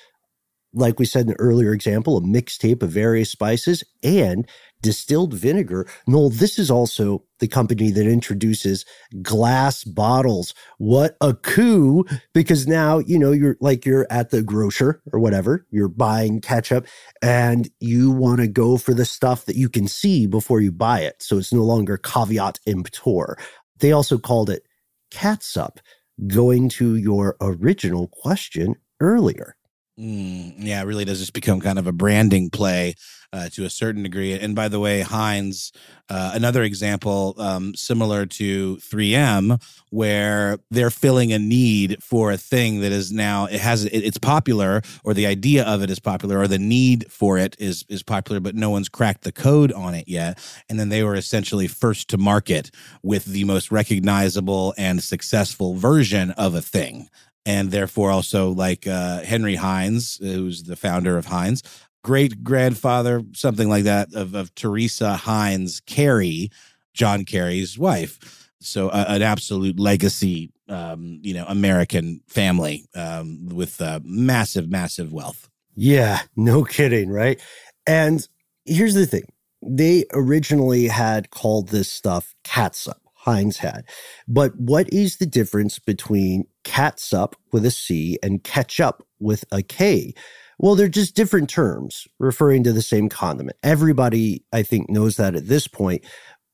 like 0.73 0.99
we 0.99 1.05
said 1.05 1.21
in 1.21 1.27
the 1.27 1.39
earlier 1.39 1.73
example, 1.73 2.17
a 2.17 2.21
mixtape 2.21 2.81
of 2.81 2.89
various 2.89 3.29
spices 3.29 3.83
and 4.01 4.47
distilled 4.81 5.33
vinegar. 5.33 5.87
Noel, 6.07 6.29
this 6.29 6.59
is 6.59 6.69
also 6.69 7.23
the 7.39 7.47
company 7.47 7.89
that 7.91 8.05
introduces 8.05 8.85
glass 9.21 9.83
bottles. 9.83 10.53
What 10.77 11.15
a 11.21 11.33
coup! 11.33 12.05
Because 12.33 12.67
now, 12.67 12.99
you 12.99 13.17
know, 13.17 13.31
you're 13.31 13.57
like 13.61 13.85
you're 13.85 14.07
at 14.09 14.29
the 14.29 14.43
grocer 14.43 15.01
or 15.11 15.19
whatever, 15.19 15.65
you're 15.71 15.87
buying 15.87 16.41
ketchup 16.41 16.85
and 17.21 17.69
you 17.79 18.11
want 18.11 18.41
to 18.41 18.47
go 18.47 18.77
for 18.77 18.93
the 18.93 19.05
stuff 19.05 19.45
that 19.45 19.55
you 19.55 19.69
can 19.69 19.87
see 19.87 20.27
before 20.27 20.61
you 20.61 20.71
buy 20.71 21.01
it. 21.01 21.23
So 21.23 21.37
it's 21.37 21.53
no 21.53 21.63
longer 21.63 21.97
caveat 21.97 22.59
emptor. 22.67 23.37
They 23.79 23.91
also 23.91 24.17
called 24.17 24.49
it 24.49 24.63
catsup, 25.11 25.79
going 26.27 26.69
to 26.69 26.95
your 26.95 27.37
original 27.41 28.07
question 28.07 28.75
earlier. 28.99 29.55
Mm, 29.99 30.55
yeah, 30.57 30.81
it 30.81 30.85
really 30.85 31.05
does 31.05 31.19
just 31.19 31.33
become 31.33 31.59
kind 31.59 31.77
of 31.77 31.85
a 31.85 31.91
branding 31.91 32.49
play 32.49 32.95
uh, 33.31 33.49
to 33.49 33.63
a 33.63 33.69
certain 33.69 34.01
degree. 34.01 34.33
And 34.33 34.55
by 34.55 34.67
the 34.67 34.79
way, 34.79 35.01
Heinz, 35.01 35.71
uh, 36.09 36.31
another 36.33 36.63
example 36.63 37.35
um, 37.37 37.75
similar 37.75 38.25
to 38.25 38.77
3M, 38.77 39.61
where 39.91 40.57
they're 40.71 40.89
filling 40.89 41.31
a 41.31 41.37
need 41.37 42.01
for 42.01 42.31
a 42.31 42.37
thing 42.37 42.81
that 42.81 42.91
is 42.91 43.11
now 43.11 43.45
it 43.45 43.59
has 43.59 43.85
it, 43.85 43.91
it's 43.99 44.17
popular, 44.17 44.81
or 45.03 45.13
the 45.13 45.27
idea 45.27 45.63
of 45.63 45.83
it 45.83 45.91
is 45.91 45.99
popular, 45.99 46.39
or 46.39 46.47
the 46.47 46.57
need 46.57 47.05
for 47.11 47.37
it 47.37 47.55
is 47.59 47.85
is 47.87 48.01
popular, 48.01 48.39
but 48.39 48.55
no 48.55 48.71
one's 48.71 48.89
cracked 48.89 49.23
the 49.23 49.31
code 49.31 49.71
on 49.73 49.93
it 49.93 50.07
yet. 50.07 50.39
And 50.69 50.79
then 50.79 50.89
they 50.89 51.03
were 51.03 51.15
essentially 51.15 51.67
first 51.67 52.09
to 52.09 52.17
market 52.17 52.71
with 53.03 53.25
the 53.25 53.43
most 53.43 53.71
recognizable 53.71 54.73
and 54.75 55.03
successful 55.03 55.75
version 55.75 56.31
of 56.31 56.55
a 56.55 56.61
thing 56.61 57.09
and 57.45 57.71
therefore 57.71 58.11
also 58.11 58.49
like 58.49 58.87
uh, 58.87 59.21
Henry 59.21 59.55
Heinz, 59.55 60.17
who's 60.17 60.63
the 60.63 60.75
founder 60.75 61.17
of 61.17 61.25
Heinz, 61.25 61.61
great 62.03 62.43
grandfather, 62.43 63.23
something 63.33 63.69
like 63.69 63.83
that, 63.85 64.13
of, 64.13 64.35
of 64.35 64.53
Teresa 64.55 65.15
Heinz 65.15 65.81
Kerry, 65.81 66.49
John 66.93 67.25
Kerry's 67.25 67.77
wife. 67.77 68.49
So 68.59 68.89
uh, 68.89 69.05
an 69.07 69.21
absolute 69.21 69.79
legacy, 69.79 70.51
um, 70.69 71.19
you 71.21 71.33
know, 71.33 71.45
American 71.47 72.21
family 72.27 72.85
um, 72.95 73.49
with 73.49 73.81
uh, 73.81 73.99
massive, 74.03 74.69
massive 74.69 75.11
wealth. 75.11 75.49
Yeah, 75.75 76.21
no 76.35 76.63
kidding, 76.63 77.09
right? 77.09 77.41
And 77.85 78.25
here's 78.65 78.93
the 78.93 79.05
thing: 79.05 79.23
they 79.61 80.05
originally 80.13 80.87
had 80.87 81.29
called 81.29 81.69
this 81.69 81.91
stuff 81.91 82.35
catsup. 82.43 83.01
Heinz 83.23 83.57
had. 83.57 83.85
But 84.27 84.55
what 84.57 84.91
is 84.91 85.17
the 85.17 85.25
difference 85.25 85.79
between 85.79 86.45
catsup 86.63 87.35
with 87.51 87.65
a 87.65 87.71
C 87.71 88.17
and 88.21 88.43
ketchup 88.43 89.05
with 89.19 89.45
a 89.51 89.61
K? 89.61 90.13
Well, 90.59 90.75
they're 90.75 90.87
just 90.87 91.15
different 91.15 91.49
terms 91.49 92.07
referring 92.19 92.63
to 92.63 92.73
the 92.73 92.81
same 92.81 93.09
condiment. 93.09 93.57
Everybody, 93.63 94.45
I 94.51 94.63
think, 94.63 94.89
knows 94.89 95.17
that 95.17 95.35
at 95.35 95.47
this 95.47 95.67
point. 95.67 96.05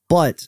But 0.08 0.48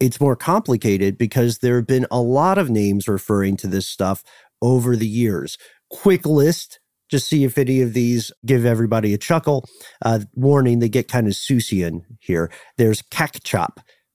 it's 0.00 0.20
more 0.20 0.36
complicated 0.36 1.16
because 1.16 1.58
there 1.58 1.76
have 1.76 1.86
been 1.86 2.06
a 2.10 2.20
lot 2.20 2.58
of 2.58 2.68
names 2.68 3.06
referring 3.06 3.56
to 3.58 3.68
this 3.68 3.88
stuff 3.88 4.24
over 4.60 4.96
the 4.96 5.06
years. 5.06 5.56
Quick 5.90 6.26
list, 6.26 6.80
just 7.08 7.28
see 7.28 7.44
if 7.44 7.56
any 7.58 7.80
of 7.80 7.92
these 7.92 8.32
give 8.44 8.64
everybody 8.64 9.14
a 9.14 9.18
chuckle. 9.18 9.64
Uh, 10.04 10.20
warning, 10.34 10.80
they 10.80 10.88
get 10.88 11.08
kind 11.08 11.26
of 11.28 11.34
Seussian 11.34 12.02
here. 12.18 12.50
There's 12.78 13.02
cack 13.02 13.36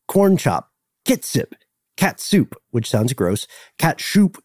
corn 0.08 0.36
chop, 0.38 0.70
Kitsip, 1.08 1.54
cat 1.96 2.20
soup, 2.20 2.56
which 2.72 2.90
sounds 2.90 3.14
gross, 3.14 3.48
cat 3.78 4.00
shoop, 4.02 4.44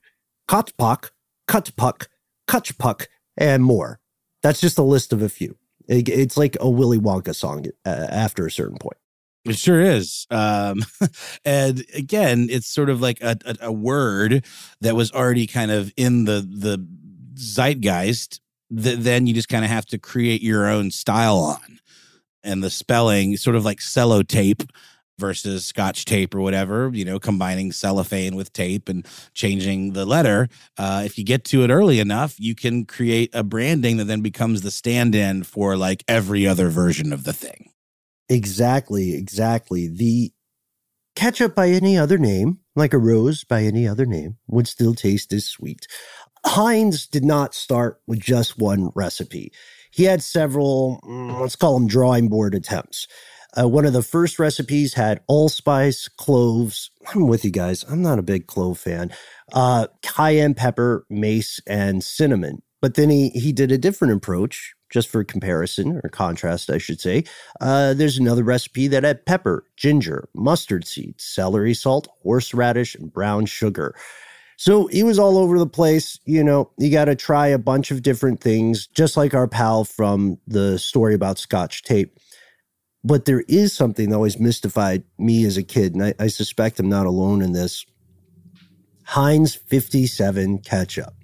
kotpak, 0.49 1.11
cutpuck, 1.49 2.07
kutchpuck, 2.49 3.07
and 3.37 3.65
more. 3.65 3.99
That's 4.43 4.61
just 4.61 4.79
a 4.79 4.83
list 4.83 5.13
of 5.13 5.23
a 5.23 5.29
few. 5.29 5.57
It's 5.89 6.37
like 6.37 6.57
a 6.61 6.71
Willy 6.71 6.99
Wonka 6.99 7.35
song 7.35 7.67
uh, 7.85 8.07
after 8.11 8.47
a 8.47 8.51
certain 8.51 8.79
point. 8.79 8.97
It 9.45 9.57
sure 9.57 9.81
is. 9.81 10.27
Um, 10.31 10.85
and 11.45 11.85
again, 11.95 12.47
it's 12.49 12.69
sort 12.69 12.89
of 12.91 13.01
like 13.01 13.21
a, 13.21 13.37
a, 13.45 13.57
a 13.63 13.73
word 13.73 14.45
that 14.81 14.95
was 14.95 15.11
already 15.13 15.49
kind 15.49 15.71
of 15.73 15.93
in 15.97 16.25
the 16.25 16.47
the 16.49 16.87
zeitgeist 17.35 18.41
that 18.71 19.03
then 19.03 19.27
you 19.27 19.35
just 19.35 19.49
kind 19.49 19.65
of 19.65 19.71
have 19.71 19.87
to 19.87 19.99
create 19.99 20.43
your 20.43 20.69
own 20.69 20.91
style 20.91 21.39
on. 21.39 21.81
And 22.45 22.63
the 22.63 22.71
spelling, 22.71 23.37
sort 23.37 23.57
of 23.57 23.65
like 23.65 23.79
sellotape 23.79 24.69
versus 25.19 25.65
scotch 25.65 26.05
tape 26.05 26.35
or 26.35 26.41
whatever, 26.41 26.91
you 26.93 27.05
know, 27.05 27.19
combining 27.19 27.73
cellophane 27.73 28.35
with 28.35 28.53
tape 28.53 28.89
and 28.89 29.07
changing 29.35 29.93
the 29.93 30.05
letter. 30.05 30.49
Uh, 30.77 31.03
if 31.05 31.19
you 31.19 31.25
get 31.25 31.45
to 31.45 31.65
it 31.65 31.71
early 31.71 32.01
enough, 32.01 32.39
you 32.39 32.55
can 32.55 32.85
create 32.85 33.31
a 33.33 33.43
branding 33.43 33.97
that 33.99 34.05
then 34.05 34.21
becomes 34.21 34.63
the 34.63 34.71
stand 34.71 35.15
in 35.15 35.43
for 35.43 35.77
like 35.77 36.05
every 36.09 36.47
other 36.47 36.69
version 36.69 37.13
of 37.13 37.25
the 37.25 37.33
thing. 37.33 37.71
Exactly, 38.29 39.15
exactly. 39.15 39.89
The 39.89 40.33
ketchup 41.15 41.55
by 41.55 41.69
any 41.69 41.99
other 41.99 42.19
name, 42.19 42.59
like 42.75 42.95
a 42.95 42.99
rose 42.99 43.45
by 43.45 43.63
any 43.63 43.87
other 43.87 44.07
name, 44.07 44.39
would 44.47 44.67
still 44.67 44.95
taste 44.95 45.33
as 45.33 45.47
sweet. 45.47 45.87
Heinz 46.45 47.07
did 47.07 47.25
not 47.25 47.55
start 47.55 48.01
with 48.07 48.21
just 48.21 48.59
one 48.59 48.91
recipe. 48.95 49.53
He 49.91 50.05
had 50.05 50.23
several, 50.23 51.01
mm, 51.05 51.41
let's 51.41 51.57
call 51.57 51.75
them 51.79 51.87
drawing 51.87 52.29
board 52.29 52.55
attempts. 52.55 53.07
Uh, 53.59 53.69
one 53.69 53.85
of 53.85 53.93
the 53.93 54.03
first 54.03 54.39
recipes 54.39 54.95
had 54.95 55.21
allspice, 55.29 56.09
cloves. 56.09 56.91
I'm 57.15 57.29
with 57.29 57.45
you 57.45 57.51
guys. 57.51 57.85
I'm 57.85 58.03
not 58.03 58.19
a 58.19 58.23
big 58.23 58.47
clove 58.47 58.79
fan. 58.79 59.13
Uh, 59.53 59.89
cayenne 60.03 60.55
pepper, 60.55 61.05
mace, 61.11 61.61
and 61.67 62.03
cinnamon. 62.03 62.63
But 62.81 62.95
then 62.95 63.11
he 63.11 63.29
he 63.31 63.53
did 63.53 63.71
a 63.71 63.79
different 63.79 64.15
approach, 64.15 64.75
just 64.91 65.09
for 65.09 65.23
comparison 65.23 66.01
or 66.03 66.09
contrast, 66.09 66.71
I 66.71 66.79
should 66.79 67.01
say. 67.01 67.25
Uh, 67.61 67.95
there's 67.95 68.19
another 68.19 68.43
recipe 68.43 68.89
that 68.89 69.05
had 69.05 69.25
pepper, 69.25 69.65
ginger, 69.77 70.29
mustard 70.35 70.87
seeds, 70.87 71.23
celery 71.23 71.75
salt, 71.75 72.09
horseradish, 72.23 72.95
and 72.95 73.13
brown 73.13 73.47
sugar. 73.47 73.95
So 74.57 74.87
he 74.87 75.03
was 75.03 75.19
all 75.19 75.39
over 75.39 75.59
the 75.59 75.67
place. 75.67 76.19
You 76.25 76.43
know, 76.43 76.71
you 76.79 76.91
got 76.91 77.07
to 77.07 77.17
try 77.17 77.49
a 77.49 77.59
bunch 77.59 77.91
of 77.91 78.03
different 78.03 78.41
things, 78.41 78.87
just 78.89 79.17
like 79.17 79.35
our 79.35 79.49
pal 79.49 79.85
from 79.85 80.39
the 80.47 80.79
story 80.79 81.15
about 81.15 81.39
Scotch 81.39 81.83
tape. 81.83 82.19
But 83.05 83.25
there 83.25 83.45
is 83.49 83.73
something 83.73 84.11
that 84.11 84.17
always 84.17 84.39
mystified 84.39 85.03
me 85.19 85.45
as 85.45 85.57
a 85.57 85.63
kid, 85.63 85.95
and 85.95 86.05
I, 86.05 86.15
I 86.19 86.27
suspect 86.29 86.79
I'm 86.79 86.89
not 86.89 87.07
alone 87.07 87.43
in 87.43 87.53
this. 87.53 87.85
Heinz 89.05 89.55
57 89.55 90.59
ketchup. 90.59 91.15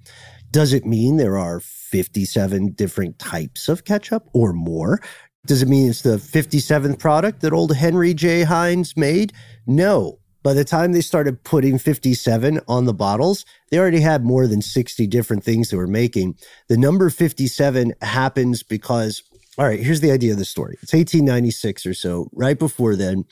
Does 0.51 0.73
it 0.73 0.85
mean 0.85 1.17
there 1.17 1.37
are 1.37 1.59
57 1.59 2.71
different 2.71 3.19
types 3.19 3.69
of 3.69 3.85
ketchup 3.85 4.27
or 4.33 4.51
more? 4.51 4.99
Does 5.45 5.61
it 5.61 5.69
mean 5.69 5.89
it's 5.89 6.01
the 6.01 6.17
57th 6.17 6.99
product 6.99 7.41
that 7.41 7.53
old 7.53 7.75
Henry 7.75 8.13
J. 8.13 8.43
Heinz 8.43 8.97
made? 8.97 9.33
No. 9.65 10.19
By 10.41 10.53
the 10.53 10.63
time 10.63 10.91
they 10.91 11.01
started 11.01 11.43
putting 11.43 11.77
57 11.77 12.61
on 12.67 12.85
the 12.85 12.93
bottles, 12.93 13.45
they 13.69 13.77
already 13.77 13.99
had 13.99 14.23
more 14.23 14.47
than 14.47 14.61
60 14.61 15.05
different 15.07 15.43
things 15.43 15.69
they 15.69 15.77
were 15.77 15.87
making. 15.87 16.37
The 16.67 16.77
number 16.77 17.09
57 17.09 17.93
happens 18.01 18.63
because 18.63 19.21
all 19.59 19.65
right, 19.65 19.81
here's 19.81 19.99
the 19.99 20.11
idea 20.11 20.31
of 20.31 20.39
the 20.39 20.45
story. 20.45 20.77
It's 20.81 20.93
1896 20.93 21.85
or 21.85 21.93
so. 21.93 22.29
Right 22.31 22.57
before 22.57 22.95
then, 22.95 23.25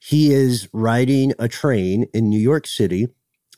he 0.00 0.32
is 0.32 0.70
riding 0.72 1.34
a 1.38 1.48
train 1.48 2.06
in 2.14 2.30
New 2.30 2.40
York 2.40 2.66
City 2.66 3.08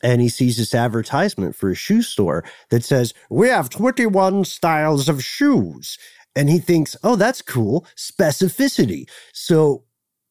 and 0.03 0.19
he 0.19 0.27
sees 0.27 0.57
this 0.57 0.75
advertisement 0.75 1.55
for 1.55 1.69
a 1.69 1.75
shoe 1.75 2.01
store 2.01 2.43
that 2.71 2.83
says, 2.83 3.13
We 3.29 3.47
have 3.47 3.69
21 3.69 4.43
styles 4.43 5.07
of 5.07 5.23
shoes. 5.23 5.97
And 6.35 6.49
he 6.49 6.59
thinks, 6.59 6.97
Oh, 7.03 7.15
that's 7.15 7.41
cool. 7.41 7.87
Specificity. 7.95 9.09
So, 9.31 9.85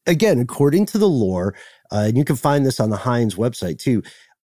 again, 0.05 0.39
according 0.39 0.85
to 0.87 0.99
the 0.99 1.09
lore, 1.09 1.55
uh, 1.91 2.05
and 2.07 2.17
you 2.17 2.23
can 2.23 2.35
find 2.35 2.67
this 2.67 2.79
on 2.79 2.91
the 2.91 2.97
Heinz 2.97 3.33
website 3.33 3.79
too, 3.79 4.03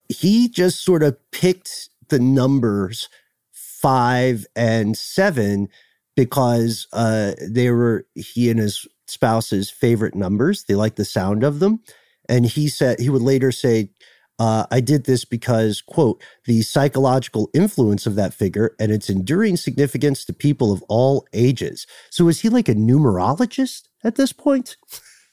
he 0.08 0.48
just 0.48 0.82
sort 0.82 1.02
of 1.02 1.18
picked 1.32 1.90
the 2.08 2.18
numbers 2.18 3.10
five 3.52 4.46
and 4.56 4.96
seven 4.96 5.68
because 6.16 6.88
uh, 6.92 7.32
they 7.40 7.70
were 7.70 8.06
he 8.14 8.50
and 8.50 8.58
his 8.58 8.86
spouse's 9.06 9.70
favorite 9.70 10.14
numbers. 10.14 10.64
They 10.64 10.74
liked 10.74 10.96
the 10.96 11.04
sound 11.04 11.44
of 11.44 11.60
them. 11.60 11.80
And 12.28 12.44
he 12.46 12.68
said, 12.68 12.98
he 12.98 13.08
would 13.08 13.22
later 13.22 13.52
say, 13.52 13.90
uh, 14.38 14.66
I 14.70 14.80
did 14.80 15.04
this 15.04 15.24
because, 15.24 15.80
quote, 15.80 16.22
the 16.44 16.62
psychological 16.62 17.48
influence 17.54 18.06
of 18.06 18.16
that 18.16 18.34
figure 18.34 18.74
and 18.78 18.92
its 18.92 19.08
enduring 19.08 19.56
significance 19.56 20.24
to 20.24 20.32
people 20.32 20.72
of 20.72 20.82
all 20.88 21.26
ages. 21.32 21.86
So 22.10 22.28
is 22.28 22.40
he 22.40 22.48
like 22.48 22.68
a 22.68 22.74
numerologist 22.74 23.82
at 24.04 24.16
this 24.16 24.32
point? 24.32 24.76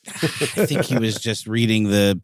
I 0.07 0.65
think 0.65 0.85
he 0.85 0.97
was 0.97 1.15
just 1.15 1.47
reading 1.47 1.85
the 1.85 2.21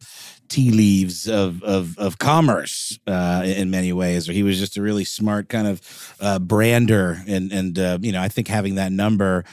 tea 0.50 0.70
leaves 0.70 1.26
of 1.26 1.62
of, 1.62 1.96
of 1.98 2.18
commerce 2.18 2.98
uh, 3.06 3.42
in 3.46 3.70
many 3.70 3.92
ways, 3.92 4.28
or 4.28 4.32
he 4.32 4.42
was 4.42 4.58
just 4.58 4.76
a 4.76 4.82
really 4.82 5.04
smart 5.04 5.48
kind 5.48 5.66
of 5.66 6.14
uh, 6.20 6.38
brander. 6.38 7.22
And 7.26 7.50
and 7.50 7.78
uh, 7.78 7.98
you 8.02 8.12
know, 8.12 8.20
I 8.20 8.28
think 8.28 8.48
having 8.48 8.74
that 8.74 8.92
number. 8.92 9.44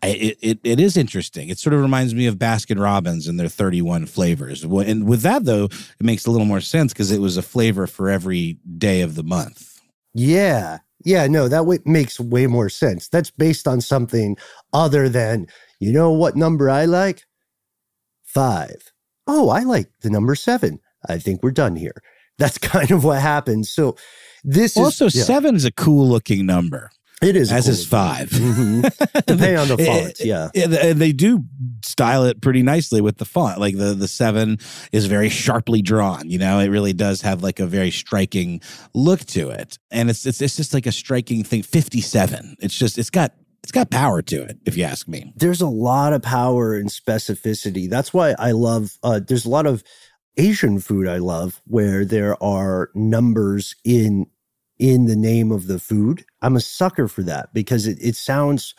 I, 0.00 0.10
it, 0.10 0.38
it, 0.40 0.58
it 0.62 0.78
is 0.78 0.96
interesting. 0.96 1.48
It 1.48 1.58
sort 1.58 1.74
of 1.74 1.80
reminds 1.80 2.14
me 2.14 2.26
of 2.26 2.36
Baskin 2.36 2.80
Robbins 2.80 3.26
and 3.26 3.40
their 3.40 3.48
31 3.48 4.06
flavors. 4.06 4.62
And 4.62 5.08
with 5.08 5.22
that, 5.22 5.44
though, 5.44 5.64
it 5.64 6.02
makes 6.02 6.24
a 6.24 6.30
little 6.30 6.46
more 6.46 6.60
sense 6.60 6.92
because 6.92 7.10
it 7.10 7.20
was 7.20 7.36
a 7.36 7.42
flavor 7.42 7.88
for 7.88 8.08
every 8.08 8.58
day 8.78 9.00
of 9.00 9.16
the 9.16 9.24
month. 9.24 9.80
Yeah. 10.14 10.78
Yeah. 11.04 11.26
No, 11.26 11.48
that 11.48 11.66
way 11.66 11.80
makes 11.84 12.20
way 12.20 12.46
more 12.46 12.68
sense. 12.68 13.08
That's 13.08 13.32
based 13.32 13.66
on 13.66 13.80
something 13.80 14.36
other 14.72 15.08
than, 15.08 15.48
you 15.80 15.90
know 15.90 16.12
what 16.12 16.36
number 16.36 16.70
I 16.70 16.84
like? 16.84 17.24
Five 18.22 18.92
oh, 19.28 19.50
I 19.50 19.60
like 19.60 19.88
the 20.00 20.10
number 20.10 20.34
seven. 20.34 20.80
I 21.08 21.18
think 21.18 21.42
we're 21.42 21.52
done 21.52 21.76
here. 21.76 22.02
That's 22.38 22.58
kind 22.58 22.90
of 22.90 23.04
what 23.04 23.20
happens. 23.20 23.70
So 23.70 23.96
this 24.42 24.76
also 24.76 25.06
is 25.06 25.14
yeah. 25.14 25.24
seven 25.24 25.54
is 25.54 25.64
a 25.64 25.72
cool 25.72 26.08
looking 26.08 26.46
number. 26.46 26.90
It 27.20 27.34
is 27.34 27.50
as 27.50 27.64
cool 27.64 27.72
is 27.72 27.86
5 27.86 28.30
mm-hmm. 28.30 28.80
Depending 29.26 29.58
on 29.58 29.66
the 29.66 29.78
font, 29.78 30.20
yeah. 30.20 30.50
And 30.54 31.00
they 31.00 31.10
do 31.10 31.42
style 31.84 32.24
it 32.24 32.40
pretty 32.40 32.62
nicely 32.62 33.00
with 33.00 33.18
the 33.18 33.24
font. 33.24 33.58
Like 33.58 33.76
the 33.76 33.92
the 33.94 34.06
seven 34.06 34.58
is 34.92 35.06
very 35.06 35.28
sharply 35.28 35.82
drawn. 35.82 36.30
You 36.30 36.38
know, 36.38 36.60
it 36.60 36.68
really 36.68 36.92
does 36.92 37.22
have 37.22 37.42
like 37.42 37.58
a 37.58 37.66
very 37.66 37.90
striking 37.90 38.60
look 38.94 39.24
to 39.26 39.48
it, 39.50 39.78
and 39.90 40.10
it's 40.10 40.26
it's 40.26 40.40
it's 40.40 40.56
just 40.56 40.72
like 40.72 40.86
a 40.86 40.92
striking 40.92 41.42
thing. 41.42 41.64
Fifty 41.64 42.00
seven. 42.00 42.56
It's 42.60 42.78
just 42.78 42.98
it's 42.98 43.10
got 43.10 43.32
it's 43.68 43.72
got 43.74 43.90
power 43.90 44.22
to 44.22 44.44
it, 44.44 44.56
if 44.64 44.78
you 44.78 44.84
ask 44.84 45.06
me. 45.06 45.30
There's 45.36 45.60
a 45.60 45.68
lot 45.68 46.14
of 46.14 46.22
power 46.22 46.72
and 46.74 46.88
specificity. 46.88 47.86
That's 47.86 48.14
why 48.14 48.34
I 48.38 48.52
love, 48.52 48.96
uh, 49.02 49.20
there's 49.20 49.44
a 49.44 49.50
lot 49.50 49.66
of 49.66 49.84
Asian 50.38 50.80
food 50.80 51.06
I 51.06 51.18
love 51.18 51.60
where 51.66 52.06
there 52.06 52.42
are 52.42 52.88
numbers 52.94 53.76
in 53.84 54.26
in 54.78 55.04
the 55.04 55.16
name 55.16 55.52
of 55.52 55.66
the 55.66 55.78
food. 55.78 56.24
I'm 56.40 56.56
a 56.56 56.62
sucker 56.62 57.08
for 57.08 57.22
that 57.24 57.52
because 57.52 57.86
it, 57.86 57.98
it 58.00 58.16
sounds 58.16 58.74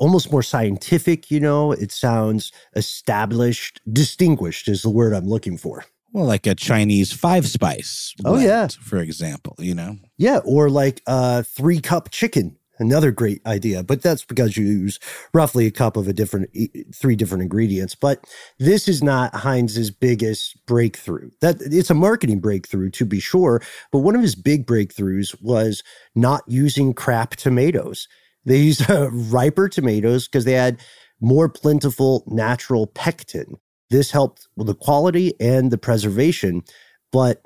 almost 0.00 0.32
more 0.32 0.42
scientific, 0.42 1.30
you 1.30 1.38
know, 1.38 1.70
it 1.70 1.92
sounds 1.92 2.50
established, 2.74 3.80
distinguished 3.92 4.66
is 4.66 4.82
the 4.82 4.90
word 4.90 5.12
I'm 5.12 5.28
looking 5.28 5.56
for. 5.56 5.84
Well, 6.12 6.24
like 6.24 6.48
a 6.48 6.56
Chinese 6.56 7.12
five 7.12 7.46
spice. 7.46 8.12
oh 8.24 8.40
yeah, 8.40 8.66
for 8.66 8.98
example, 8.98 9.54
you 9.60 9.76
know. 9.76 9.98
Yeah, 10.18 10.38
or 10.38 10.68
like 10.68 11.00
a 11.06 11.44
three 11.44 11.80
cup 11.80 12.10
chicken 12.10 12.58
another 12.82 13.12
great 13.12 13.40
idea 13.46 13.82
but 13.82 14.02
that's 14.02 14.24
because 14.24 14.56
you 14.56 14.64
use 14.66 14.98
roughly 15.34 15.66
a 15.66 15.70
cup 15.70 15.96
of 15.96 16.08
a 16.08 16.12
different 16.12 16.50
three 16.94 17.16
different 17.16 17.42
ingredients 17.42 17.94
but 17.94 18.24
this 18.58 18.88
is 18.88 19.02
not 19.02 19.34
heinz's 19.34 19.90
biggest 19.90 20.56
breakthrough. 20.66 21.30
That 21.40 21.56
it's 21.60 21.90
a 21.90 21.94
marketing 21.94 22.40
breakthrough 22.40 22.90
to 22.90 23.06
be 23.06 23.20
sure 23.20 23.62
but 23.92 24.00
one 24.00 24.16
of 24.16 24.22
his 24.22 24.34
big 24.34 24.66
breakthroughs 24.66 25.40
was 25.42 25.82
not 26.14 26.42
using 26.46 26.94
crap 26.94 27.36
tomatoes. 27.36 28.08
They 28.44 28.58
used 28.58 28.90
uh, 28.90 29.10
riper 29.12 29.68
tomatoes 29.68 30.28
because 30.28 30.44
they 30.44 30.52
had 30.52 30.80
more 31.20 31.48
plentiful 31.48 32.24
natural 32.26 32.88
pectin. 32.88 33.56
This 33.90 34.10
helped 34.10 34.48
with 34.56 34.66
the 34.66 34.74
quality 34.74 35.34
and 35.40 35.70
the 35.70 35.78
preservation 35.78 36.62
but 37.12 37.42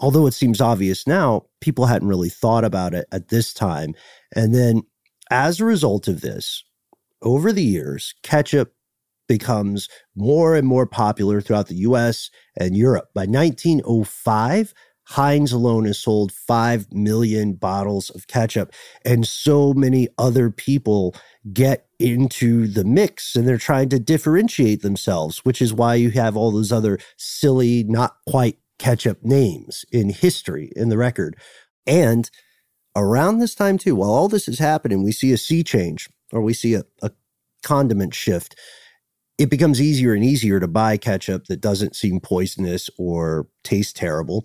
although 0.00 0.26
it 0.26 0.34
seems 0.34 0.60
obvious 0.60 1.06
now, 1.06 1.46
people 1.60 1.86
hadn't 1.86 2.08
really 2.08 2.28
thought 2.28 2.64
about 2.64 2.94
it 2.94 3.06
at 3.12 3.28
this 3.28 3.52
time. 3.52 3.94
And 4.34 4.54
then 4.54 4.82
as 5.30 5.60
a 5.60 5.64
result 5.64 6.08
of 6.08 6.20
this, 6.20 6.64
over 7.22 7.52
the 7.52 7.64
years, 7.64 8.14
ketchup 8.22 8.74
becomes 9.28 9.88
more 10.16 10.54
and 10.54 10.66
more 10.66 10.86
popular 10.86 11.40
throughout 11.40 11.68
the 11.68 11.76
US 11.76 12.30
and 12.56 12.76
Europe. 12.76 13.10
By 13.14 13.26
1905, 13.26 14.72
Heinz 15.10 15.52
alone 15.52 15.86
has 15.86 15.98
sold 15.98 16.32
5 16.32 16.92
million 16.92 17.54
bottles 17.54 18.10
of 18.10 18.26
ketchup. 18.26 18.72
And 19.04 19.26
so 19.26 19.72
many 19.72 20.08
other 20.18 20.50
people 20.50 21.14
get 21.50 21.86
into 21.98 22.66
the 22.66 22.84
mix 22.84 23.34
and 23.34 23.48
they're 23.48 23.56
trying 23.56 23.88
to 23.88 23.98
differentiate 23.98 24.82
themselves, 24.82 25.38
which 25.46 25.62
is 25.62 25.72
why 25.72 25.94
you 25.94 26.10
have 26.10 26.36
all 26.36 26.50
those 26.50 26.72
other 26.72 26.98
silly, 27.16 27.84
not 27.84 28.16
quite 28.28 28.58
ketchup 28.78 29.24
names 29.24 29.84
in 29.92 30.10
history 30.10 30.72
in 30.76 30.88
the 30.90 30.98
record. 30.98 31.36
And 31.86 32.30
around 32.96 33.38
this 33.38 33.54
time, 33.54 33.78
too, 33.78 33.96
while 33.96 34.10
all 34.10 34.28
this 34.28 34.48
is 34.48 34.58
happening, 34.60 35.02
we 35.04 35.12
see 35.12 35.32
a 35.32 35.38
sea 35.38 35.64
change 35.64 36.08
or 36.32 36.42
we 36.42 36.54
see 36.54 36.74
a, 36.74 36.84
a 37.02 37.10
condiment 37.64 38.14
shift. 38.14 38.54
it 39.38 39.50
becomes 39.50 39.82
easier 39.82 40.14
and 40.14 40.24
easier 40.24 40.60
to 40.60 40.68
buy 40.68 40.96
ketchup 40.98 41.46
that 41.46 41.60
doesn't 41.62 41.96
seem 41.96 42.20
poisonous 42.20 42.90
or 42.98 43.48
taste 43.64 43.96
terrible. 43.96 44.44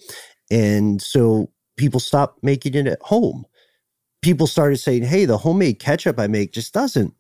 And 0.52 1.02
so 1.02 1.52
people 1.78 2.02
stop 2.02 2.38
making 2.44 2.76
it 2.76 2.88
at 2.88 3.02
home. 3.04 3.46
People 4.22 4.48
started 4.48 4.78
saying, 4.78 5.04
"Hey, 5.04 5.26
the 5.26 5.40
homemade 5.40 5.80
ketchup 5.80 6.20
I 6.20 6.28
make 6.28 6.54
just 6.54 6.74
doesn't 6.74 7.14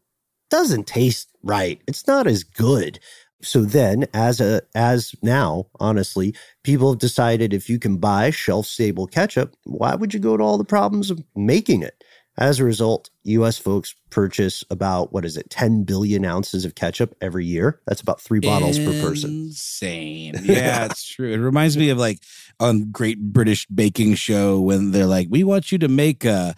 doesn't 0.50 0.88
taste 0.88 1.30
right. 1.44 1.82
It's 1.88 2.08
not 2.08 2.28
as 2.28 2.44
good." 2.44 3.00
So 3.44 3.62
then 3.64 4.06
as 4.14 4.40
a 4.40 4.62
as 4.74 5.16
now, 5.22 5.68
honestly, 5.80 6.36
people 6.64 6.92
have 6.92 7.00
decided 7.00 7.54
if 7.54 7.70
you 7.70 7.78
can 7.80 7.98
buy 7.98 8.30
shelf-stable 8.30 9.08
ketchup, 9.08 9.56
why 9.66 9.96
would 9.96 10.14
you 10.14 10.20
go 10.20 10.38
to 10.38 10.44
all 10.44 10.58
the 10.58 10.64
problems 10.64 11.12
of 11.12 11.24
making 11.36 11.84
it? 11.84 12.04
As 12.38 12.60
a 12.60 12.64
result, 12.64 13.12
US 13.26 13.60
folks 13.60 13.94
purchase 14.10 14.64
about, 14.72 15.14
what 15.14 15.24
is 15.24 15.38
it, 15.38 15.52
10 15.52 15.84
billion 15.84 16.26
ounces 16.26 16.66
of 16.66 16.74
ketchup 16.74 17.16
every 17.22 17.46
year. 17.46 17.80
That's 17.86 18.02
about 18.02 18.20
three 18.22 18.40
bottles 18.40 18.80
per 18.80 18.92
person. 19.02 19.30
Insane. 19.30 20.36
Yeah, 20.44 20.86
it's 20.86 21.04
true. 21.04 21.32
It 21.32 21.38
reminds 21.38 21.78
me 21.78 21.90
of 21.90 21.98
like 22.00 22.20
on 22.60 22.92
Great 22.92 23.20
British 23.20 23.68
Baking 23.68 24.16
Show 24.16 24.60
when 24.62 24.92
they're 24.92 25.06
like, 25.06 25.28
we 25.30 25.44
want 25.44 25.72
you 25.72 25.78
to 25.80 25.88
make 25.88 26.26
a 26.26 26.56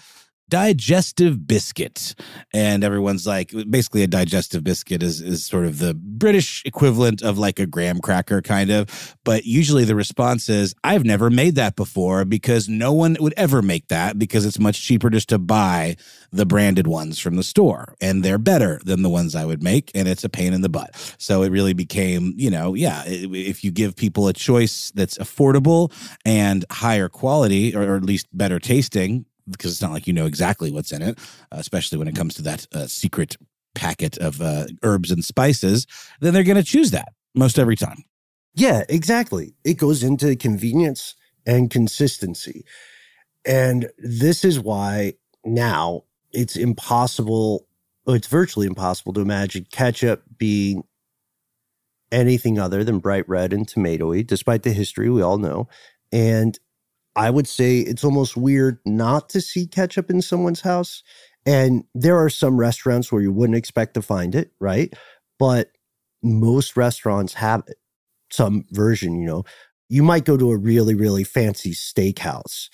digestive 0.49 1.47
biscuit. 1.47 2.15
And 2.53 2.83
everyone's 2.83 3.25
like 3.25 3.51
basically 3.69 4.03
a 4.03 4.07
digestive 4.07 4.63
biscuit 4.63 5.01
is 5.01 5.21
is 5.21 5.45
sort 5.45 5.65
of 5.65 5.79
the 5.79 5.93
british 5.95 6.61
equivalent 6.65 7.21
of 7.23 7.37
like 7.37 7.59
a 7.59 7.65
graham 7.65 7.99
cracker 7.99 8.41
kind 8.41 8.69
of. 8.69 9.15
But 9.23 9.45
usually 9.45 9.85
the 9.85 9.95
response 9.95 10.49
is 10.49 10.75
i've 10.83 11.03
never 11.03 11.29
made 11.29 11.55
that 11.55 11.75
before 11.75 12.25
because 12.25 12.69
no 12.69 12.93
one 12.93 13.17
would 13.19 13.33
ever 13.37 13.61
make 13.61 13.87
that 13.87 14.19
because 14.19 14.45
it's 14.45 14.59
much 14.59 14.81
cheaper 14.81 15.09
just 15.09 15.29
to 15.29 15.39
buy 15.39 15.95
the 16.31 16.45
branded 16.45 16.87
ones 16.87 17.17
from 17.17 17.35
the 17.37 17.43
store. 17.43 17.95
And 18.01 18.23
they're 18.23 18.37
better 18.37 18.79
than 18.85 19.01
the 19.01 19.09
ones 19.09 19.35
i 19.35 19.45
would 19.45 19.63
make 19.63 19.91
and 19.95 20.07
it's 20.07 20.23
a 20.23 20.29
pain 20.29 20.53
in 20.53 20.61
the 20.61 20.69
butt. 20.69 20.91
So 21.17 21.41
it 21.41 21.49
really 21.49 21.73
became 21.73 22.33
you 22.37 22.51
know 22.51 22.75
yeah 22.75 23.03
if 23.07 23.63
you 23.63 23.71
give 23.71 23.95
people 23.95 24.27
a 24.27 24.33
choice 24.33 24.91
that's 24.93 25.17
affordable 25.17 25.91
and 26.23 26.65
higher 26.71 27.09
quality 27.09 27.75
or, 27.75 27.95
at 27.95 28.03
least 28.03 28.27
better 28.33 28.59
tasting 28.59 29.25
because 29.49 29.71
it's 29.71 29.81
not 29.81 29.91
like 29.91 30.07
you 30.07 30.13
know 30.13 30.25
exactly 30.25 30.71
what's 30.71 30.91
in 30.91 31.01
it, 31.01 31.19
uh, 31.51 31.57
especially 31.57 31.97
when 31.97 32.07
it 32.07 32.15
comes 32.15 32.33
to 32.35 32.41
that 32.43 32.67
uh, 32.73 32.87
secret 32.87 33.37
packet 33.73 34.17
of 34.17 34.41
uh, 34.41 34.65
herbs 34.83 35.11
and 35.11 35.23
spices, 35.23 35.85
then 36.21 36.33
they're 36.33 36.43
going 36.43 36.55
to 36.55 36.63
choose 36.63 36.91
that 36.91 37.13
most 37.35 37.59
every 37.59 37.75
time. 37.75 38.03
Yeah, 38.55 38.83
exactly. 38.87 39.53
It 39.63 39.75
goes 39.75 40.01
into 40.01 40.35
convenience 40.35 41.15
and 41.45 41.69
consistency. 41.69 42.63
And 43.45 43.89
this 43.97 44.43
is 44.43 44.59
why 44.59 45.13
now 45.43 46.03
it's 46.31 46.55
impossible, 46.55 47.67
it's 48.07 48.27
virtually 48.27 48.65
impossible 48.65 49.13
to 49.13 49.21
imagine 49.21 49.67
ketchup 49.71 50.23
being 50.37 50.83
anything 52.11 52.57
other 52.57 52.83
than 52.83 52.99
bright 52.99 53.27
red 53.27 53.53
and 53.53 53.67
tomatoey, 53.67 54.25
despite 54.25 54.63
the 54.63 54.71
history 54.71 55.09
we 55.09 55.21
all 55.21 55.37
know. 55.37 55.67
And 56.11 56.57
I 57.15 57.29
would 57.29 57.47
say 57.47 57.79
it's 57.79 58.03
almost 58.03 58.35
weird 58.35 58.79
not 58.85 59.29
to 59.29 59.41
see 59.41 59.67
ketchup 59.67 60.09
in 60.09 60.21
someone's 60.21 60.61
house. 60.61 61.03
And 61.45 61.83
there 61.93 62.17
are 62.17 62.29
some 62.29 62.57
restaurants 62.57 63.11
where 63.11 63.21
you 63.21 63.31
wouldn't 63.31 63.57
expect 63.57 63.93
to 63.93 64.01
find 64.01 64.35
it, 64.35 64.51
right? 64.59 64.93
But 65.37 65.71
most 66.23 66.75
restaurants 66.75 67.33
have 67.35 67.63
it, 67.67 67.77
some 68.31 68.65
version, 68.71 69.15
you 69.15 69.27
know. 69.27 69.43
You 69.87 70.01
might 70.01 70.25
go 70.25 70.35
to 70.37 70.51
a 70.51 70.57
really, 70.57 70.95
really 70.95 71.23
fancy 71.23 71.71
steakhouse 71.71 72.69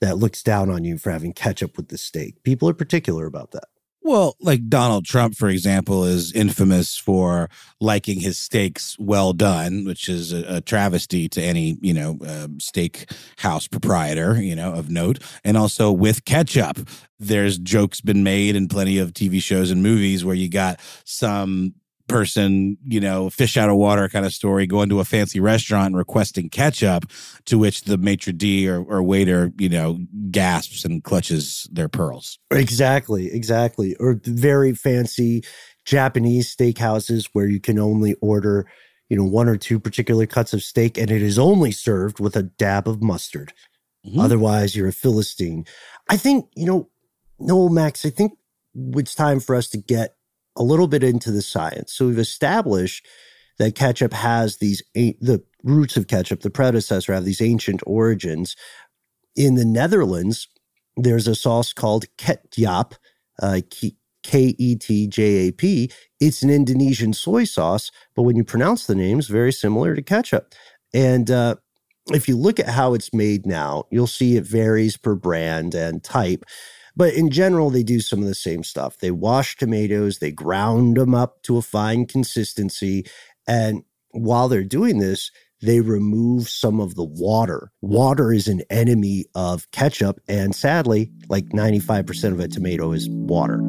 that 0.00 0.18
looks 0.18 0.42
down 0.42 0.70
on 0.70 0.84
you 0.84 0.98
for 0.98 1.10
having 1.10 1.32
ketchup 1.32 1.76
with 1.76 1.88
the 1.88 1.98
steak. 1.98 2.42
People 2.42 2.68
are 2.68 2.74
particular 2.74 3.26
about 3.26 3.52
that. 3.52 3.68
Well, 4.08 4.36
like 4.40 4.70
Donald 4.70 5.04
Trump, 5.04 5.36
for 5.36 5.50
example, 5.50 6.04
is 6.04 6.32
infamous 6.32 6.96
for 6.96 7.50
liking 7.78 8.20
his 8.20 8.38
steaks 8.38 8.96
well 8.98 9.34
done, 9.34 9.84
which 9.84 10.08
is 10.08 10.32
a, 10.32 10.56
a 10.56 10.60
travesty 10.62 11.28
to 11.28 11.42
any, 11.42 11.76
you 11.82 11.92
know, 11.92 12.16
uh, 12.26 12.48
steak 12.56 13.12
house 13.36 13.68
proprietor, 13.68 14.40
you 14.40 14.56
know, 14.56 14.72
of 14.72 14.88
note. 14.88 15.18
And 15.44 15.58
also 15.58 15.92
with 15.92 16.24
ketchup, 16.24 16.88
there's 17.18 17.58
jokes 17.58 18.00
been 18.00 18.22
made 18.22 18.56
in 18.56 18.66
plenty 18.66 18.96
of 18.96 19.12
TV 19.12 19.42
shows 19.42 19.70
and 19.70 19.82
movies 19.82 20.24
where 20.24 20.34
you 20.34 20.48
got 20.48 20.80
some 21.04 21.74
person, 22.08 22.76
you 22.86 23.00
know, 23.00 23.30
fish 23.30 23.56
out 23.56 23.68
of 23.68 23.76
water 23.76 24.08
kind 24.08 24.26
of 24.26 24.32
story, 24.32 24.66
going 24.66 24.88
to 24.88 25.00
a 25.00 25.04
fancy 25.04 25.40
restaurant 25.40 25.88
and 25.88 25.96
requesting 25.96 26.48
ketchup, 26.48 27.04
to 27.44 27.58
which 27.58 27.82
the 27.82 27.98
maitre 27.98 28.32
d' 28.32 28.66
or, 28.66 28.82
or 28.82 29.02
waiter, 29.02 29.52
you 29.58 29.68
know, 29.68 29.98
gasps 30.30 30.84
and 30.84 31.04
clutches 31.04 31.68
their 31.70 31.88
pearls. 31.88 32.38
Exactly, 32.50 33.32
exactly. 33.32 33.94
Or 33.96 34.20
very 34.24 34.74
fancy 34.74 35.44
Japanese 35.84 36.54
steakhouses 36.54 37.28
where 37.32 37.46
you 37.46 37.60
can 37.60 37.78
only 37.78 38.14
order, 38.20 38.66
you 39.08 39.16
know, 39.16 39.24
one 39.24 39.48
or 39.48 39.56
two 39.56 39.78
particular 39.78 40.26
cuts 40.26 40.52
of 40.52 40.62
steak 40.62 40.98
and 40.98 41.10
it 41.10 41.22
is 41.22 41.38
only 41.38 41.72
served 41.72 42.20
with 42.20 42.36
a 42.36 42.42
dab 42.42 42.88
of 42.88 43.02
mustard. 43.02 43.52
Mm-hmm. 44.06 44.20
Otherwise, 44.20 44.76
you're 44.76 44.88
a 44.88 44.92
Philistine. 44.92 45.64
I 46.08 46.16
think, 46.16 46.46
you 46.54 46.66
know, 46.66 46.90
no, 47.38 47.68
Max, 47.68 48.04
I 48.04 48.10
think 48.10 48.32
it's 48.74 49.14
time 49.14 49.40
for 49.40 49.54
us 49.54 49.68
to 49.70 49.78
get 49.78 50.17
a 50.58 50.62
little 50.62 50.88
bit 50.88 51.02
into 51.02 51.30
the 51.30 51.42
science. 51.42 51.94
So 51.94 52.08
we've 52.08 52.18
established 52.18 53.06
that 53.58 53.74
ketchup 53.74 54.12
has 54.12 54.58
these 54.58 54.82
the 54.94 55.42
roots 55.64 55.96
of 55.96 56.06
ketchup, 56.06 56.40
the 56.40 56.50
predecessor 56.50 57.14
have 57.14 57.24
these 57.24 57.40
ancient 57.40 57.80
origins. 57.86 58.56
In 59.34 59.54
the 59.54 59.64
Netherlands, 59.64 60.48
there's 60.96 61.28
a 61.28 61.34
sauce 61.34 61.72
called 61.72 62.06
ketjap, 62.18 62.94
uh, 63.40 63.60
K 64.24 64.54
E 64.58 64.76
T 64.76 65.06
J 65.06 65.22
A 65.48 65.52
P. 65.52 65.90
It's 66.20 66.42
an 66.42 66.50
Indonesian 66.50 67.12
soy 67.12 67.44
sauce, 67.44 67.90
but 68.14 68.22
when 68.22 68.36
you 68.36 68.44
pronounce 68.44 68.86
the 68.86 68.94
names, 68.94 69.28
very 69.28 69.52
similar 69.52 69.94
to 69.94 70.02
ketchup. 70.02 70.54
And 70.92 71.30
uh, 71.30 71.54
if 72.12 72.28
you 72.28 72.36
look 72.36 72.58
at 72.58 72.68
how 72.68 72.94
it's 72.94 73.14
made 73.14 73.46
now, 73.46 73.84
you'll 73.90 74.06
see 74.06 74.36
it 74.36 74.44
varies 74.44 74.96
per 74.96 75.14
brand 75.14 75.74
and 75.74 76.02
type. 76.02 76.44
But 76.98 77.14
in 77.14 77.30
general, 77.30 77.70
they 77.70 77.84
do 77.84 78.00
some 78.00 78.18
of 78.18 78.26
the 78.26 78.34
same 78.34 78.64
stuff. 78.64 78.98
They 78.98 79.12
wash 79.12 79.56
tomatoes, 79.56 80.18
they 80.18 80.32
ground 80.32 80.96
them 80.96 81.14
up 81.14 81.40
to 81.44 81.56
a 81.56 81.62
fine 81.62 82.06
consistency. 82.06 83.06
And 83.46 83.84
while 84.10 84.48
they're 84.48 84.64
doing 84.64 84.98
this, 84.98 85.30
they 85.62 85.80
remove 85.80 86.48
some 86.48 86.80
of 86.80 86.96
the 86.96 87.04
water. 87.04 87.70
Water 87.82 88.32
is 88.32 88.48
an 88.48 88.62
enemy 88.68 89.26
of 89.36 89.70
ketchup. 89.70 90.20
And 90.26 90.56
sadly, 90.56 91.12
like 91.28 91.46
95% 91.50 92.32
of 92.32 92.40
a 92.40 92.48
tomato 92.48 92.90
is 92.90 93.08
water. 93.08 93.60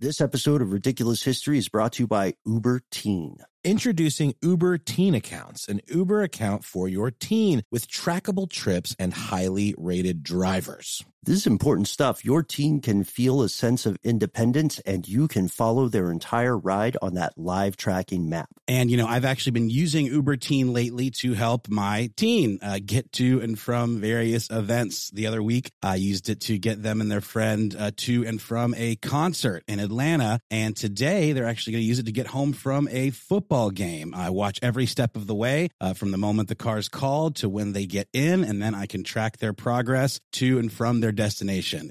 This 0.00 0.20
episode 0.20 0.60
of 0.60 0.72
Ridiculous 0.72 1.22
History 1.22 1.58
is 1.58 1.68
brought 1.68 1.92
to 1.94 2.02
you 2.02 2.06
by 2.08 2.34
Uber 2.44 2.82
Teen. 2.90 3.36
Introducing 3.62 4.34
Uber 4.40 4.78
Teen 4.78 5.14
Accounts, 5.14 5.68
an 5.68 5.82
Uber 5.86 6.22
account 6.22 6.64
for 6.64 6.88
your 6.88 7.10
teen 7.10 7.62
with 7.70 7.88
trackable 7.88 8.48
trips 8.48 8.96
and 8.98 9.12
highly 9.12 9.74
rated 9.76 10.22
drivers. 10.22 11.04
This 11.22 11.36
is 11.36 11.46
important 11.46 11.86
stuff. 11.86 12.24
Your 12.24 12.42
teen 12.42 12.80
can 12.80 13.04
feel 13.04 13.42
a 13.42 13.50
sense 13.50 13.84
of 13.84 13.98
independence 14.02 14.78
and 14.86 15.06
you 15.06 15.28
can 15.28 15.48
follow 15.48 15.86
their 15.86 16.10
entire 16.10 16.56
ride 16.56 16.96
on 17.02 17.14
that 17.14 17.36
live 17.36 17.76
tracking 17.76 18.30
map. 18.30 18.48
And, 18.66 18.90
you 18.90 18.96
know, 18.96 19.06
I've 19.06 19.26
actually 19.26 19.52
been 19.52 19.68
using 19.68 20.06
Uber 20.06 20.36
Teen 20.36 20.72
lately 20.72 21.10
to 21.10 21.34
help 21.34 21.68
my 21.68 22.10
teen 22.16 22.58
uh, 22.62 22.78
get 22.82 23.12
to 23.14 23.42
and 23.42 23.58
from 23.58 24.00
various 24.00 24.48
events. 24.48 25.10
The 25.10 25.26
other 25.26 25.42
week, 25.42 25.72
I 25.82 25.96
used 25.96 26.30
it 26.30 26.40
to 26.42 26.56
get 26.56 26.82
them 26.82 27.02
and 27.02 27.10
their 27.10 27.20
friend 27.20 27.76
uh, 27.78 27.90
to 27.98 28.24
and 28.24 28.40
from 28.40 28.74
a 28.78 28.96
concert 28.96 29.62
in 29.68 29.78
Atlanta. 29.78 30.40
And 30.50 30.74
today, 30.74 31.32
they're 31.32 31.46
actually 31.46 31.74
going 31.74 31.82
to 31.82 31.88
use 31.88 31.98
it 31.98 32.06
to 32.06 32.12
get 32.12 32.28
home 32.28 32.54
from 32.54 32.88
a 32.90 33.10
football 33.10 33.49
game. 33.70 34.14
I 34.14 34.30
watch 34.30 34.60
every 34.62 34.86
step 34.86 35.16
of 35.16 35.26
the 35.26 35.34
way 35.34 35.70
uh, 35.80 35.92
from 35.94 36.12
the 36.12 36.18
moment 36.18 36.48
the 36.48 36.54
car's 36.54 36.88
called 36.88 37.34
to 37.36 37.48
when 37.48 37.72
they 37.72 37.84
get 37.84 38.08
in, 38.12 38.44
and 38.44 38.62
then 38.62 38.76
I 38.76 38.86
can 38.86 39.02
track 39.02 39.38
their 39.38 39.52
progress 39.52 40.20
to 40.34 40.58
and 40.60 40.72
from 40.72 41.00
their 41.00 41.10
destination. 41.10 41.90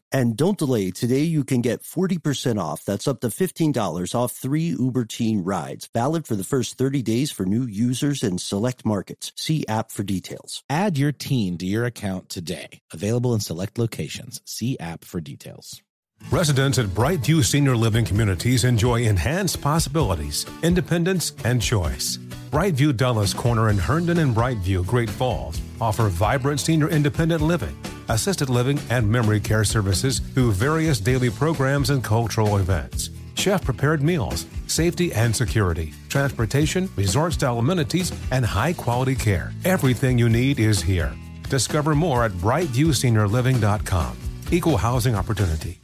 And 0.11 0.35
don't 0.35 0.57
delay. 0.57 0.91
Today 0.91 1.21
you 1.21 1.43
can 1.43 1.61
get 1.61 1.83
40% 1.83 2.59
off. 2.59 2.83
That's 2.85 3.07
up 3.07 3.21
to 3.21 3.27
$15 3.27 4.15
off 4.15 4.31
three 4.31 4.75
Uber 4.77 5.05
Teen 5.05 5.43
rides. 5.43 5.89
Valid 5.93 6.25
for 6.25 6.35
the 6.35 6.43
first 6.43 6.77
30 6.77 7.01
days 7.01 7.31
for 7.31 7.45
new 7.45 7.65
users 7.65 8.23
in 8.23 8.37
select 8.37 8.85
markets. 8.85 9.31
See 9.35 9.65
app 9.67 9.91
for 9.91 10.03
details. 10.03 10.63
Add 10.69 10.97
your 10.97 11.11
teen 11.11 11.57
to 11.59 11.65
your 11.65 11.85
account 11.85 12.29
today. 12.29 12.81
Available 12.91 13.33
in 13.33 13.39
select 13.39 13.77
locations. 13.77 14.41
See 14.45 14.77
app 14.79 15.03
for 15.03 15.21
details. 15.21 15.81
Residents 16.29 16.77
at 16.77 16.85
Brightview 16.85 17.43
Senior 17.43 17.75
Living 17.75 18.05
Communities 18.05 18.63
enjoy 18.63 19.01
enhanced 19.01 19.61
possibilities, 19.61 20.45
independence, 20.63 21.33
and 21.43 21.61
choice. 21.61 22.17
Brightview 22.51 22.95
Dulles 22.95 23.33
Corner 23.33 23.69
in 23.69 23.77
Herndon 23.77 24.19
and 24.19 24.35
Brightview, 24.35 24.85
Great 24.85 25.09
Falls, 25.09 25.59
offer 25.81 26.07
vibrant 26.07 26.59
senior 26.59 26.89
independent 26.89 27.41
living, 27.41 27.75
assisted 28.13 28.49
living, 28.49 28.79
and 28.89 29.09
memory 29.09 29.39
care 29.39 29.63
services 29.63 30.19
through 30.19 30.51
various 30.51 30.99
daily 30.99 31.29
programs 31.29 31.89
and 31.89 32.03
cultural 32.03 32.57
events. 32.57 33.09
Chef 33.35 33.63
prepared 33.63 34.01
meals, 34.01 34.45
safety 34.67 35.11
and 35.13 35.35
security, 35.35 35.93
transportation, 36.09 36.89
resort 36.95 37.33
style 37.33 37.59
amenities, 37.59 38.11
and 38.31 38.45
high 38.45 38.73
quality 38.73 39.15
care. 39.15 39.51
Everything 39.65 40.17
you 40.17 40.29
need 40.29 40.59
is 40.59 40.81
here. 40.81 41.13
Discover 41.49 41.95
more 41.95 42.23
at 42.23 42.31
brightviewseniorliving.com. 42.33 44.17
Equal 44.51 44.77
housing 44.77 45.15
opportunity. 45.15 45.81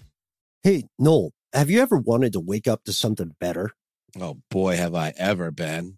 Hey, 0.63 0.83
Noel, 0.99 1.31
have 1.53 1.69
you 1.69 1.81
ever 1.81 1.97
wanted 1.97 2.33
to 2.33 2.39
wake 2.39 2.67
up 2.67 2.83
to 2.83 2.93
something 2.93 3.35
better? 3.39 3.71
Oh 4.19 4.37
boy, 4.49 4.75
have 4.75 4.95
I 4.95 5.13
ever 5.17 5.51
been. 5.51 5.97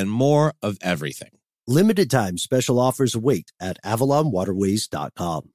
and 0.00 0.10
more 0.10 0.54
of 0.62 0.78
everything. 0.80 1.30
Limited 1.66 2.10
time 2.10 2.38
special 2.38 2.80
offers 2.80 3.14
await 3.14 3.52
at 3.60 3.78
avalonwaterways.com. 3.84 5.50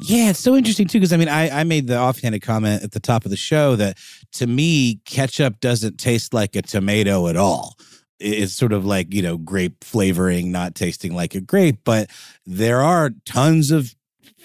Yeah, 0.00 0.30
it's 0.30 0.38
so 0.38 0.54
interesting 0.54 0.86
too 0.86 0.98
because 0.98 1.12
I 1.12 1.16
mean, 1.16 1.28
I, 1.28 1.60
I 1.60 1.64
made 1.64 1.88
the 1.88 1.98
offhanded 1.98 2.42
comment 2.42 2.84
at 2.84 2.92
the 2.92 3.00
top 3.00 3.24
of 3.24 3.30
the 3.30 3.36
show 3.36 3.74
that 3.76 3.98
to 4.34 4.46
me, 4.46 5.00
ketchup 5.04 5.60
doesn't 5.60 5.98
taste 5.98 6.32
like 6.32 6.54
a 6.54 6.62
tomato 6.62 7.26
at 7.26 7.36
all. 7.36 7.76
It's 8.20 8.52
sort 8.52 8.72
of 8.72 8.84
like 8.84 9.12
you 9.12 9.22
know 9.22 9.36
grape 9.36 9.82
flavoring, 9.82 10.52
not 10.52 10.76
tasting 10.76 11.14
like 11.14 11.34
a 11.34 11.40
grape. 11.40 11.80
But 11.84 12.10
there 12.46 12.80
are 12.80 13.10
tons 13.26 13.72
of 13.72 13.94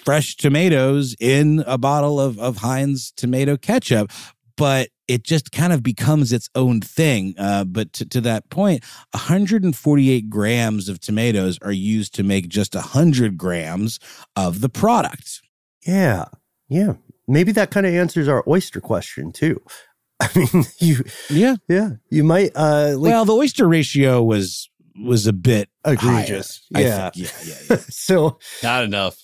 fresh 0.04 0.36
tomatoes 0.36 1.14
in 1.20 1.62
a 1.66 1.78
bottle 1.78 2.20
of 2.20 2.38
of 2.40 2.58
Heinz 2.58 3.12
tomato 3.12 3.56
ketchup, 3.56 4.10
but 4.56 4.88
it 5.08 5.22
just 5.22 5.52
kind 5.52 5.72
of 5.72 5.82
becomes 5.82 6.32
its 6.32 6.48
own 6.54 6.80
thing. 6.80 7.34
Uh, 7.38 7.64
but 7.64 7.92
to, 7.94 8.06
to, 8.06 8.20
that 8.22 8.48
point, 8.50 8.82
148 9.12 10.30
grams 10.30 10.88
of 10.88 11.00
tomatoes 11.00 11.58
are 11.62 11.72
used 11.72 12.14
to 12.14 12.22
make 12.22 12.48
just 12.48 12.74
100 12.74 13.36
grams 13.36 13.98
of 14.36 14.60
the 14.60 14.68
product. 14.68 15.42
Yeah. 15.86 16.26
Yeah. 16.68 16.94
Maybe 17.26 17.52
that 17.52 17.70
kind 17.70 17.86
of 17.86 17.94
answers 17.94 18.28
our 18.28 18.44
oyster 18.48 18.80
question 18.80 19.32
too. 19.32 19.60
I 20.20 20.28
mean, 20.36 20.64
you, 20.78 21.04
yeah, 21.28 21.56
yeah, 21.68 21.90
you 22.08 22.22
might, 22.22 22.52
uh, 22.54 22.94
like, 22.96 23.10
well, 23.10 23.24
the 23.24 23.34
oyster 23.34 23.66
ratio 23.66 24.22
was, 24.22 24.70
was 25.02 25.26
a 25.26 25.32
bit 25.32 25.68
egregious. 25.84 26.64
Higher, 26.72 26.84
yeah. 26.84 27.10
yeah. 27.14 27.28
Yeah. 27.44 27.54
Yeah. 27.70 27.76
so 27.88 28.38
not 28.62 28.84
enough. 28.84 29.18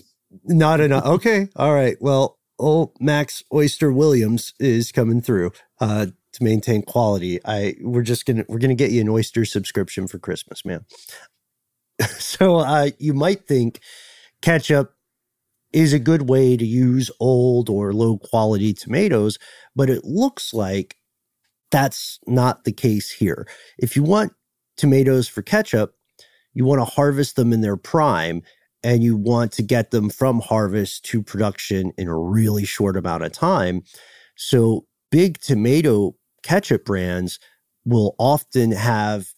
Not 0.44 0.80
enough. 0.80 1.04
Okay. 1.06 1.48
All 1.56 1.72
right. 1.72 1.96
Well, 2.00 2.38
old 2.60 2.92
Max 3.00 3.42
Oyster 3.52 3.90
Williams 3.90 4.52
is 4.60 4.92
coming 4.92 5.20
through 5.20 5.52
uh, 5.80 6.06
to 6.32 6.44
maintain 6.44 6.82
quality. 6.82 7.40
I 7.44 7.76
we're 7.80 8.02
just 8.02 8.26
gonna 8.26 8.44
we're 8.48 8.58
gonna 8.58 8.74
get 8.74 8.90
you 8.90 9.00
an 9.00 9.08
oyster 9.08 9.44
subscription 9.44 10.06
for 10.06 10.18
Christmas, 10.18 10.64
man. 10.64 10.84
so 12.18 12.56
uh, 12.56 12.90
you 12.98 13.14
might 13.14 13.46
think 13.46 13.80
ketchup 14.42 14.94
is 15.72 15.92
a 15.92 15.98
good 15.98 16.28
way 16.28 16.56
to 16.56 16.66
use 16.66 17.10
old 17.20 17.70
or 17.70 17.92
low 17.92 18.18
quality 18.18 18.72
tomatoes, 18.72 19.38
but 19.76 19.88
it 19.88 20.04
looks 20.04 20.52
like 20.52 20.96
that's 21.70 22.18
not 22.26 22.64
the 22.64 22.72
case 22.72 23.10
here. 23.10 23.46
If 23.78 23.94
you 23.94 24.02
want 24.02 24.32
tomatoes 24.76 25.28
for 25.28 25.42
ketchup, 25.42 25.94
you 26.54 26.64
want 26.64 26.80
to 26.80 26.84
harvest 26.84 27.36
them 27.36 27.52
in 27.52 27.60
their 27.60 27.76
prime 27.76 28.42
and 28.82 29.04
you 29.04 29.16
want 29.16 29.52
to 29.52 29.62
get 29.62 29.90
them 29.90 30.10
from 30.10 30.40
harvest 30.40 31.04
to 31.04 31.22
production 31.22 31.92
in 31.96 32.08
a 32.08 32.18
really 32.18 32.64
short 32.64 32.96
amount 32.96 33.22
of 33.22 33.32
time. 33.32 33.82
So, 34.36 34.86
big 35.10 35.38
tomato 35.40 36.14
ketchup 36.42 36.84
brands 36.84 37.38
will 37.84 38.14
often 38.18 38.72
have 38.72 39.28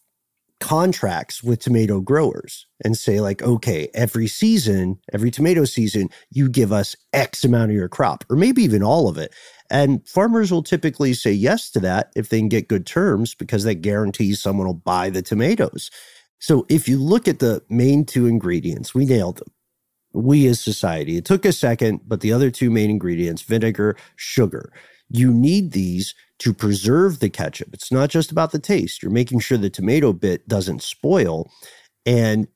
contracts 0.61 1.43
with 1.43 1.59
tomato 1.59 2.01
growers 2.01 2.67
and 2.85 2.97
say 2.97 3.21
like 3.21 3.43
okay 3.43 3.89
every 3.95 4.29
season 4.29 4.97
every 5.13 5.29
tomato 5.29 5.65
season 5.65 6.09
you 6.31 6.49
give 6.49 6.73
us 6.73 6.95
x 7.13 7.43
amount 7.43 7.73
of 7.73 7.77
your 7.77 7.89
crop 7.89 8.25
or 8.31 8.37
maybe 8.37 8.63
even 8.63 8.83
all 8.83 9.09
of 9.09 9.19
it. 9.19 9.35
And 9.71 10.07
farmers 10.07 10.53
will 10.53 10.63
typically 10.63 11.15
say 11.15 11.33
yes 11.33 11.71
to 11.71 11.81
that 11.81 12.13
if 12.15 12.29
they 12.29 12.39
can 12.39 12.49
get 12.49 12.69
good 12.69 12.87
terms 12.87 13.35
because 13.35 13.65
that 13.65 13.77
guarantees 13.77 14.41
someone 14.41 14.67
will 14.67 14.75
buy 14.75 15.11
the 15.11 15.23
tomatoes. 15.23 15.91
So 16.39 16.67
if 16.69 16.89
you 16.89 16.99
look 16.99 17.27
at 17.27 17.39
the 17.39 17.63
main 17.69 18.05
two 18.05 18.27
ingredients, 18.27 18.95
we 18.95 19.07
nailed 19.07 19.39
them. 19.39 19.49
We 20.13 20.47
as 20.47 20.61
society, 20.61 21.17
it 21.17 21.25
took 21.25 21.45
a 21.47 21.53
second, 21.53 22.03
but 22.07 22.21
the 22.21 22.33
other 22.33 22.51
two 22.51 22.71
main 22.71 22.91
ingredients, 22.91 23.43
vinegar, 23.43 23.97
sugar, 24.15 24.73
you 25.13 25.33
need 25.33 25.73
these 25.73 26.15
to 26.39 26.55
preserve 26.55 27.21
the 27.21 27.31
ketchup. 27.31 27.69
It's 27.73 27.93
not 27.93 28.11
just 28.11 28.33
about 28.33 28.51
the 28.51 28.59
taste. 28.59 29.03
You're 29.03 29.13
making 29.13 29.41
sure 29.41 29.59
the 29.59 29.71
tomato 29.71 30.13
bit 30.13 30.49
doesn't 30.49 30.83
spoil. 30.83 31.51
And 32.07 32.49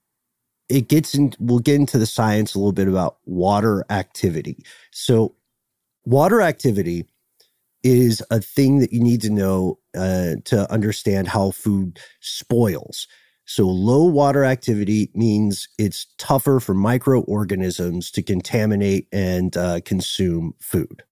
it 0.68 0.88
gets 0.88 1.14
in, 1.14 1.34
we'll 1.38 1.60
get 1.60 1.76
into 1.76 1.98
the 1.98 2.06
science 2.06 2.54
a 2.54 2.58
little 2.58 2.72
bit 2.72 2.88
about 2.88 3.18
water 3.26 3.84
activity. 3.90 4.64
So, 4.90 5.34
water 6.04 6.40
activity 6.40 7.06
is 7.84 8.22
a 8.30 8.40
thing 8.40 8.80
that 8.80 8.92
you 8.92 9.00
need 9.00 9.20
to 9.20 9.30
know 9.30 9.78
uh, 9.96 10.36
to 10.46 10.66
understand 10.72 11.28
how 11.28 11.52
food 11.52 12.00
spoils. 12.20 13.06
So, 13.44 13.68
low 13.68 14.04
water 14.04 14.44
activity 14.44 15.10
means 15.14 15.68
it's 15.78 16.06
tougher 16.18 16.58
for 16.58 16.74
microorganisms 16.74 18.10
to 18.12 18.22
contaminate 18.22 19.06
and 19.12 19.56
uh, 19.56 19.80
consume 19.84 20.54
food. 20.58 21.04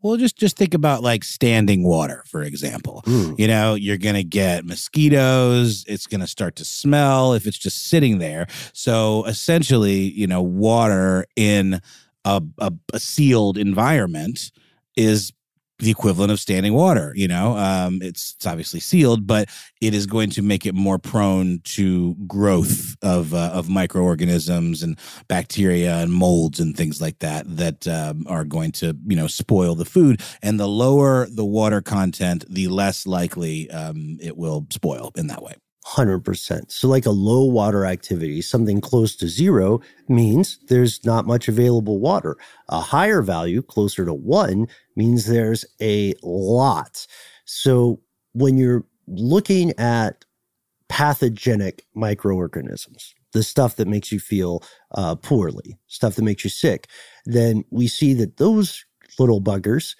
Well, 0.00 0.16
just 0.16 0.36
just 0.36 0.56
think 0.56 0.74
about 0.74 1.02
like 1.02 1.24
standing 1.24 1.82
water, 1.82 2.22
for 2.26 2.42
example. 2.42 3.02
You 3.36 3.48
know, 3.48 3.74
you're 3.74 3.96
going 3.98 4.14
to 4.14 4.24
get 4.24 4.64
mosquitoes. 4.64 5.84
It's 5.88 6.06
going 6.06 6.20
to 6.20 6.26
start 6.26 6.54
to 6.56 6.64
smell 6.64 7.34
if 7.34 7.46
it's 7.46 7.58
just 7.58 7.88
sitting 7.88 8.18
there. 8.18 8.46
So 8.72 9.24
essentially, 9.24 9.98
you 9.98 10.26
know, 10.26 10.42
water 10.42 11.26
in 11.34 11.80
a, 12.24 12.42
a, 12.58 12.72
a 12.92 13.00
sealed 13.00 13.58
environment 13.58 14.52
is 14.96 15.32
the 15.78 15.90
equivalent 15.90 16.32
of 16.32 16.40
standing 16.40 16.74
water. 16.74 17.12
You 17.14 17.28
know, 17.28 17.56
um, 17.56 18.00
it's 18.02 18.34
it's 18.34 18.46
obviously 18.46 18.80
sealed, 18.80 19.26
but 19.26 19.48
it 19.80 19.94
is 19.94 20.06
going 20.06 20.30
to 20.30 20.42
make 20.42 20.66
it 20.66 20.74
more 20.74 20.98
prone 20.98 21.60
to 21.64 22.14
growth 22.26 22.96
of 23.02 23.34
uh, 23.34 23.50
of 23.52 23.68
microorganisms 23.68 24.82
and 24.82 24.98
bacteria 25.28 25.96
and 25.96 26.12
molds 26.12 26.60
and 26.60 26.76
things 26.76 27.00
like 27.00 27.18
that 27.20 27.44
that 27.56 27.86
um, 27.86 28.24
are 28.28 28.44
going 28.44 28.72
to 28.72 28.96
you 29.06 29.16
know 29.16 29.26
spoil 29.26 29.74
the 29.74 29.84
food. 29.84 30.20
And 30.42 30.58
the 30.58 30.68
lower 30.68 31.26
the 31.30 31.44
water 31.44 31.80
content, 31.80 32.44
the 32.48 32.68
less 32.68 33.06
likely 33.06 33.70
um, 33.70 34.18
it 34.20 34.36
will 34.36 34.66
spoil 34.70 35.12
in 35.16 35.28
that 35.28 35.42
way. 35.42 35.54
100%. 35.86 36.70
So, 36.70 36.88
like 36.88 37.06
a 37.06 37.10
low 37.10 37.44
water 37.44 37.84
activity, 37.86 38.42
something 38.42 38.80
close 38.80 39.16
to 39.16 39.28
zero 39.28 39.80
means 40.08 40.58
there's 40.68 41.04
not 41.04 41.26
much 41.26 41.48
available 41.48 41.98
water. 41.98 42.36
A 42.68 42.80
higher 42.80 43.22
value, 43.22 43.62
closer 43.62 44.04
to 44.04 44.12
one, 44.12 44.66
means 44.96 45.26
there's 45.26 45.64
a 45.80 46.14
lot. 46.22 47.06
So, 47.44 48.00
when 48.34 48.58
you're 48.58 48.84
looking 49.06 49.72
at 49.78 50.24
pathogenic 50.88 51.84
microorganisms, 51.94 53.14
the 53.32 53.42
stuff 53.42 53.76
that 53.76 53.88
makes 53.88 54.10
you 54.10 54.20
feel 54.20 54.62
uh, 54.94 55.14
poorly, 55.14 55.78
stuff 55.86 56.16
that 56.16 56.22
makes 56.22 56.44
you 56.44 56.50
sick, 56.50 56.88
then 57.24 57.64
we 57.70 57.86
see 57.86 58.14
that 58.14 58.36
those 58.38 58.84
little 59.18 59.40
buggers 59.40 59.94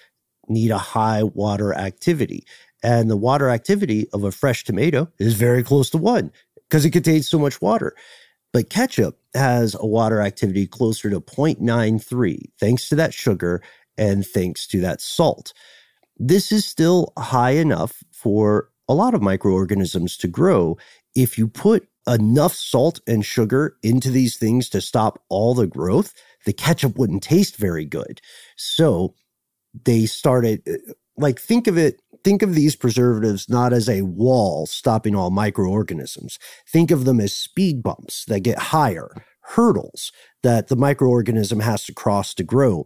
need 0.48 0.70
a 0.70 0.78
high 0.78 1.22
water 1.22 1.74
activity. 1.74 2.44
And 2.82 3.10
the 3.10 3.16
water 3.16 3.48
activity 3.48 4.08
of 4.12 4.24
a 4.24 4.32
fresh 4.32 4.64
tomato 4.64 5.08
is 5.18 5.34
very 5.34 5.62
close 5.62 5.90
to 5.90 5.98
one 5.98 6.32
because 6.68 6.84
it 6.84 6.90
contains 6.90 7.28
so 7.28 7.38
much 7.38 7.60
water. 7.60 7.94
But 8.52 8.70
ketchup 8.70 9.18
has 9.34 9.76
a 9.78 9.86
water 9.86 10.20
activity 10.20 10.66
closer 10.66 11.10
to 11.10 11.20
0.93, 11.20 12.50
thanks 12.58 12.88
to 12.88 12.96
that 12.96 13.12
sugar 13.12 13.62
and 13.96 14.26
thanks 14.26 14.66
to 14.68 14.80
that 14.80 15.00
salt. 15.00 15.52
This 16.16 16.50
is 16.50 16.64
still 16.64 17.12
high 17.18 17.52
enough 17.52 18.02
for 18.12 18.70
a 18.88 18.94
lot 18.94 19.14
of 19.14 19.22
microorganisms 19.22 20.16
to 20.18 20.28
grow. 20.28 20.78
If 21.14 21.36
you 21.36 21.46
put 21.46 21.88
enough 22.08 22.54
salt 22.54 23.00
and 23.06 23.24
sugar 23.24 23.76
into 23.82 24.10
these 24.10 24.36
things 24.36 24.68
to 24.70 24.80
stop 24.80 25.22
all 25.28 25.54
the 25.54 25.66
growth, 25.66 26.14
the 26.46 26.52
ketchup 26.52 26.96
wouldn't 26.96 27.22
taste 27.22 27.56
very 27.56 27.84
good. 27.84 28.20
So 28.56 29.14
they 29.84 30.06
started, 30.06 30.62
uh, 30.66 30.92
like, 31.18 31.40
think 31.40 31.66
of 31.66 31.76
it, 31.76 32.00
think 32.24 32.42
of 32.42 32.54
these 32.54 32.76
preservatives 32.76 33.48
not 33.48 33.72
as 33.72 33.88
a 33.88 34.02
wall 34.02 34.66
stopping 34.66 35.14
all 35.14 35.30
microorganisms. 35.30 36.38
Think 36.70 36.90
of 36.90 37.04
them 37.04 37.20
as 37.20 37.34
speed 37.34 37.82
bumps 37.82 38.24
that 38.26 38.40
get 38.40 38.58
higher, 38.58 39.10
hurdles 39.42 40.12
that 40.42 40.68
the 40.68 40.76
microorganism 40.76 41.62
has 41.62 41.84
to 41.84 41.94
cross 41.94 42.34
to 42.34 42.44
grow. 42.44 42.84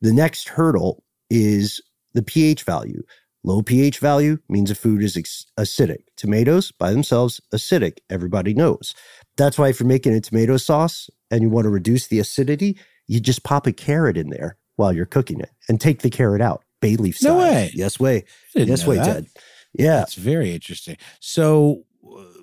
The 0.00 0.12
next 0.12 0.48
hurdle 0.48 1.04
is 1.28 1.80
the 2.14 2.22
pH 2.22 2.64
value. 2.64 3.02
Low 3.42 3.62
pH 3.62 3.98
value 3.98 4.38
means 4.48 4.70
a 4.70 4.74
food 4.74 5.02
is 5.02 5.16
acidic. 5.58 6.02
Tomatoes 6.16 6.72
by 6.72 6.90
themselves, 6.90 7.40
acidic. 7.54 7.98
Everybody 8.10 8.52
knows. 8.52 8.94
That's 9.36 9.58
why 9.58 9.68
if 9.68 9.80
you're 9.80 9.86
making 9.86 10.14
a 10.14 10.20
tomato 10.20 10.58
sauce 10.58 11.08
and 11.30 11.40
you 11.40 11.48
want 11.48 11.64
to 11.64 11.70
reduce 11.70 12.08
the 12.08 12.18
acidity, 12.18 12.76
you 13.06 13.18
just 13.18 13.42
pop 13.42 13.66
a 13.66 13.72
carrot 13.72 14.18
in 14.18 14.28
there 14.28 14.58
while 14.76 14.92
you're 14.92 15.06
cooking 15.06 15.40
it 15.40 15.50
and 15.68 15.80
take 15.80 16.02
the 16.02 16.10
carrot 16.10 16.42
out. 16.42 16.64
Bay 16.80 16.96
leaf 16.96 17.18
style. 17.18 17.34
No 17.34 17.38
way. 17.40 17.70
Yes 17.74 18.00
way. 18.00 18.24
Yes 18.54 18.86
way, 18.86 18.96
that. 18.96 19.04
Ted. 19.04 19.26
Yeah. 19.72 19.96
That's 19.98 20.14
very 20.14 20.52
interesting. 20.52 20.96
So, 21.20 21.84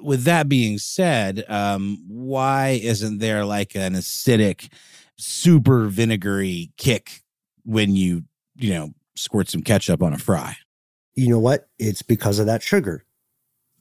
with 0.02 0.24
that 0.24 0.48
being 0.48 0.78
said, 0.78 1.44
um, 1.50 2.04
why 2.08 2.80
isn't 2.82 3.18
there 3.18 3.44
like 3.44 3.76
an 3.76 3.94
acidic, 3.94 4.70
super 5.18 5.88
vinegary 5.88 6.72
kick 6.78 7.24
when 7.64 7.96
you, 7.96 8.24
you 8.56 8.74
know, 8.74 8.94
squirt 9.16 9.50
some 9.50 9.62
ketchup 9.62 10.02
on 10.02 10.14
a 10.14 10.18
fry? 10.18 10.56
You 11.16 11.30
know 11.30 11.40
what? 11.40 11.68
It's 11.80 12.04
because 12.04 12.40
of 12.40 12.46
that 12.46 12.62
sugar. 12.62 13.04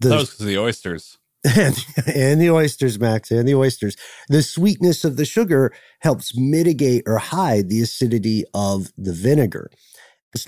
The- 0.01 0.09
that 0.09 0.17
was 0.17 0.31
because 0.31 0.41
of 0.41 0.47
the 0.47 0.59
oysters. 0.59 1.19
and, 1.57 1.77
and 2.13 2.41
the 2.41 2.51
oysters, 2.51 2.99
Max, 2.99 3.31
and 3.31 3.47
the 3.47 3.55
oysters. 3.55 3.97
The 4.29 4.43
sweetness 4.43 5.05
of 5.05 5.17
the 5.17 5.25
sugar 5.25 5.73
helps 6.01 6.37
mitigate 6.37 7.05
or 7.07 7.19
hide 7.19 7.69
the 7.69 7.81
acidity 7.83 8.45
of 8.53 8.91
the 8.99 9.13
vinegar. 9.13 9.71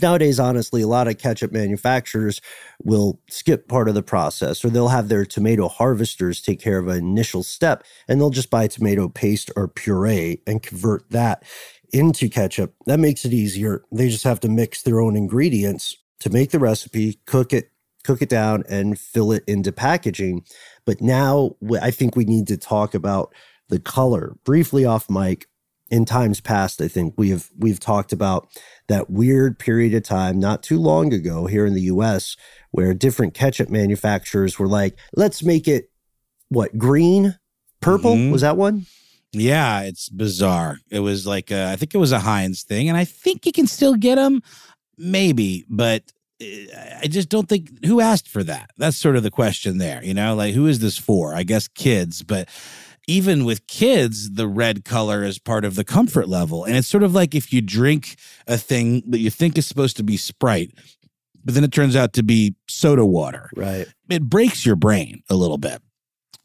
Nowadays, 0.03 0.39
honestly, 0.41 0.83
a 0.83 0.89
lot 0.89 1.09
of 1.09 1.19
ketchup 1.19 1.53
manufacturers 1.53 2.41
will 2.83 3.21
skip 3.29 3.69
part 3.69 3.89
of 3.89 3.95
the 3.95 4.03
process 4.03 4.65
or 4.65 4.71
they'll 4.71 4.89
have 4.89 5.09
their 5.09 5.25
tomato 5.25 5.69
harvesters 5.69 6.41
take 6.41 6.61
care 6.61 6.79
of 6.79 6.89
an 6.89 6.99
initial 6.99 7.43
step 7.43 7.85
and 8.07 8.21
they'll 8.21 8.31
just 8.31 8.51
buy 8.51 8.67
tomato 8.67 9.09
paste 9.09 9.51
or 9.57 9.69
puree 9.69 10.43
and 10.47 10.63
convert 10.63 11.09
that 11.11 11.45
into 11.93 12.29
ketchup. 12.29 12.75
That 12.87 13.01
makes 13.01 13.25
it 13.25 13.33
easier. 13.33 13.83
They 13.91 14.09
just 14.09 14.25
have 14.25 14.41
to 14.41 14.49
mix 14.49 14.83
their 14.83 15.01
own 15.01 15.17
ingredients 15.17 15.97
to 16.21 16.31
make 16.31 16.51
the 16.51 16.59
recipe, 16.59 17.21
cook 17.27 17.53
it, 17.53 17.71
cook 18.05 18.23
it 18.23 18.29
down, 18.29 18.65
and 18.69 18.99
fill 18.99 19.33
it 19.33 19.45
into 19.47 19.73
packaging. 19.73 20.45
But 20.85 21.01
now 21.01 21.57
I 21.81 21.91
think 21.91 22.17
we 22.17 22.25
need 22.25 22.47
to 22.49 22.57
talk 22.57 22.95
about 22.95 23.33
the 23.69 23.79
color 23.79 24.37
briefly 24.45 24.85
off 24.85 25.11
mic. 25.11 25.47
In 25.91 26.05
times 26.05 26.41
past, 26.41 26.83
I 26.83 26.89
think 26.89 27.15
we 27.17 27.31
have 27.31 27.49
we've 27.57 27.81
talked 27.81 28.13
about 28.13 28.49
that 28.89 29.09
weird 29.09 29.59
period 29.59 29.95
of 29.95 30.03
time 30.03 30.39
not 30.39 30.63
too 30.63 30.79
long 30.79 31.15
ago 31.15 31.47
here 31.47 31.65
in 31.65 31.73
the 31.75 31.83
US 31.83 32.37
where 32.73 32.93
different 32.93 33.33
ketchup 33.33 33.71
manufacturers 33.71 34.59
were 34.59 34.69
like, 34.69 34.99
let's 35.17 35.43
make 35.43 35.67
it 35.67 35.91
what 36.51 36.77
green, 36.77 37.39
purple? 37.81 38.15
Mhm. 38.17 38.33
Was 38.33 38.43
that 38.43 38.59
one? 38.59 38.85
Yeah, 39.33 39.83
it's 39.83 40.09
bizarre. 40.11 40.79
It 40.91 41.01
was 41.01 41.27
like 41.27 41.51
uh, 41.51 41.69
I 41.73 41.77
think 41.77 41.95
it 41.95 41.99
was 41.99 42.13
a 42.13 42.21
Heinz 42.21 42.63
thing, 42.65 42.89
and 42.89 42.97
I 42.97 43.05
think 43.05 43.47
you 43.47 43.53
can 43.53 43.67
still 43.67 43.95
get 43.95 44.17
them, 44.17 44.43
maybe, 44.97 45.65
but 45.69 46.03
uh, 46.41 46.45
I 47.03 47.07
just 47.09 47.29
don't 47.29 47.49
think 47.49 47.85
who 47.85 48.01
asked 48.01 48.29
for 48.29 48.43
that. 48.45 48.71
That's 48.79 48.97
sort 48.97 49.17
of 49.17 49.23
the 49.23 49.31
question 49.31 49.79
there. 49.79 50.03
You 50.05 50.15
know, 50.15 50.35
like 50.35 50.55
who 50.55 50.67
is 50.67 50.79
this 50.79 50.97
for? 50.99 51.35
I 51.35 51.43
guess 51.43 51.69
kids, 51.69 52.23
but 52.23 52.49
even 53.09 53.47
with 53.47 53.67
kids, 53.67 54.35
the 54.35 54.47
red 54.47 54.85
color 54.85 55.25
is 55.25 55.39
part 55.39 55.65
of 55.65 55.75
the 55.75 55.83
comfort 55.83 56.29
level, 56.29 56.65
and 56.65 56.77
it's 56.77 56.87
sort 56.87 57.03
of 57.03 57.15
like 57.15 57.35
if 57.35 57.53
you 57.53 57.63
drink 57.63 58.17
a 58.47 58.59
thing 58.59 59.03
that 59.09 59.19
you 59.19 59.31
think 59.31 59.57
is 59.57 59.67
supposed 59.67 59.97
to 59.97 60.03
be 60.03 60.19
Sprite, 60.19 60.73
but 61.43 61.55
then 61.55 61.65
it 61.65 61.73
turns 61.73 61.97
out 61.97 62.13
to 62.13 62.23
be 62.23 62.55
soda 62.69 63.07
water. 63.07 63.51
Right. 63.57 63.87
It 64.11 64.25
breaks 64.25 64.67
your 64.67 64.77
brain 64.77 65.23
a 65.31 65.35
little 65.35 65.57
bit. 65.57 65.81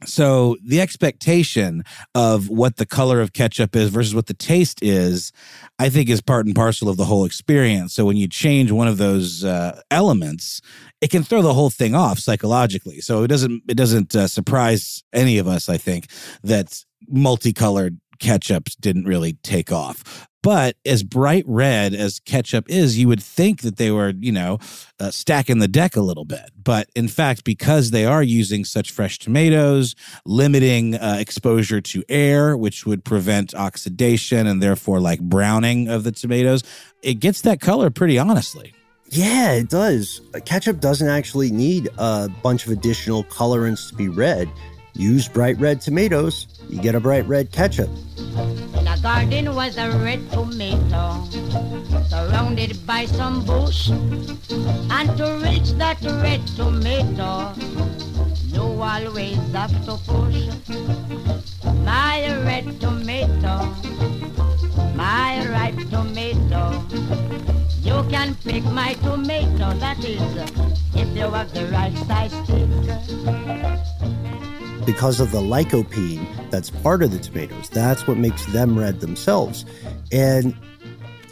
So 0.05 0.57
the 0.63 0.81
expectation 0.81 1.83
of 2.13 2.49
what 2.49 2.75
the 2.77 2.85
color 2.85 3.21
of 3.21 3.33
ketchup 3.33 3.75
is 3.75 3.89
versus 3.89 4.13
what 4.13 4.27
the 4.27 4.33
taste 4.33 4.83
is, 4.83 5.31
I 5.79 5.89
think 5.89 6.09
is 6.09 6.21
part 6.21 6.45
and 6.45 6.55
parcel 6.55 6.89
of 6.89 6.97
the 6.97 7.05
whole 7.05 7.25
experience. 7.25 7.93
So 7.93 8.05
when 8.05 8.17
you 8.17 8.27
change 8.27 8.71
one 8.71 8.87
of 8.87 8.97
those 8.97 9.43
uh, 9.43 9.81
elements, 9.91 10.61
it 11.01 11.09
can 11.09 11.23
throw 11.23 11.41
the 11.41 11.53
whole 11.53 11.69
thing 11.69 11.95
off 11.95 12.19
psychologically. 12.19 12.99
So 12.99 13.23
it 13.23 13.27
doesn't 13.27 13.63
it 13.67 13.75
doesn't 13.75 14.15
uh, 14.15 14.27
surprise 14.27 15.03
any 15.13 15.37
of 15.37 15.47
us, 15.47 15.69
I 15.69 15.77
think, 15.77 16.07
that 16.43 16.83
multicolored 17.07 17.99
ketchups 18.19 18.75
didn't 18.79 19.05
really 19.05 19.33
take 19.43 19.71
off. 19.71 20.27
But 20.43 20.75
as 20.85 21.03
bright 21.03 21.45
red 21.47 21.95
as 21.95 22.19
ketchup 22.19 22.69
is, 22.69 22.99
you 22.99 23.07
would 23.07 23.23
think 23.23 23.61
that 23.61 23.77
they 23.77 23.89
were, 23.89 24.13
you 24.19 24.33
know, 24.33 24.59
uh, 24.99 25.09
stacking 25.09 25.59
the 25.59 25.69
deck 25.69 25.95
a 25.95 26.01
little 26.01 26.25
bit. 26.25 26.51
But 26.61 26.89
in 26.95 27.07
fact, 27.07 27.45
because 27.45 27.91
they 27.91 28.05
are 28.05 28.21
using 28.21 28.65
such 28.65 28.91
fresh 28.91 29.17
tomatoes, 29.17 29.95
limiting 30.25 30.95
uh, 30.95 31.15
exposure 31.17 31.79
to 31.81 32.03
air, 32.09 32.57
which 32.57 32.85
would 32.85 33.05
prevent 33.05 33.55
oxidation 33.55 34.45
and 34.45 34.61
therefore 34.61 34.99
like 34.99 35.21
browning 35.21 35.87
of 35.87 36.03
the 36.03 36.11
tomatoes, 36.11 36.61
it 37.01 37.15
gets 37.15 37.41
that 37.41 37.61
color 37.61 37.89
pretty 37.89 38.19
honestly. 38.19 38.73
Yeah, 39.09 39.53
it 39.53 39.69
does. 39.69 40.21
Uh, 40.33 40.39
Ketchup 40.39 40.81
doesn't 40.81 41.07
actually 41.07 41.51
need 41.51 41.87
a 41.97 42.29
bunch 42.41 42.65
of 42.65 42.71
additional 42.73 43.23
colorants 43.25 43.89
to 43.89 43.95
be 43.95 44.09
red. 44.09 44.49
Use 44.95 45.27
bright 45.27 45.57
red 45.59 45.81
tomatoes, 45.81 46.47
you 46.69 46.81
get 46.81 46.95
a 46.95 46.99
bright 46.99 47.27
red 47.27 47.51
ketchup. 47.51 47.89
In 48.77 48.87
a 48.87 48.97
garden 49.01 49.53
was 49.53 49.77
a 49.77 49.91
red 49.99 50.29
tomato, 50.31 51.23
surrounded 52.07 52.85
by 52.85 53.05
some 53.05 53.45
bush. 53.45 53.89
And 53.89 55.17
to 55.17 55.39
reach 55.43 55.71
that 55.73 56.01
red 56.01 56.45
tomato, 56.55 57.53
you 58.47 58.61
always 58.61 59.37
have 59.53 59.73
to 59.85 59.97
push. 60.07 60.47
My 61.83 62.25
red 62.43 62.79
tomato, 62.79 63.73
my 64.95 65.45
ripe 65.49 65.89
tomato. 65.89 66.83
You 67.81 68.03
can 68.09 68.35
pick 68.35 68.63
my 68.65 68.93
tomato, 68.95 69.73
that 69.79 70.03
is, 70.03 70.21
if 70.95 71.15
you 71.15 71.29
have 71.29 71.53
the 71.53 71.65
right 71.67 71.95
size 72.07 72.31
stick. 72.43 72.69
Because 74.85 75.19
of 75.19 75.31
the 75.31 75.41
lycopene 75.41 76.25
that's 76.49 76.69
part 76.69 77.03
of 77.03 77.11
the 77.11 77.19
tomatoes. 77.19 77.69
That's 77.69 78.07
what 78.07 78.17
makes 78.17 78.45
them 78.47 78.77
red 78.77 78.99
themselves. 78.99 79.65
And 80.11 80.55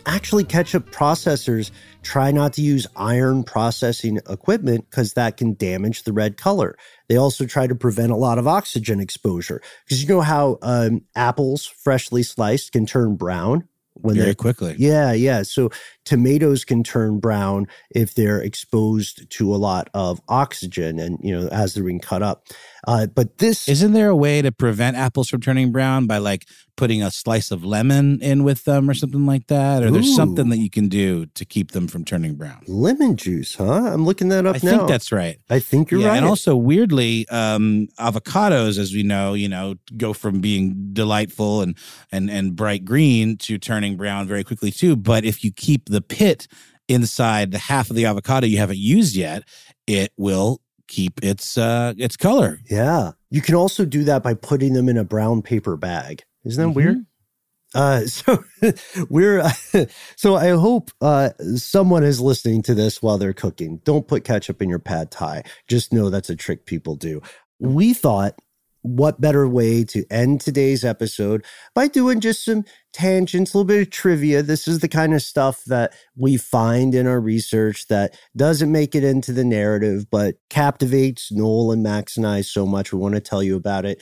actually, 0.06 0.44
ketchup 0.44 0.92
processors 0.92 1.72
try 2.04 2.32
not 2.32 2.54
to 2.54 2.62
use 2.62 2.88
iron 2.96 3.44
processing 3.44 4.18
equipment 4.30 4.90
because 4.90 5.14
that 5.14 5.38
can 5.38 5.54
damage 5.54 6.04
the 6.04 6.14
red 6.14 6.38
color. 6.38 6.78
They 7.10 7.18
also 7.18 7.46
try 7.46 7.68
to 7.68 7.76
prevent 7.76 8.12
a 8.12 8.16
lot 8.16 8.38
of 8.38 8.48
oxygen 8.48 9.00
exposure 9.00 9.62
because 9.86 10.02
you 10.02 10.10
know 10.10 10.22
how 10.22 10.58
um, 10.62 11.02
apples, 11.16 11.66
freshly 11.66 12.24
sliced, 12.24 12.72
can 12.72 12.86
turn 12.86 13.16
brown 13.16 13.68
when 13.94 14.16
Very 14.16 14.30
they 14.30 14.36
quickly. 14.36 14.76
Yeah, 14.78 15.12
yeah. 15.12 15.44
So 15.44 15.70
tomatoes 16.06 16.66
can 16.66 16.84
turn 16.84 17.20
brown 17.20 17.68
if 17.94 18.16
they're 18.16 18.42
exposed 18.42 19.30
to 19.30 19.54
a 19.54 19.58
lot 19.58 19.90
of 19.94 20.22
oxygen 20.28 21.00
and 21.00 21.20
you 21.22 21.38
know 21.38 21.48
as 21.50 21.74
they're 21.74 21.84
being 21.84 22.00
cut 22.00 22.24
up. 22.24 22.48
Uh, 22.88 23.08
but 23.08 23.38
this 23.38 23.68
Isn't 23.68 23.94
there 23.94 24.10
a 24.10 24.16
way 24.16 24.42
to 24.42 24.52
prevent 24.52 24.98
apples 24.98 25.30
from 25.30 25.42
turning 25.42 25.72
brown 25.72 26.08
by 26.08 26.18
like 26.18 26.48
putting 26.78 27.04
a 27.04 27.12
slice 27.12 27.52
of 27.52 27.64
lemon 27.64 28.20
in 28.22 28.44
with 28.44 28.64
them 28.64 28.90
or 28.90 28.94
something 28.94 29.26
like 29.26 29.48
that? 29.48 29.84
Or 29.84 29.92
there's 29.92 30.16
something 30.16 30.50
that 30.50 30.58
you 30.58 30.70
can 30.70 30.90
do 30.90 31.28
to 31.28 31.46
keep 31.46 31.72
them 31.72 31.88
from 31.88 32.04
turning 32.04 32.36
brown? 32.36 32.64
lemon 32.68 33.16
juice, 33.16 33.56
huh? 33.56 33.94
I'm 33.94 34.06
looking 34.06 34.30
that 34.30 34.46
up 34.46 34.56
I 34.56 34.60
now. 34.64 34.72
I 34.72 34.78
think 34.78 34.90
that's 34.90 35.12
right. 35.12 35.38
I 35.50 35.60
think 35.60 35.92
you're 35.92 36.02
yeah, 36.02 36.10
right. 36.10 36.18
and 36.18 36.26
also 36.26 36.56
weirdly, 36.56 37.28
um, 37.30 37.88
avocados, 38.00 38.78
as 38.78 38.94
we 38.94 39.04
know, 39.04 39.34
you 39.34 39.50
know, 39.50 39.76
go 39.98 40.14
from 40.14 40.42
being 40.42 40.90
delightful 40.94 41.62
and 41.62 41.78
and 42.12 42.30
and 42.30 42.56
bright 42.56 42.86
green 42.86 43.38
to 43.38 43.58
turning 43.58 43.98
brown 43.98 44.28
very 44.28 44.44
quickly 44.44 44.72
too. 44.72 44.96
But 44.96 45.26
if 45.26 45.44
you 45.44 45.52
keep 45.52 45.90
the 45.90 46.02
pit 46.02 46.48
inside 46.88 47.52
the 47.52 47.58
half 47.58 47.90
of 47.90 47.96
the 47.96 48.06
avocado 48.06 48.48
you 48.48 48.58
haven't 48.58 48.78
used 48.78 49.16
yet, 49.16 49.44
it 49.88 50.12
will 50.18 50.61
keep 50.92 51.24
its 51.24 51.58
uh 51.58 51.94
its 51.98 52.18
color. 52.18 52.60
Yeah. 52.70 53.12
You 53.30 53.42
can 53.42 53.56
also 53.56 53.86
do 53.86 54.04
that 54.04 54.22
by 54.22 54.34
putting 54.36 54.74
them 54.74 54.90
in 54.90 54.98
a 54.98 55.04
brown 55.06 55.42
paper 55.42 55.78
bag. 55.78 56.24
Isn't 56.44 56.62
that 56.62 56.72
Mhm. 56.74 56.76
weird? 56.76 57.06
Uh, 57.74 58.02
so 58.06 58.44
we're 59.10 59.42
so 60.18 60.36
I 60.36 60.50
hope 60.50 60.92
uh, 61.00 61.30
someone 61.56 62.04
is 62.04 62.20
listening 62.20 62.62
to 62.64 62.74
this 62.76 63.02
while 63.02 63.18
they're 63.18 63.32
cooking. 63.34 63.80
Don't 63.86 64.08
put 64.08 64.26
ketchup 64.26 64.62
in 64.62 64.68
your 64.70 64.80
pad 64.80 65.10
thai. 65.12 65.44
Just 65.68 65.94
know 65.94 66.10
that's 66.10 66.30
a 66.30 66.36
trick 66.36 66.66
people 66.66 66.96
do. 66.96 67.22
We 67.60 67.94
thought 67.94 68.36
what 68.84 69.22
better 69.22 69.48
way 69.48 69.84
to 69.86 70.04
end 70.12 70.42
today's 70.42 70.84
episode 70.84 71.46
by 71.76 71.88
doing 71.88 72.20
just 72.20 72.44
some 72.44 72.66
tangents, 72.94 73.54
a 73.54 73.58
little 73.58 73.68
bit 73.68 73.82
of 73.82 73.90
trivia. 73.90 74.42
This 74.42 74.68
is 74.68 74.80
the 74.80 74.88
kind 74.88 75.14
of 75.14 75.22
stuff 75.22 75.64
that 75.66 75.94
we 76.16 76.38
find 76.38 76.94
in 76.94 77.08
our 77.08 77.20
research 77.20 77.88
that 77.88 78.18
doesn't 78.36 78.72
make 78.72 78.96
it 78.96 79.04
into 79.04 79.32
the 79.32 79.44
narrative, 79.44 80.10
but 80.10 80.36
captivates 80.50 81.32
Noel 81.32 81.72
and 81.72 81.84
Max 81.84 82.18
and 82.18 82.28
I 82.28 82.42
so 82.42 82.66
much. 82.66 82.92
We 82.92 83.00
want 83.00 83.16
to 83.16 83.22
tell 83.22 83.44
you 83.44 83.56
about 83.56 83.86
it. 83.86 84.02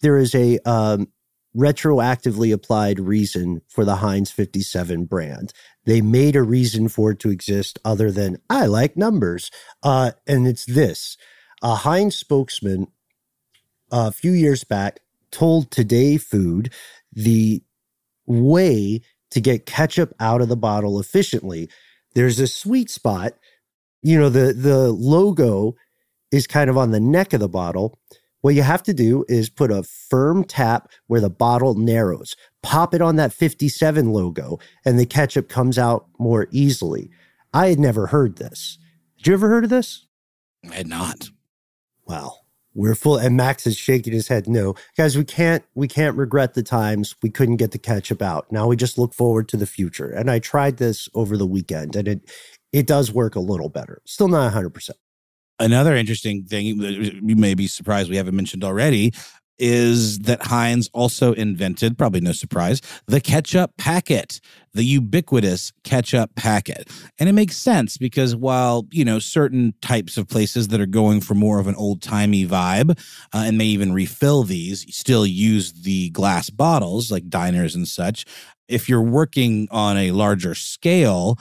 There 0.00 0.18
is 0.18 0.34
a 0.34 0.58
um, 0.68 1.08
retroactively 1.56 2.52
applied 2.52 3.00
reason 3.00 3.62
for 3.68 3.84
the 3.84 3.96
Heinz 3.96 4.30
57 4.30 5.06
brand. 5.06 5.52
They 5.84 6.00
made 6.00 6.36
a 6.36 6.42
reason 6.42 6.88
for 6.88 7.12
it 7.12 7.18
to 7.20 7.30
exist 7.30 7.78
other 7.84 8.10
than 8.10 8.38
I 8.50 8.66
like 8.66 8.96
numbers. 8.96 9.50
Uh, 9.82 10.12
and 10.26 10.46
it's 10.46 10.66
this 10.66 11.16
a 11.62 11.74
Heinz 11.74 12.14
spokesman 12.14 12.88
a 13.90 14.12
few 14.12 14.32
years 14.32 14.64
back 14.64 15.00
told 15.30 15.70
Today 15.70 16.16
Food 16.16 16.72
the 17.12 17.62
way 18.26 19.00
to 19.30 19.40
get 19.40 19.66
ketchup 19.66 20.14
out 20.20 20.40
of 20.40 20.48
the 20.48 20.56
bottle 20.56 21.00
efficiently. 21.00 21.68
There's 22.14 22.38
a 22.38 22.46
sweet 22.46 22.90
spot. 22.90 23.34
You 24.02 24.18
know, 24.18 24.28
the 24.28 24.52
the 24.52 24.90
logo 24.92 25.74
is 26.30 26.46
kind 26.46 26.70
of 26.70 26.76
on 26.76 26.90
the 26.90 27.00
neck 27.00 27.32
of 27.32 27.40
the 27.40 27.48
bottle. 27.48 27.98
What 28.40 28.54
you 28.54 28.62
have 28.62 28.82
to 28.84 28.94
do 28.94 29.24
is 29.28 29.50
put 29.50 29.72
a 29.72 29.82
firm 29.82 30.44
tap 30.44 30.90
where 31.06 31.20
the 31.20 31.30
bottle 31.30 31.74
narrows. 31.74 32.36
Pop 32.62 32.94
it 32.94 33.02
on 33.02 33.16
that 33.16 33.32
57 33.32 34.12
logo 34.12 34.58
and 34.84 34.98
the 34.98 35.06
ketchup 35.06 35.48
comes 35.48 35.78
out 35.78 36.06
more 36.18 36.46
easily. 36.52 37.10
I 37.52 37.68
had 37.68 37.80
never 37.80 38.06
heard 38.06 38.36
this. 38.36 38.78
Did 39.16 39.26
you 39.28 39.32
ever 39.34 39.48
heard 39.48 39.64
of 39.64 39.70
this? 39.70 40.06
I 40.70 40.74
had 40.74 40.86
not. 40.86 41.30
Wow 42.06 42.45
we're 42.76 42.94
full 42.94 43.16
and 43.16 43.36
max 43.36 43.66
is 43.66 43.76
shaking 43.76 44.12
his 44.12 44.28
head 44.28 44.46
no 44.46 44.74
guys 44.96 45.16
we 45.16 45.24
can't 45.24 45.64
we 45.74 45.88
can't 45.88 46.16
regret 46.16 46.54
the 46.54 46.62
times 46.62 47.16
we 47.22 47.30
couldn't 47.30 47.56
get 47.56 47.72
the 47.72 47.78
ketchup 47.78 48.22
out. 48.22 48.50
Now 48.52 48.66
we 48.68 48.76
just 48.76 48.98
look 48.98 49.14
forward 49.14 49.48
to 49.48 49.56
the 49.56 49.66
future. 49.66 50.10
And 50.10 50.30
i 50.30 50.38
tried 50.38 50.76
this 50.76 51.08
over 51.14 51.36
the 51.36 51.46
weekend 51.46 51.96
and 51.96 52.06
it 52.06 52.30
it 52.72 52.86
does 52.86 53.12
work 53.12 53.34
a 53.34 53.40
little 53.40 53.70
better. 53.70 54.02
Still 54.04 54.28
not 54.28 54.52
100% 54.52 54.90
another 55.58 55.96
interesting 55.96 56.44
thing 56.44 56.66
you 56.66 57.36
may 57.36 57.54
be 57.54 57.66
surprised 57.66 58.10
we 58.10 58.16
haven't 58.16 58.36
mentioned 58.36 58.62
already 58.62 59.12
is 59.58 60.18
that 60.20 60.42
Heinz 60.42 60.88
also 60.92 61.32
invented, 61.32 61.96
probably 61.96 62.20
no 62.20 62.32
surprise, 62.32 62.80
the 63.06 63.20
ketchup 63.20 63.76
packet, 63.76 64.40
the 64.74 64.84
ubiquitous 64.84 65.72
ketchup 65.84 66.34
packet. 66.34 66.90
And 67.18 67.28
it 67.28 67.32
makes 67.32 67.56
sense 67.56 67.96
because 67.96 68.36
while, 68.36 68.86
you 68.90 69.04
know, 69.04 69.18
certain 69.18 69.74
types 69.80 70.16
of 70.16 70.28
places 70.28 70.68
that 70.68 70.80
are 70.80 70.86
going 70.86 71.20
for 71.20 71.34
more 71.34 71.58
of 71.58 71.66
an 71.66 71.74
old 71.76 72.02
timey 72.02 72.46
vibe 72.46 72.98
uh, 73.32 73.44
and 73.46 73.56
may 73.56 73.64
even 73.66 73.92
refill 73.92 74.42
these 74.42 74.84
still 74.94 75.26
use 75.26 75.72
the 75.72 76.10
glass 76.10 76.50
bottles 76.50 77.10
like 77.10 77.28
diners 77.28 77.74
and 77.74 77.88
such, 77.88 78.24
if 78.68 78.88
you're 78.88 79.02
working 79.02 79.68
on 79.70 79.96
a 79.96 80.10
larger 80.10 80.54
scale, 80.54 81.38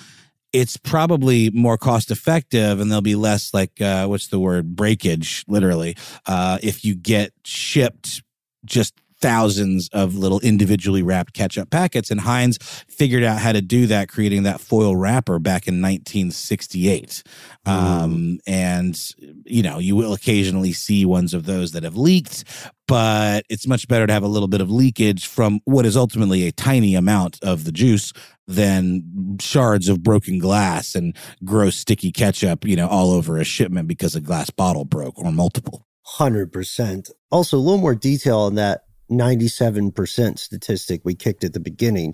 it's 0.55 0.77
probably 0.77 1.49
more 1.49 1.77
cost 1.77 2.11
effective 2.11 2.79
and 2.79 2.89
there'll 2.89 3.01
be 3.01 3.15
less 3.15 3.53
like 3.53 3.81
uh, 3.81 4.07
what's 4.07 4.27
the 4.27 4.39
word? 4.39 4.73
Breakage 4.73 5.43
literally 5.49 5.97
uh, 6.27 6.59
if 6.63 6.85
you 6.85 6.95
get 6.95 7.33
shipped 7.43 8.23
just 8.63 8.93
thousands 9.19 9.89
of 9.89 10.15
little 10.15 10.39
individually 10.41 11.01
wrapped 11.01 11.33
ketchup 11.33 11.69
packets. 11.69 12.09
And 12.11 12.21
Heinz 12.21 12.57
figured 12.87 13.23
out 13.23 13.39
how 13.39 13.51
to 13.51 13.61
do 13.61 13.87
that 13.87 14.07
creating 14.07 14.43
that 14.43 14.61
foil 14.61 14.95
wrapper 14.95 15.39
back 15.39 15.67
in 15.67 15.81
1968 15.81 17.23
mm. 17.65 17.71
um, 17.71 18.39
and 18.47 18.97
you 19.45 19.63
know 19.63 19.79
you 19.79 19.95
will 19.95 20.13
occasionally 20.13 20.73
see 20.73 21.05
ones 21.05 21.33
of 21.33 21.45
those 21.45 21.71
that 21.71 21.83
have 21.83 21.95
leaked 21.95 22.43
but 22.87 23.43
it's 23.49 23.67
much 23.67 23.87
better 23.87 24.05
to 24.05 24.13
have 24.13 24.23
a 24.23 24.27
little 24.27 24.47
bit 24.47 24.61
of 24.61 24.69
leakage 24.69 25.25
from 25.25 25.59
what 25.65 25.85
is 25.85 25.97
ultimately 25.97 26.47
a 26.47 26.51
tiny 26.51 26.93
amount 26.93 27.39
of 27.43 27.63
the 27.63 27.71
juice 27.71 28.13
than 28.47 29.37
shards 29.39 29.89
of 29.89 30.03
broken 30.03 30.37
glass 30.37 30.95
and 30.95 31.15
gross 31.43 31.75
sticky 31.75 32.11
ketchup, 32.11 32.65
you 32.65 32.75
know, 32.75 32.87
all 32.87 33.11
over 33.11 33.37
a 33.37 33.43
shipment 33.43 33.87
because 33.87 34.15
a 34.15 34.21
glass 34.21 34.49
bottle 34.49 34.85
broke 34.85 35.17
or 35.17 35.31
multiple. 35.31 35.87
100%. 36.17 37.09
Also, 37.31 37.57
a 37.57 37.59
little 37.59 37.79
more 37.79 37.95
detail 37.95 38.39
on 38.39 38.55
that 38.55 38.85
97% 39.11 40.39
statistic 40.39 41.01
we 41.03 41.15
kicked 41.15 41.43
at 41.43 41.53
the 41.53 41.59
beginning. 41.59 42.13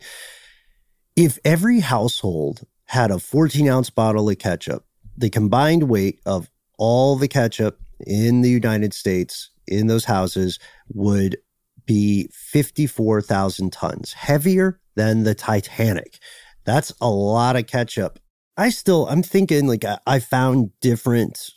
If 1.16 1.38
every 1.44 1.82
household 1.82 2.62
had 2.86 3.12
a 3.12 3.20
14 3.20 3.68
ounce 3.68 3.90
bottle 3.90 4.30
of 4.30 4.38
ketchup, 4.38 4.86
the 5.18 5.30
combined 5.30 5.84
weight 5.84 6.20
of 6.26 6.50
all 6.78 7.16
the 7.16 7.28
ketchup 7.28 7.80
in 8.06 8.42
the 8.42 8.50
United 8.50 8.94
States 8.94 9.50
in 9.68 9.88
those 9.88 10.06
houses 10.06 10.60
would 10.94 11.38
be 11.86 12.30
54,000 12.32 13.72
tons, 13.72 14.14
heavier 14.14 14.80
than 14.96 15.24
the 15.24 15.36
Titanic. 15.36 16.20
That's 16.66 16.94
a 17.02 17.10
lot 17.10 17.56
of 17.56 17.68
ketchup. 17.68 18.20
I 18.58 18.70
still, 18.70 19.08
I'm 19.08 19.24
thinking 19.24 19.68
like 19.68 19.86
I, 19.86 19.98
I 20.06 20.20
found 20.20 20.72
different, 20.82 21.52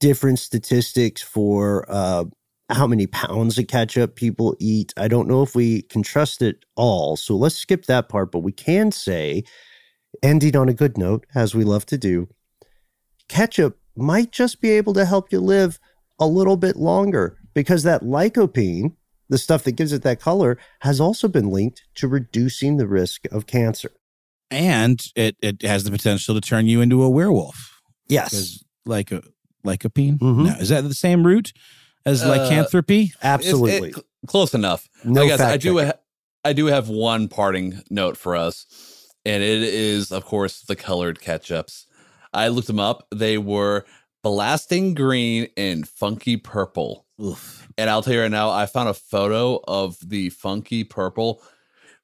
different 0.00 0.38
statistics 0.38 1.22
for 1.22 1.86
uh, 1.88 2.24
how 2.68 2.86
many 2.86 3.06
pounds 3.06 3.58
of 3.58 3.68
ketchup 3.68 4.16
people 4.16 4.56
eat. 4.58 4.92
I 4.96 5.08
don't 5.08 5.28
know 5.28 5.42
if 5.42 5.54
we 5.54 5.82
can 5.82 6.02
trust 6.02 6.42
it 6.42 6.64
all. 6.74 7.16
So 7.16 7.36
let's 7.36 7.54
skip 7.54 7.86
that 7.86 8.08
part, 8.08 8.32
but 8.32 8.40
we 8.40 8.52
can 8.52 8.90
say, 8.92 9.44
ending 10.22 10.56
on 10.56 10.68
a 10.68 10.74
good 10.74 10.98
note, 10.98 11.26
as 11.34 11.54
we 11.54 11.64
love 11.64 11.86
to 11.86 11.98
do, 11.98 12.28
ketchup 13.28 13.78
might 13.96 14.32
just 14.32 14.60
be 14.60 14.70
able 14.70 14.92
to 14.94 15.04
help 15.04 15.32
you 15.32 15.40
live 15.40 15.78
a 16.18 16.26
little 16.26 16.56
bit 16.56 16.76
longer 16.76 17.38
because 17.54 17.82
that 17.82 18.02
lycopene, 18.02 18.94
the 19.28 19.38
stuff 19.38 19.64
that 19.64 19.72
gives 19.72 19.92
it 19.92 20.02
that 20.02 20.20
color, 20.20 20.58
has 20.80 21.00
also 21.00 21.28
been 21.28 21.50
linked 21.50 21.82
to 21.96 22.08
reducing 22.08 22.76
the 22.76 22.86
risk 22.86 23.24
of 23.32 23.46
cancer. 23.46 23.90
And 24.50 25.04
it, 25.16 25.36
it 25.42 25.62
has 25.62 25.84
the 25.84 25.90
potential 25.90 26.34
to 26.34 26.40
turn 26.40 26.66
you 26.66 26.80
into 26.80 27.02
a 27.02 27.10
werewolf. 27.10 27.80
Yes. 28.08 28.62
Like 28.84 29.10
a 29.10 29.22
lycopene? 29.64 30.18
Mm-hmm. 30.18 30.44
No. 30.44 30.52
Is 30.52 30.68
that 30.68 30.82
the 30.82 30.94
same 30.94 31.26
root 31.26 31.52
as 32.04 32.22
uh, 32.22 32.28
lycanthropy? 32.28 33.12
Absolutely. 33.22 33.90
It, 33.90 33.96
close 34.26 34.54
enough. 34.54 34.88
No 35.04 35.22
I 35.22 35.26
guess 35.26 35.40
I 35.40 35.56
do 35.56 35.84
ha- 35.84 35.98
I 36.44 36.52
do 36.52 36.66
have 36.66 36.88
one 36.88 37.26
parting 37.26 37.82
note 37.90 38.16
for 38.16 38.36
us. 38.36 38.66
And 39.24 39.42
it 39.42 39.62
is, 39.62 40.12
of 40.12 40.24
course, 40.24 40.60
the 40.60 40.76
colored 40.76 41.18
ketchups. 41.18 41.86
I 42.32 42.46
looked 42.46 42.68
them 42.68 42.78
up. 42.78 43.08
They 43.12 43.38
were 43.38 43.84
blasting 44.22 44.94
green 44.94 45.48
and 45.56 45.88
funky 45.88 46.36
purple. 46.36 47.05
Oof. 47.22 47.68
And 47.78 47.88
I'll 47.88 48.02
tell 48.02 48.14
you 48.14 48.22
right 48.22 48.30
now, 48.30 48.50
I 48.50 48.66
found 48.66 48.88
a 48.88 48.94
photo 48.94 49.60
of 49.66 49.96
the 50.06 50.30
funky 50.30 50.84
purple 50.84 51.42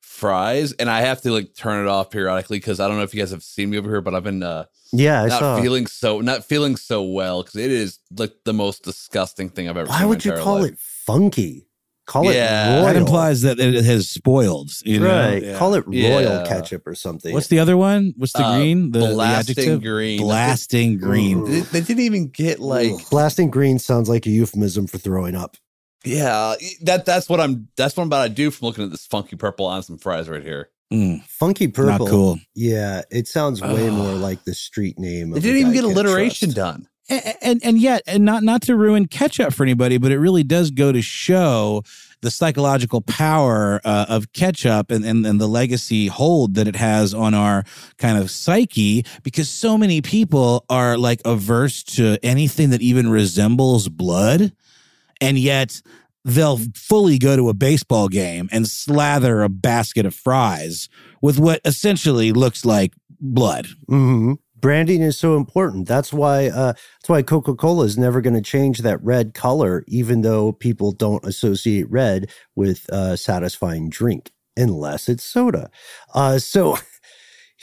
fries, 0.00 0.72
and 0.72 0.90
I 0.90 1.00
have 1.02 1.20
to 1.22 1.32
like 1.32 1.54
turn 1.54 1.84
it 1.84 1.88
off 1.88 2.10
periodically 2.10 2.58
because 2.58 2.80
I 2.80 2.88
don't 2.88 2.96
know 2.96 3.02
if 3.02 3.14
you 3.14 3.20
guys 3.20 3.30
have 3.30 3.42
seen 3.42 3.70
me 3.70 3.78
over 3.78 3.90
here, 3.90 4.00
but 4.00 4.14
I've 4.14 4.24
been 4.24 4.42
uh 4.42 4.64
yeah, 4.92 5.22
I 5.22 5.28
not 5.28 5.38
saw. 5.38 5.60
feeling 5.60 5.86
so 5.86 6.20
not 6.20 6.44
feeling 6.44 6.76
so 6.76 7.02
well 7.02 7.42
because 7.42 7.56
it 7.56 7.70
is 7.70 7.98
like 8.16 8.32
the 8.44 8.52
most 8.52 8.84
disgusting 8.84 9.48
thing 9.48 9.68
I've 9.68 9.76
ever. 9.76 9.88
Why 9.88 10.04
would 10.04 10.24
you 10.24 10.32
call 10.32 10.60
life. 10.60 10.72
it 10.72 10.78
funky? 10.78 11.66
Call 12.06 12.24
yeah, 12.24 12.32
it 12.32 12.74
royal. 12.74 12.84
That 12.86 12.96
implies 12.96 13.42
that 13.42 13.60
it 13.60 13.84
has 13.84 14.08
spoiled. 14.08 14.72
You 14.84 15.00
know? 15.00 15.06
right. 15.06 15.42
Yeah. 15.42 15.58
Call 15.58 15.74
it 15.74 15.86
royal 15.86 16.22
yeah. 16.22 16.44
ketchup 16.46 16.86
or 16.86 16.96
something. 16.96 17.32
What's 17.32 17.46
the 17.46 17.60
other 17.60 17.76
one? 17.76 18.12
What's 18.16 18.32
the 18.32 18.44
uh, 18.44 18.56
green? 18.56 18.90
The, 18.90 18.98
blasting 18.98 19.70
the 19.70 19.78
green. 19.78 20.20
Blasting 20.20 20.98
green. 20.98 21.44
They, 21.44 21.60
they, 21.60 21.80
didn't 21.80 22.02
even 22.02 22.28
get 22.28 22.58
like 22.58 23.08
blasting 23.10 23.50
green 23.50 23.78
sounds 23.78 24.08
like 24.08 24.26
a 24.26 24.30
euphemism 24.30 24.88
for 24.88 24.98
throwing 24.98 25.36
up. 25.36 25.56
Yeah, 26.04 26.56
that 26.82 27.04
that's 27.04 27.28
what 27.28 27.40
I'm. 27.40 27.68
That's 27.76 27.96
what 27.96 28.02
I'm 28.02 28.08
about 28.08 28.24
to 28.24 28.30
do 28.30 28.50
from 28.50 28.66
looking 28.66 28.84
at 28.84 28.90
this 28.90 29.06
funky 29.06 29.36
purple 29.36 29.66
on 29.66 29.84
some 29.84 29.98
fries 29.98 30.28
right 30.28 30.42
here. 30.42 30.70
Mm, 30.92 31.22
funky 31.24 31.68
purple. 31.68 32.06
Not 32.06 32.10
cool. 32.10 32.40
Yeah, 32.56 33.02
it 33.10 33.28
sounds 33.28 33.62
way 33.62 33.88
more 33.88 34.12
like 34.12 34.42
the 34.44 34.54
street 34.54 34.98
name. 34.98 35.30
They 35.30 35.38
didn't 35.40 35.58
even 35.58 35.72
get 35.72 35.84
alliteration 35.84 36.50
done. 36.50 36.88
And, 37.08 37.60
and, 37.64 37.78
yet, 37.80 38.02
and 38.06 38.24
not 38.24 38.42
not 38.42 38.62
to 38.62 38.76
ruin 38.76 39.06
ketchup 39.06 39.52
for 39.52 39.64
anybody, 39.64 39.98
but 39.98 40.12
it 40.12 40.18
really 40.18 40.44
does 40.44 40.70
go 40.70 40.92
to 40.92 41.02
show 41.02 41.82
the 42.22 42.30
psychological 42.30 43.00
power 43.00 43.80
uh, 43.84 44.06
of 44.08 44.32
ketchup 44.32 44.90
and, 44.90 45.04
and, 45.04 45.26
and 45.26 45.40
the 45.40 45.48
legacy 45.48 46.06
hold 46.06 46.54
that 46.54 46.68
it 46.68 46.76
has 46.76 47.12
on 47.12 47.34
our 47.34 47.64
kind 47.98 48.16
of 48.16 48.30
psyche 48.30 49.04
because 49.24 49.50
so 49.50 49.76
many 49.76 50.00
people 50.00 50.64
are 50.70 50.96
like 50.96 51.20
averse 51.24 51.82
to 51.82 52.16
anything 52.22 52.70
that 52.70 52.80
even 52.80 53.10
resembles 53.10 53.88
blood. 53.88 54.52
And 55.20 55.36
yet 55.36 55.82
they'll 56.24 56.60
fully 56.76 57.18
go 57.18 57.36
to 57.36 57.48
a 57.48 57.54
baseball 57.54 58.08
game 58.08 58.48
and 58.52 58.68
slather 58.68 59.42
a 59.42 59.48
basket 59.48 60.06
of 60.06 60.14
fries 60.14 60.88
with 61.20 61.40
what 61.40 61.60
essentially 61.64 62.32
looks 62.32 62.64
like 62.64 62.94
blood. 63.20 63.66
Mm-hmm 63.90 64.34
branding 64.62 65.02
is 65.02 65.18
so 65.18 65.36
important. 65.36 65.86
That's 65.86 66.12
why 66.12 66.46
uh, 66.48 66.72
that's 66.72 67.08
why 67.08 67.20
Coca 67.22 67.54
Cola 67.54 67.84
is 67.84 67.98
never 67.98 68.22
going 68.22 68.34
to 68.34 68.40
change 68.40 68.78
that 68.78 69.04
red 69.04 69.34
color, 69.34 69.84
even 69.88 70.22
though 70.22 70.52
people 70.52 70.92
don't 70.92 71.24
associate 71.26 71.90
red 71.90 72.30
with 72.56 72.88
uh, 72.90 73.16
satisfying 73.16 73.90
drink 73.90 74.30
unless 74.56 75.08
it's 75.08 75.24
soda. 75.24 75.70
Uh, 76.14 76.38
so 76.38 76.78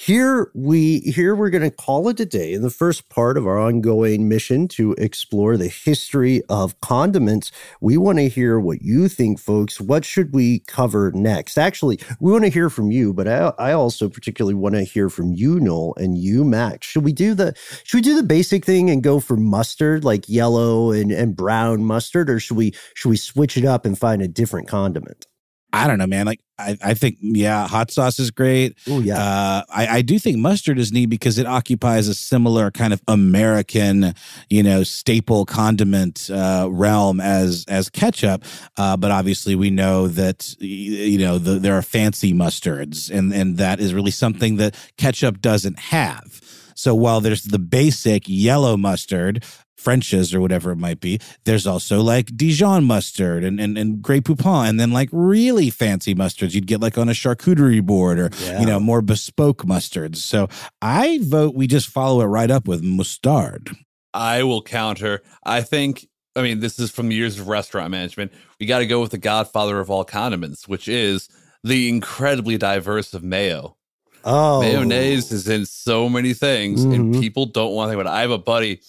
here 0.02 0.50
we 0.54 1.02
here 1.02 1.36
we're 1.36 1.50
going 1.50 1.62
to 1.62 1.70
call 1.70 2.08
it 2.08 2.22
a 2.22 2.26
day 2.26 2.54
in 2.54 2.62
the 2.62 2.70
first 2.70 3.10
part 3.10 3.38
of 3.38 3.46
our 3.46 3.60
ongoing 3.60 4.30
mission 4.30 4.66
to 4.66 4.94
explore 4.94 5.58
the 5.58 5.68
history 5.68 6.42
of 6.48 6.80
condiments. 6.80 7.52
We 7.82 7.98
want 7.98 8.18
to 8.20 8.30
hear 8.30 8.62
what 8.62 8.82
you 8.82 9.10
think 9.10 9.42
folks. 9.42 9.82
What 9.82 10.06
should 10.06 10.34
we 10.34 10.60
cover 10.60 11.12
next? 11.14 11.58
Actually 11.58 12.00
we 12.22 12.32
want 12.32 12.46
to 12.46 12.50
hear 12.50 12.70
from 12.70 12.92
you 12.92 13.14
but 13.14 13.28
i, 13.28 13.52
I 13.60 13.74
also 13.74 14.08
particularly 14.08 14.56
want 14.56 14.76
to 14.76 14.84
hear 14.84 15.10
from 15.10 15.34
you 15.34 15.60
noel 15.60 15.96
and 15.98 16.18
you 16.18 16.46
max. 16.46 16.88
Should 16.88 17.04
we 17.04 17.12
do 17.12 17.34
the 17.34 17.54
should 17.84 17.98
we 17.98 18.02
do 18.02 18.16
the 18.16 18.24
basic 18.24 18.64
thing 18.64 18.90
and 18.90 19.04
go 19.04 19.20
for 19.20 19.36
mustard 19.36 20.06
like 20.06 20.30
yellow 20.30 20.94
and, 20.94 21.12
and 21.12 21.36
brown 21.36 21.84
mustard 21.84 22.30
or 22.30 22.40
should 22.40 22.56
we 22.56 22.74
should 22.94 23.10
we 23.10 23.18
switch 23.18 23.58
it 23.58 23.66
up 23.66 23.86
and 23.86 24.00
find 24.00 24.22
a 24.22 24.30
different 24.30 24.70
condiment 24.70 25.28
I 25.72 25.88
don't 25.88 26.00
know, 26.00 26.08
man. 26.08 26.26
Like 26.26 26.42
I, 26.58 26.78
I 26.84 26.94
think 26.94 27.18
yeah, 27.22 27.68
hot 27.68 27.92
sauce 27.92 28.20
is 28.20 28.32
great. 28.32 28.78
Oh 28.88 29.00
yeah. 29.00 29.18
Uh, 29.18 29.64
I, 29.70 29.88
I 29.88 30.02
do 30.02 30.18
think 30.18 30.38
mustard 30.38 30.80
is 30.80 30.92
neat 30.92 31.08
because 31.08 31.38
it 31.38 31.46
occupies 31.46 32.08
a 32.08 32.16
similar 32.16 32.72
kind 32.72 32.92
of 32.92 33.02
American, 33.08 34.14
you 34.50 34.64
know, 34.64 34.84
staple 34.84 35.46
condiment 35.46 36.30
uh, 36.32 36.68
realm 36.72 37.22
as 37.22 37.66
as 37.68 37.90
ketchup. 37.90 38.44
Uh, 38.78 38.98
but 38.98 39.12
obviously, 39.12 39.56
we 39.56 39.70
know 39.70 40.08
that 40.08 40.56
you 40.60 41.20
know 41.20 41.38
the, 41.38 41.60
there 41.60 41.78
are 41.78 41.84
fancy 41.84 42.34
mustards, 42.34 43.10
and 43.12 43.34
and 43.34 43.58
that 43.58 43.80
is 43.80 43.94
really 43.94 44.12
something 44.12 44.58
that 44.58 44.76
ketchup 44.98 45.42
doesn't 45.42 45.80
have. 45.80 46.42
So 46.80 46.96
while 46.96 47.20
there's 47.20 47.44
the 47.44 47.60
basic 47.60 48.24
yellow 48.28 48.78
mustard, 48.78 49.44
French's 49.76 50.34
or 50.34 50.40
whatever 50.40 50.72
it 50.72 50.78
might 50.78 51.02
be. 51.02 51.20
There's 51.44 51.68
also 51.68 52.02
like 52.02 52.36
Dijon 52.38 52.86
mustard 52.86 53.44
and, 53.44 53.60
and, 53.60 53.78
and 53.78 54.02
Grey 54.02 54.22
Poupon, 54.22 54.70
and 54.70 54.80
then 54.80 54.92
like 54.92 55.10
really 55.12 55.70
fancy 55.70 56.16
mustards 56.16 56.54
you'd 56.54 56.68
get 56.68 56.80
like 56.80 56.98
on 56.98 57.10
a 57.10 57.14
charcuterie 57.14 57.86
board 57.86 58.18
or, 58.18 58.30
Yeah. 58.42 58.62
you 58.62 58.66
know, 58.66 58.80
more 58.80 59.02
bespoke 59.02 59.64
mustards. 59.66 60.18
So 60.18 60.48
I 60.82 61.20
vote 61.22 61.54
we 61.54 61.68
just 61.68 61.88
follow 61.88 62.22
it 62.22 62.26
right 62.28 62.50
up 62.52 62.66
with 62.66 62.82
mustard. 62.82 63.72
I 64.14 64.44
will 64.44 64.62
counter. 64.62 65.22
I 65.44 65.62
think, 65.62 66.08
I 66.36 66.44
mean, 66.44 66.62
this 66.62 66.80
is 66.80 66.92
from 66.92 67.12
years 67.12 67.40
of 67.40 67.50
restaurant 67.50 67.92
management. 67.92 68.32
We 68.60 68.66
got 68.68 68.80
to 68.80 68.86
go 68.86 69.02
with 69.02 69.12
the 69.12 69.18
godfather 69.18 69.82
of 69.82 69.90
all 69.90 70.06
condiments, 70.06 70.66
which 70.68 70.88
is 70.88 71.28
the 71.62 71.90
incredibly 71.90 72.58
diverse 72.58 73.14
of 73.14 73.22
mayo. 73.24 73.76
Oh 74.24 74.62
Mayonnaise 74.62 75.32
is 75.32 75.48
in 75.48 75.66
so 75.66 76.10
many 76.10 76.34
things, 76.34 76.84
and 76.84 77.16
Mhm. 77.16 77.20
people 77.20 77.46
don't 77.46 77.74
want 77.74 77.88
to 77.88 77.92
think 77.94 78.02
about 78.02 78.12
it. 78.14 78.16
I 78.18 78.22
have 78.22 78.32
a 78.32 78.38
buddy 78.38 78.82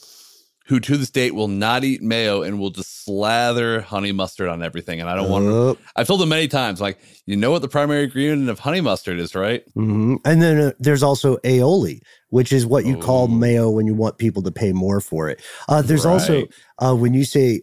who, 0.66 0.78
to 0.78 0.96
this 0.96 1.10
date, 1.10 1.34
will 1.34 1.48
not 1.48 1.82
eat 1.82 2.00
mayo 2.00 2.42
and 2.42 2.60
will 2.60 2.70
just 2.70 3.04
slather 3.04 3.80
honey 3.80 4.12
mustard 4.12 4.48
on 4.48 4.62
everything. 4.62 5.00
And 5.00 5.10
I 5.10 5.16
don't 5.16 5.28
want 5.28 5.44
to. 5.46 5.50
Oh. 5.50 5.78
I've 5.96 6.06
told 6.06 6.22
him 6.22 6.28
many 6.28 6.46
times, 6.46 6.80
like, 6.80 6.98
you 7.26 7.34
know 7.34 7.50
what 7.50 7.62
the 7.62 7.68
primary 7.68 8.04
ingredient 8.04 8.48
of 8.48 8.60
honey 8.60 8.80
mustard 8.80 9.18
is, 9.18 9.34
right? 9.34 9.64
hmm 9.74 10.16
And 10.24 10.40
then 10.40 10.58
uh, 10.60 10.72
there's 10.78 11.02
also 11.02 11.38
aioli, 11.38 12.00
which 12.28 12.52
is 12.52 12.66
what 12.66 12.84
you 12.84 12.96
call 12.96 13.26
mayo 13.26 13.68
when 13.68 13.86
you 13.88 13.94
want 13.94 14.18
people 14.18 14.42
to 14.42 14.52
pay 14.52 14.72
more 14.72 15.00
for 15.00 15.28
it. 15.28 15.40
Uh, 15.68 15.82
there's 15.82 16.06
also 16.06 16.46
uh, 16.78 16.94
when 16.94 17.14
you 17.14 17.24
say, 17.24 17.62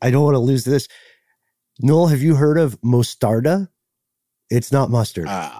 I 0.00 0.10
don't 0.10 0.22
want 0.24 0.34
to 0.34 0.38
lose 0.40 0.64
this. 0.64 0.88
Noel, 1.80 2.06
have 2.06 2.22
you 2.22 2.34
heard 2.34 2.56
of 2.58 2.80
mostarda? 2.80 3.68
It's 4.50 4.72
not 4.72 4.90
mustard. 4.90 5.28
Uh, 5.28 5.50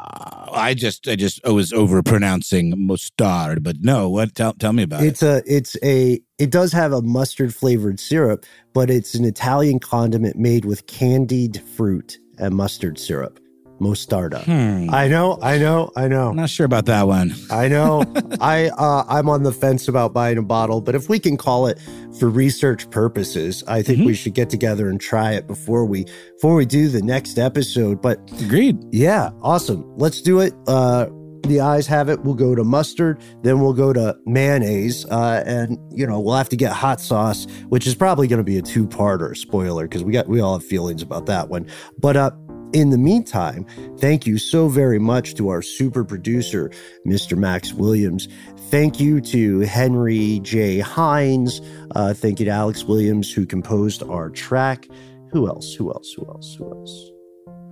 I 0.53 0.75
just 0.75 1.07
I 1.09 1.17
just 1.17 1.41
I 1.47 1.51
was 1.51 1.73
over 1.73 2.03
pronouncing 2.03 2.75
mustard, 2.77 3.63
but 3.63 3.77
no. 3.81 4.09
What? 4.09 4.35
Tell 4.35 4.55
tell 4.55 4.73
me 4.73 4.83
about 4.83 5.03
it? 5.03 5.09
it's 5.09 5.23
a 5.23 5.43
it's 5.47 5.77
a 5.83 6.21
it 6.39 6.51
does 6.51 6.73
have 6.73 6.93
a 6.93 7.03
mustard 7.03 7.55
flavored 7.55 8.01
syrup, 8.01 8.47
but 8.73 8.91
it's 8.91 9.15
an 9.15 9.25
Italian 9.25 9.79
condiment 9.79 10.37
made 10.37 10.65
with 10.65 10.87
candied 10.87 11.63
fruit 11.77 12.19
and 12.39 12.55
mustard 12.55 12.99
syrup. 12.99 13.39
Mostarda. 13.81 14.45
Hmm. 14.45 14.93
I 14.93 15.09
know, 15.09 15.39
I 15.43 15.59
know, 15.59 15.91
I 15.97 16.09
know. 16.09 16.31
I'm 16.31 16.37
not 16.37 16.51
sure 16.51 16.67
about 16.67 16.87
that 16.87 17.07
one. 17.07 17.35
I 17.51 17.69
know. 17.69 18.05
I 18.41 18.69
uh, 18.69 19.05
I'm 19.09 19.29
on 19.29 19.43
the 19.43 19.53
fence 19.53 19.89
about 19.89 20.13
buying 20.13 20.39
a 20.39 20.43
bottle, 20.43 20.81
but 20.81 20.95
if 20.95 21.09
we 21.09 21.19
can 21.19 21.37
call 21.37 21.67
it 21.67 21.79
for 22.19 22.29
research 22.29 22.91
purposes, 22.91 23.63
I 23.67 23.83
think 23.83 24.05
we 24.05 24.15
should 24.15 24.35
get 24.35 24.51
together 24.51 24.89
and 24.89 25.01
try 25.01 25.33
it 25.33 25.47
before 25.47 25.85
we 25.85 26.07
before 26.35 26.55
we 26.55 26.67
do 26.67 26.89
the 26.89 27.03
next 27.03 27.39
episode. 27.39 28.03
But 28.03 28.19
Agreed. 28.41 28.79
yeah, 28.91 29.31
awesome. 29.43 29.85
Let's 29.97 30.21
do 30.21 30.41
it. 30.41 30.55
Uh, 30.67 31.07
the 31.49 31.61
ayes 31.61 31.87
have 31.87 32.09
it. 32.09 32.21
We'll 32.21 32.35
go 32.35 32.55
to 32.55 32.63
mustard, 32.65 33.21
then 33.43 33.61
we'll 33.61 33.73
go 33.73 33.93
to 33.93 34.17
mayonnaise, 34.27 35.05
uh, 35.07 35.43
and 35.47 35.79
you 35.91 36.07
know 36.07 36.21
we'll 36.21 36.37
have 36.37 36.49
to 36.51 36.57
get 36.57 36.73
hot 36.73 37.01
sauce, 37.01 37.47
which 37.69 37.87
is 37.87 37.95
probably 37.95 38.29
going 38.29 38.39
to 38.39 38.45
be 38.45 38.59
a 38.59 38.63
two-parter. 38.63 39.37
Spoiler, 39.37 39.85
because 39.85 40.05
we 40.05 40.13
got 40.13 40.29
we 40.29 40.41
all 40.41 40.59
have 40.59 40.67
feelings 40.67 41.03
about 41.03 41.27
that 41.27 41.49
one. 41.49 41.67
But 41.99 42.17
uh, 42.17 42.31
in 42.73 42.91
the 42.91 42.99
meantime, 42.99 43.67
thank 43.99 44.27
you 44.27 44.39
so 44.39 44.69
very 44.69 44.99
much 44.99 45.35
to 45.35 45.49
our 45.49 45.63
super 45.63 46.05
producer, 46.05 46.71
Mr. 47.07 47.37
Max 47.37 47.73
Williams. 47.73 48.29
Thank 48.71 49.01
you 49.01 49.21
to 49.23 49.61
Henry 49.61 50.41
J. 50.43 50.81
Heinz. 50.81 51.61
Uh, 51.95 52.13
thank 52.13 52.39
you 52.39 52.45
to 52.47 52.51
Alex 52.51 52.85
Williams, 52.85 53.33
who 53.33 53.47
composed 53.47 54.03
our 54.03 54.31
track. 54.31 54.87
Who 55.33 55.49
else? 55.49 55.75
Who 55.75 55.91
else? 55.91 56.13
Who 56.13 56.27
else? 56.27 56.55
Who 56.59 56.71
else? 56.71 57.11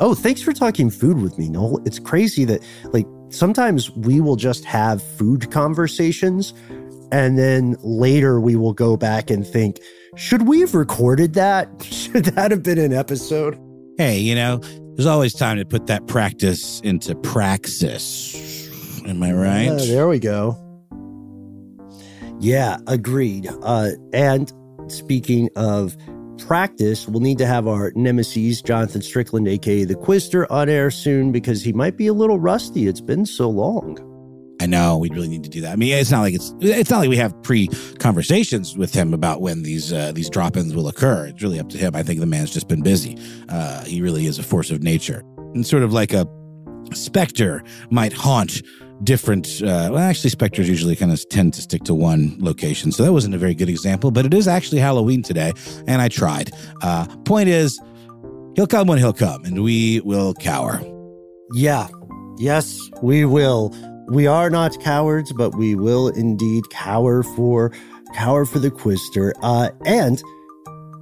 Oh, 0.01 0.15
thanks 0.15 0.43
for 0.43 0.53
talking 0.53 0.91
food 0.91 1.21
with 1.21 1.39
me, 1.39 1.49
Noel. 1.49 1.83
It's 1.87 1.99
crazy 1.99 2.45
that, 2.47 2.63
like, 2.93 3.07
sometimes 3.31 3.91
we 3.91 4.21
will 4.21 4.37
just 4.37 4.65
have 4.65 5.03
food 5.03 5.51
conversations 5.51 6.53
and 7.13 7.39
then 7.39 7.77
later 7.83 8.41
we 8.41 8.57
will 8.57 8.73
go 8.73 8.97
back 8.97 9.31
and 9.31 9.47
think, 9.47 9.81
should 10.17 10.49
we 10.49 10.61
have 10.61 10.75
recorded 10.75 11.35
that? 11.35 11.69
Should 11.83 12.27
that 12.27 12.51
have 12.51 12.63
been 12.63 12.79
an 12.79 12.93
episode? 12.93 13.59
Hey, 13.99 14.19
you 14.19 14.35
know, 14.35 14.61
there's 14.97 15.07
always 15.07 15.35
time 15.35 15.59
to 15.59 15.65
put 15.67 15.87
that 15.89 16.07
practice 16.07 16.81
into 16.81 17.15
praxis. 17.15 18.35
Am 19.07 19.23
I 19.23 19.33
right? 19.33 19.69
Uh, 19.69 19.77
there 19.77 20.09
we 20.09 20.19
go. 20.19 20.57
Yeah, 22.41 22.79
agreed. 22.87 23.49
Uh, 23.63 23.91
and 24.15 24.51
speaking 24.89 25.51
of 25.55 25.97
practice, 26.39 27.07
we'll 27.07 27.21
need 27.21 27.39
to 27.39 27.47
have 27.47 27.69
our 27.69 27.93
nemesis, 27.95 28.63
Jonathan 28.63 29.03
Strickland, 29.03 29.47
aka 29.49 29.85
the 29.85 29.95
Quizzler, 29.95 30.47
on 30.51 30.71
air 30.71 30.91
soon 30.91 31.31
because 31.31 31.63
he 31.63 31.75
might 31.75 31.99
be 31.99 32.07
a 32.07 32.15
little 32.15 32.39
rusty. 32.41 32.87
It's 32.87 33.01
been 33.03 33.27
so 33.27 33.51
long. 33.51 33.99
I 34.67 34.69
know 34.69 34.99
we 34.99 35.11
really 35.11 35.29
need 35.29 35.45
to 35.45 35.49
do 35.49 35.61
that. 35.61 35.73
I 35.73 35.77
mean, 35.77 35.93
it's 35.93 36.11
not 36.11 36.23
like 36.23 36.35
it's 36.35 36.53
it's 36.59 36.91
not 36.91 36.99
like 36.99 37.09
we 37.09 37.17
have 37.19 37.41
pre 37.45 37.69
conversations 38.01 38.77
with 38.77 38.93
him 38.93 39.14
about 39.14 39.41
when 39.41 39.62
these 39.62 39.93
uh, 39.93 40.11
these 40.11 40.29
drop 40.29 40.57
ins 40.57 40.75
will 40.75 40.89
occur. 40.89 41.27
It's 41.27 41.41
really 41.41 41.61
up 41.61 41.69
to 41.69 41.79
him. 41.79 41.95
I 41.95 42.03
think 42.03 42.19
the 42.19 42.27
man's 42.27 42.51
just 42.51 42.67
been 42.67 42.83
busy. 42.83 43.17
Uh, 43.49 43.85
he 43.85 44.03
really 44.03 44.27
is 44.27 44.41
a 44.41 44.43
force 44.43 44.73
of 44.73 44.83
nature, 44.83 45.23
and 45.55 45.64
sort 45.64 45.85
of 45.85 45.93
like 45.93 46.12
a 46.12 46.27
specter 46.93 47.62
might 47.91 48.12
haunt 48.12 48.61
different. 49.05 49.62
Uh, 49.62 49.91
well, 49.93 49.99
actually, 49.99 50.31
specters 50.31 50.69
usually 50.69 50.97
kind 50.97 51.12
of 51.12 51.29
tend 51.29 51.55
to 51.55 51.62
stick 51.62 51.85
to 51.85 51.95
one 51.95 52.37
location, 52.41 52.91
so 52.91 53.05
that 53.05 53.12
wasn't 53.12 53.37
a 53.37 53.39
very 53.39 53.55
good 53.55 53.69
example. 53.69 54.11
But 54.11 54.27
it 54.27 54.35
is 54.35 54.49
actually 54.49 54.81
Halloween 54.81 55.23
today, 55.23 55.53
and 55.87 56.03
I 56.03 56.09
tried. 56.09 56.51
Uh, 56.83 57.07
point 57.19 57.49
is, 57.49 57.81
he'll 58.57 58.67
come 58.67 58.89
when 58.89 58.99
he'll 58.99 59.12
come, 59.12 59.45
and 59.45 59.62
we 59.62 60.01
will 60.01 60.35
cower. 60.35 60.81
Yeah. 61.53 61.87
Yes, 62.39 62.79
we 63.01 63.25
will. 63.25 63.73
We 64.09 64.27
are 64.27 64.51
not 64.51 64.81
cowards, 64.81 65.33
but 65.33 65.57
we 65.57 65.75
will 65.75 66.09
indeed 66.09 66.71
cower 66.71 67.23
for 67.23 67.73
cower 68.15 68.45
for 68.45 68.59
the 68.59 68.71
Quizzler. 68.71 69.33
Uh, 69.43 69.71
and 69.85 70.23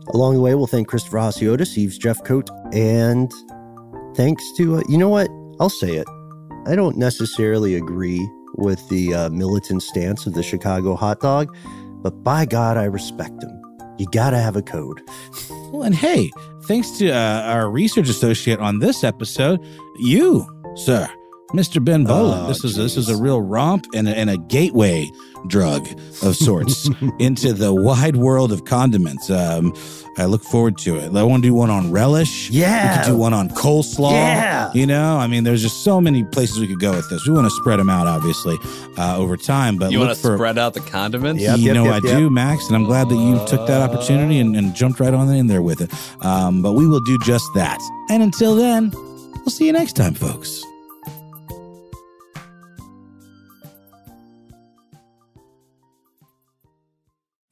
along 0.09 0.35
the 0.35 0.41
way, 0.41 0.55
we'll 0.55 0.67
thank 0.67 0.89
Christopher 0.89 1.19
Hasiotis, 1.19 1.77
Eves 1.77 1.99
Jeff 1.99 2.23
Coat, 2.25 2.49
and 2.73 3.31
thanks 4.17 4.43
to 4.57 4.77
uh, 4.77 4.83
you 4.89 4.97
know 4.97 5.09
what? 5.09 5.29
I'll 5.61 5.71
say 5.71 5.97
it. 5.97 6.09
I 6.67 6.75
don't 6.75 6.97
necessarily 6.97 7.75
agree 7.75 8.27
with 8.55 8.89
the 8.89 9.15
uh, 9.15 9.29
militant 9.31 9.83
stance 9.83 10.27
of 10.27 10.35
the 10.35 10.43
Chicago 10.43 10.95
hot 10.95 11.21
dog, 11.21 11.55
but 12.03 12.23
by 12.23 12.47
God, 12.47 12.77
I 12.77 12.85
respect 12.85 13.43
him. 13.43 13.61
You 13.99 14.07
gotta 14.13 14.39
have 14.39 14.57
a 14.57 14.63
code. 14.63 15.01
Well, 15.73 15.83
and 15.83 15.95
hey, 15.95 16.31
thanks 16.63 16.91
to 16.99 17.11
uh, 17.11 17.43
our 17.43 17.69
research 17.69 18.09
associate 18.09 18.61
on 18.61 18.79
this 18.79 19.05
episode, 19.05 19.61
you, 19.99 20.47
sir, 20.75 21.09
Mr. 21.55 21.83
Ben 21.83 22.05
Bowlin. 22.05 22.41
Oh, 22.41 22.49
this 22.49 22.65
is 22.65 22.77
this 22.77 22.97
is 22.97 23.09
a 23.09 23.17
real 23.17 23.41
romp 23.41 23.87
and 23.95 24.09
a, 24.09 24.17
and 24.17 24.29
a 24.29 24.37
gateway 24.37 25.09
drug 25.47 25.87
of 26.23 26.35
sorts 26.35 26.89
into 27.19 27.53
the 27.53 27.73
wide 27.73 28.17
world 28.17 28.51
of 28.51 28.65
condiments. 28.65 29.31
Um, 29.31 29.73
I 30.17 30.25
look 30.25 30.43
forward 30.43 30.79
to 30.79 30.97
it. 30.97 31.15
I 31.15 31.23
want 31.23 31.43
to 31.43 31.49
do 31.49 31.55
one 31.55 31.71
on 31.71 31.91
relish. 31.91 32.51
Yeah. 32.51 32.99
we 32.99 33.05
could 33.05 33.11
do 33.13 33.17
one 33.17 33.33
on 33.33 33.49
coleslaw. 33.51 34.13
Yeah. 34.13 34.73
you 34.73 34.87
know, 34.87 35.17
I 35.17 35.27
mean, 35.27 35.45
there's 35.45 35.63
just 35.63 35.83
so 35.85 36.01
many 36.01 36.25
places 36.25 36.59
we 36.59 36.67
could 36.67 36.81
go 36.81 36.93
with 36.93 37.09
this. 37.11 37.27
We 37.27 37.35
want 37.35 37.47
to 37.47 37.51
spread 37.51 37.79
them 37.79 37.91
out, 37.91 38.07
obviously, 38.07 38.57
uh, 38.97 39.17
over 39.17 39.37
time. 39.37 39.77
But 39.77 39.93
you 39.93 39.99
want 39.99 40.15
to 40.15 40.21
for 40.21 40.37
spread 40.37 40.59
out 40.59 40.75
the 40.75 40.81
condiments? 40.81 41.43
Yep, 41.43 41.59
you 41.59 41.67
yep, 41.67 41.75
know 41.75 41.85
yep, 41.85 42.05
I 42.05 42.07
yep. 42.09 42.19
do, 42.19 42.31
Max, 42.31 42.67
and 42.67 42.77
I'm 42.77 42.85
glad 42.85 43.09
that 43.09 43.17
you 43.17 43.45
took 43.47 43.67
that 43.67 43.81
opportunity 43.89 44.39
and, 44.39 44.57
and 44.57 44.75
jumped 44.75 45.01
right 45.01 45.15
on 45.15 45.29
in 45.35 45.47
there 45.47 45.63
with 45.63 45.81
it. 45.81 45.93
Um, 46.25 46.63
but 46.63 46.73
we 46.73 46.87
will 46.87 47.01
do 47.01 47.19
just 47.19 47.47
that. 47.55 47.81
And 48.11 48.23
until 48.23 48.55
then, 48.55 48.91
we'll 48.91 49.51
see 49.51 49.67
you 49.67 49.73
next 49.73 49.95
time, 49.95 50.15
folks. 50.15 50.65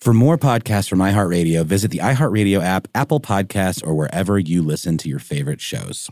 For 0.03 0.13
more 0.13 0.37
podcasts 0.37 0.89
from 0.89 0.99
iHeartRadio, 0.99 1.65
visit 1.65 1.93
the 1.93 1.99
iHeartRadio 1.99 2.61
app, 2.61 2.89
Apple 2.93 3.21
Podcasts, 3.21 3.87
or 3.87 3.95
wherever 3.95 4.37
you 4.37 4.61
listen 4.61 4.99
to 4.99 5.09
your 5.09 5.21
favorite 5.21 5.61
shows. 5.61 6.11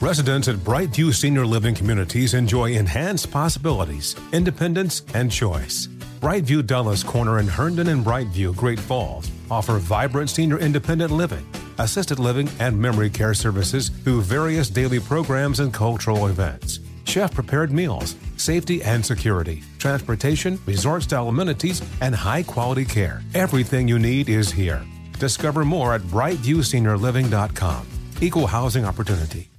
Residents 0.00 0.48
at 0.48 0.56
Brightview 0.56 1.12
Senior 1.12 1.44
Living 1.44 1.74
Communities 1.74 2.32
enjoy 2.32 2.72
enhanced 2.72 3.30
possibilities, 3.30 4.16
independence, 4.32 5.02
and 5.12 5.30
choice. 5.30 5.88
Brightview 6.22 6.66
Dulles 6.66 7.04
Corner 7.04 7.38
in 7.38 7.46
Herndon 7.46 7.88
and 7.88 8.02
Brightview, 8.02 8.56
Great 8.56 8.80
Falls, 8.80 9.30
offer 9.50 9.76
vibrant 9.76 10.30
senior 10.30 10.58
independent 10.58 11.10
living, 11.10 11.46
assisted 11.76 12.18
living, 12.18 12.48
and 12.60 12.80
memory 12.80 13.10
care 13.10 13.34
services 13.34 13.90
through 13.90 14.22
various 14.22 14.70
daily 14.70 15.00
programs 15.00 15.60
and 15.60 15.74
cultural 15.74 16.28
events. 16.28 16.80
Chef 17.04 17.34
prepared 17.34 17.72
meals, 17.72 18.14
safety 18.40 18.82
and 18.82 19.04
security, 19.04 19.62
transportation, 19.78 20.58
resort 20.66 21.02
style 21.02 21.28
amenities, 21.28 21.82
and 22.00 22.14
high 22.14 22.42
quality 22.42 22.84
care. 22.84 23.22
Everything 23.34 23.88
you 23.88 23.98
need 23.98 24.28
is 24.28 24.50
here. 24.50 24.84
Discover 25.18 25.64
more 25.64 25.94
at 25.94 26.02
brightviewseniorliving.com. 26.02 27.86
Equal 28.20 28.46
housing 28.46 28.84
opportunity. 28.84 29.50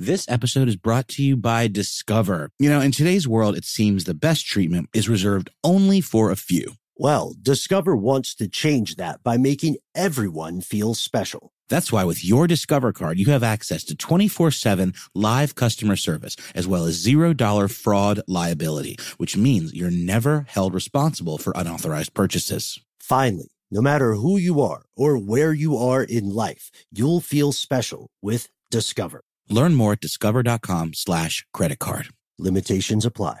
This 0.00 0.28
episode 0.28 0.68
is 0.68 0.76
brought 0.76 1.08
to 1.08 1.24
you 1.24 1.36
by 1.36 1.66
Discover. 1.66 2.50
You 2.60 2.70
know, 2.70 2.80
in 2.80 2.92
today's 2.92 3.26
world, 3.26 3.56
it 3.56 3.64
seems 3.64 4.04
the 4.04 4.14
best 4.14 4.46
treatment 4.46 4.88
is 4.94 5.08
reserved 5.08 5.50
only 5.64 6.00
for 6.00 6.30
a 6.30 6.36
few. 6.36 6.74
Well, 6.96 7.34
Discover 7.42 7.96
wants 7.96 8.36
to 8.36 8.48
change 8.48 8.94
that 8.94 9.24
by 9.24 9.38
making 9.38 9.78
everyone 9.96 10.60
feel 10.60 10.94
special. 10.94 11.52
That's 11.68 11.92
why 11.92 12.04
with 12.04 12.24
your 12.24 12.46
Discover 12.46 12.92
card, 12.92 13.18
you 13.18 13.26
have 13.26 13.42
access 13.42 13.84
to 13.84 13.96
24 13.96 14.50
7 14.50 14.94
live 15.14 15.54
customer 15.54 15.96
service, 15.96 16.36
as 16.54 16.66
well 16.66 16.84
as 16.84 17.04
$0 17.04 17.70
fraud 17.70 18.20
liability, 18.26 18.96
which 19.16 19.36
means 19.36 19.74
you're 19.74 19.90
never 19.90 20.46
held 20.48 20.74
responsible 20.74 21.38
for 21.38 21.52
unauthorized 21.56 22.14
purchases. 22.14 22.80
Finally, 23.00 23.50
no 23.70 23.82
matter 23.82 24.14
who 24.14 24.38
you 24.38 24.60
are 24.60 24.82
or 24.96 25.18
where 25.18 25.52
you 25.52 25.76
are 25.76 26.02
in 26.02 26.30
life, 26.30 26.70
you'll 26.90 27.20
feel 27.20 27.52
special 27.52 28.08
with 28.22 28.48
Discover. 28.70 29.20
Learn 29.50 29.74
more 29.74 29.92
at 29.92 30.00
discover.com 30.00 30.94
slash 30.94 31.46
credit 31.52 31.78
card. 31.78 32.08
Limitations 32.38 33.04
apply. 33.06 33.40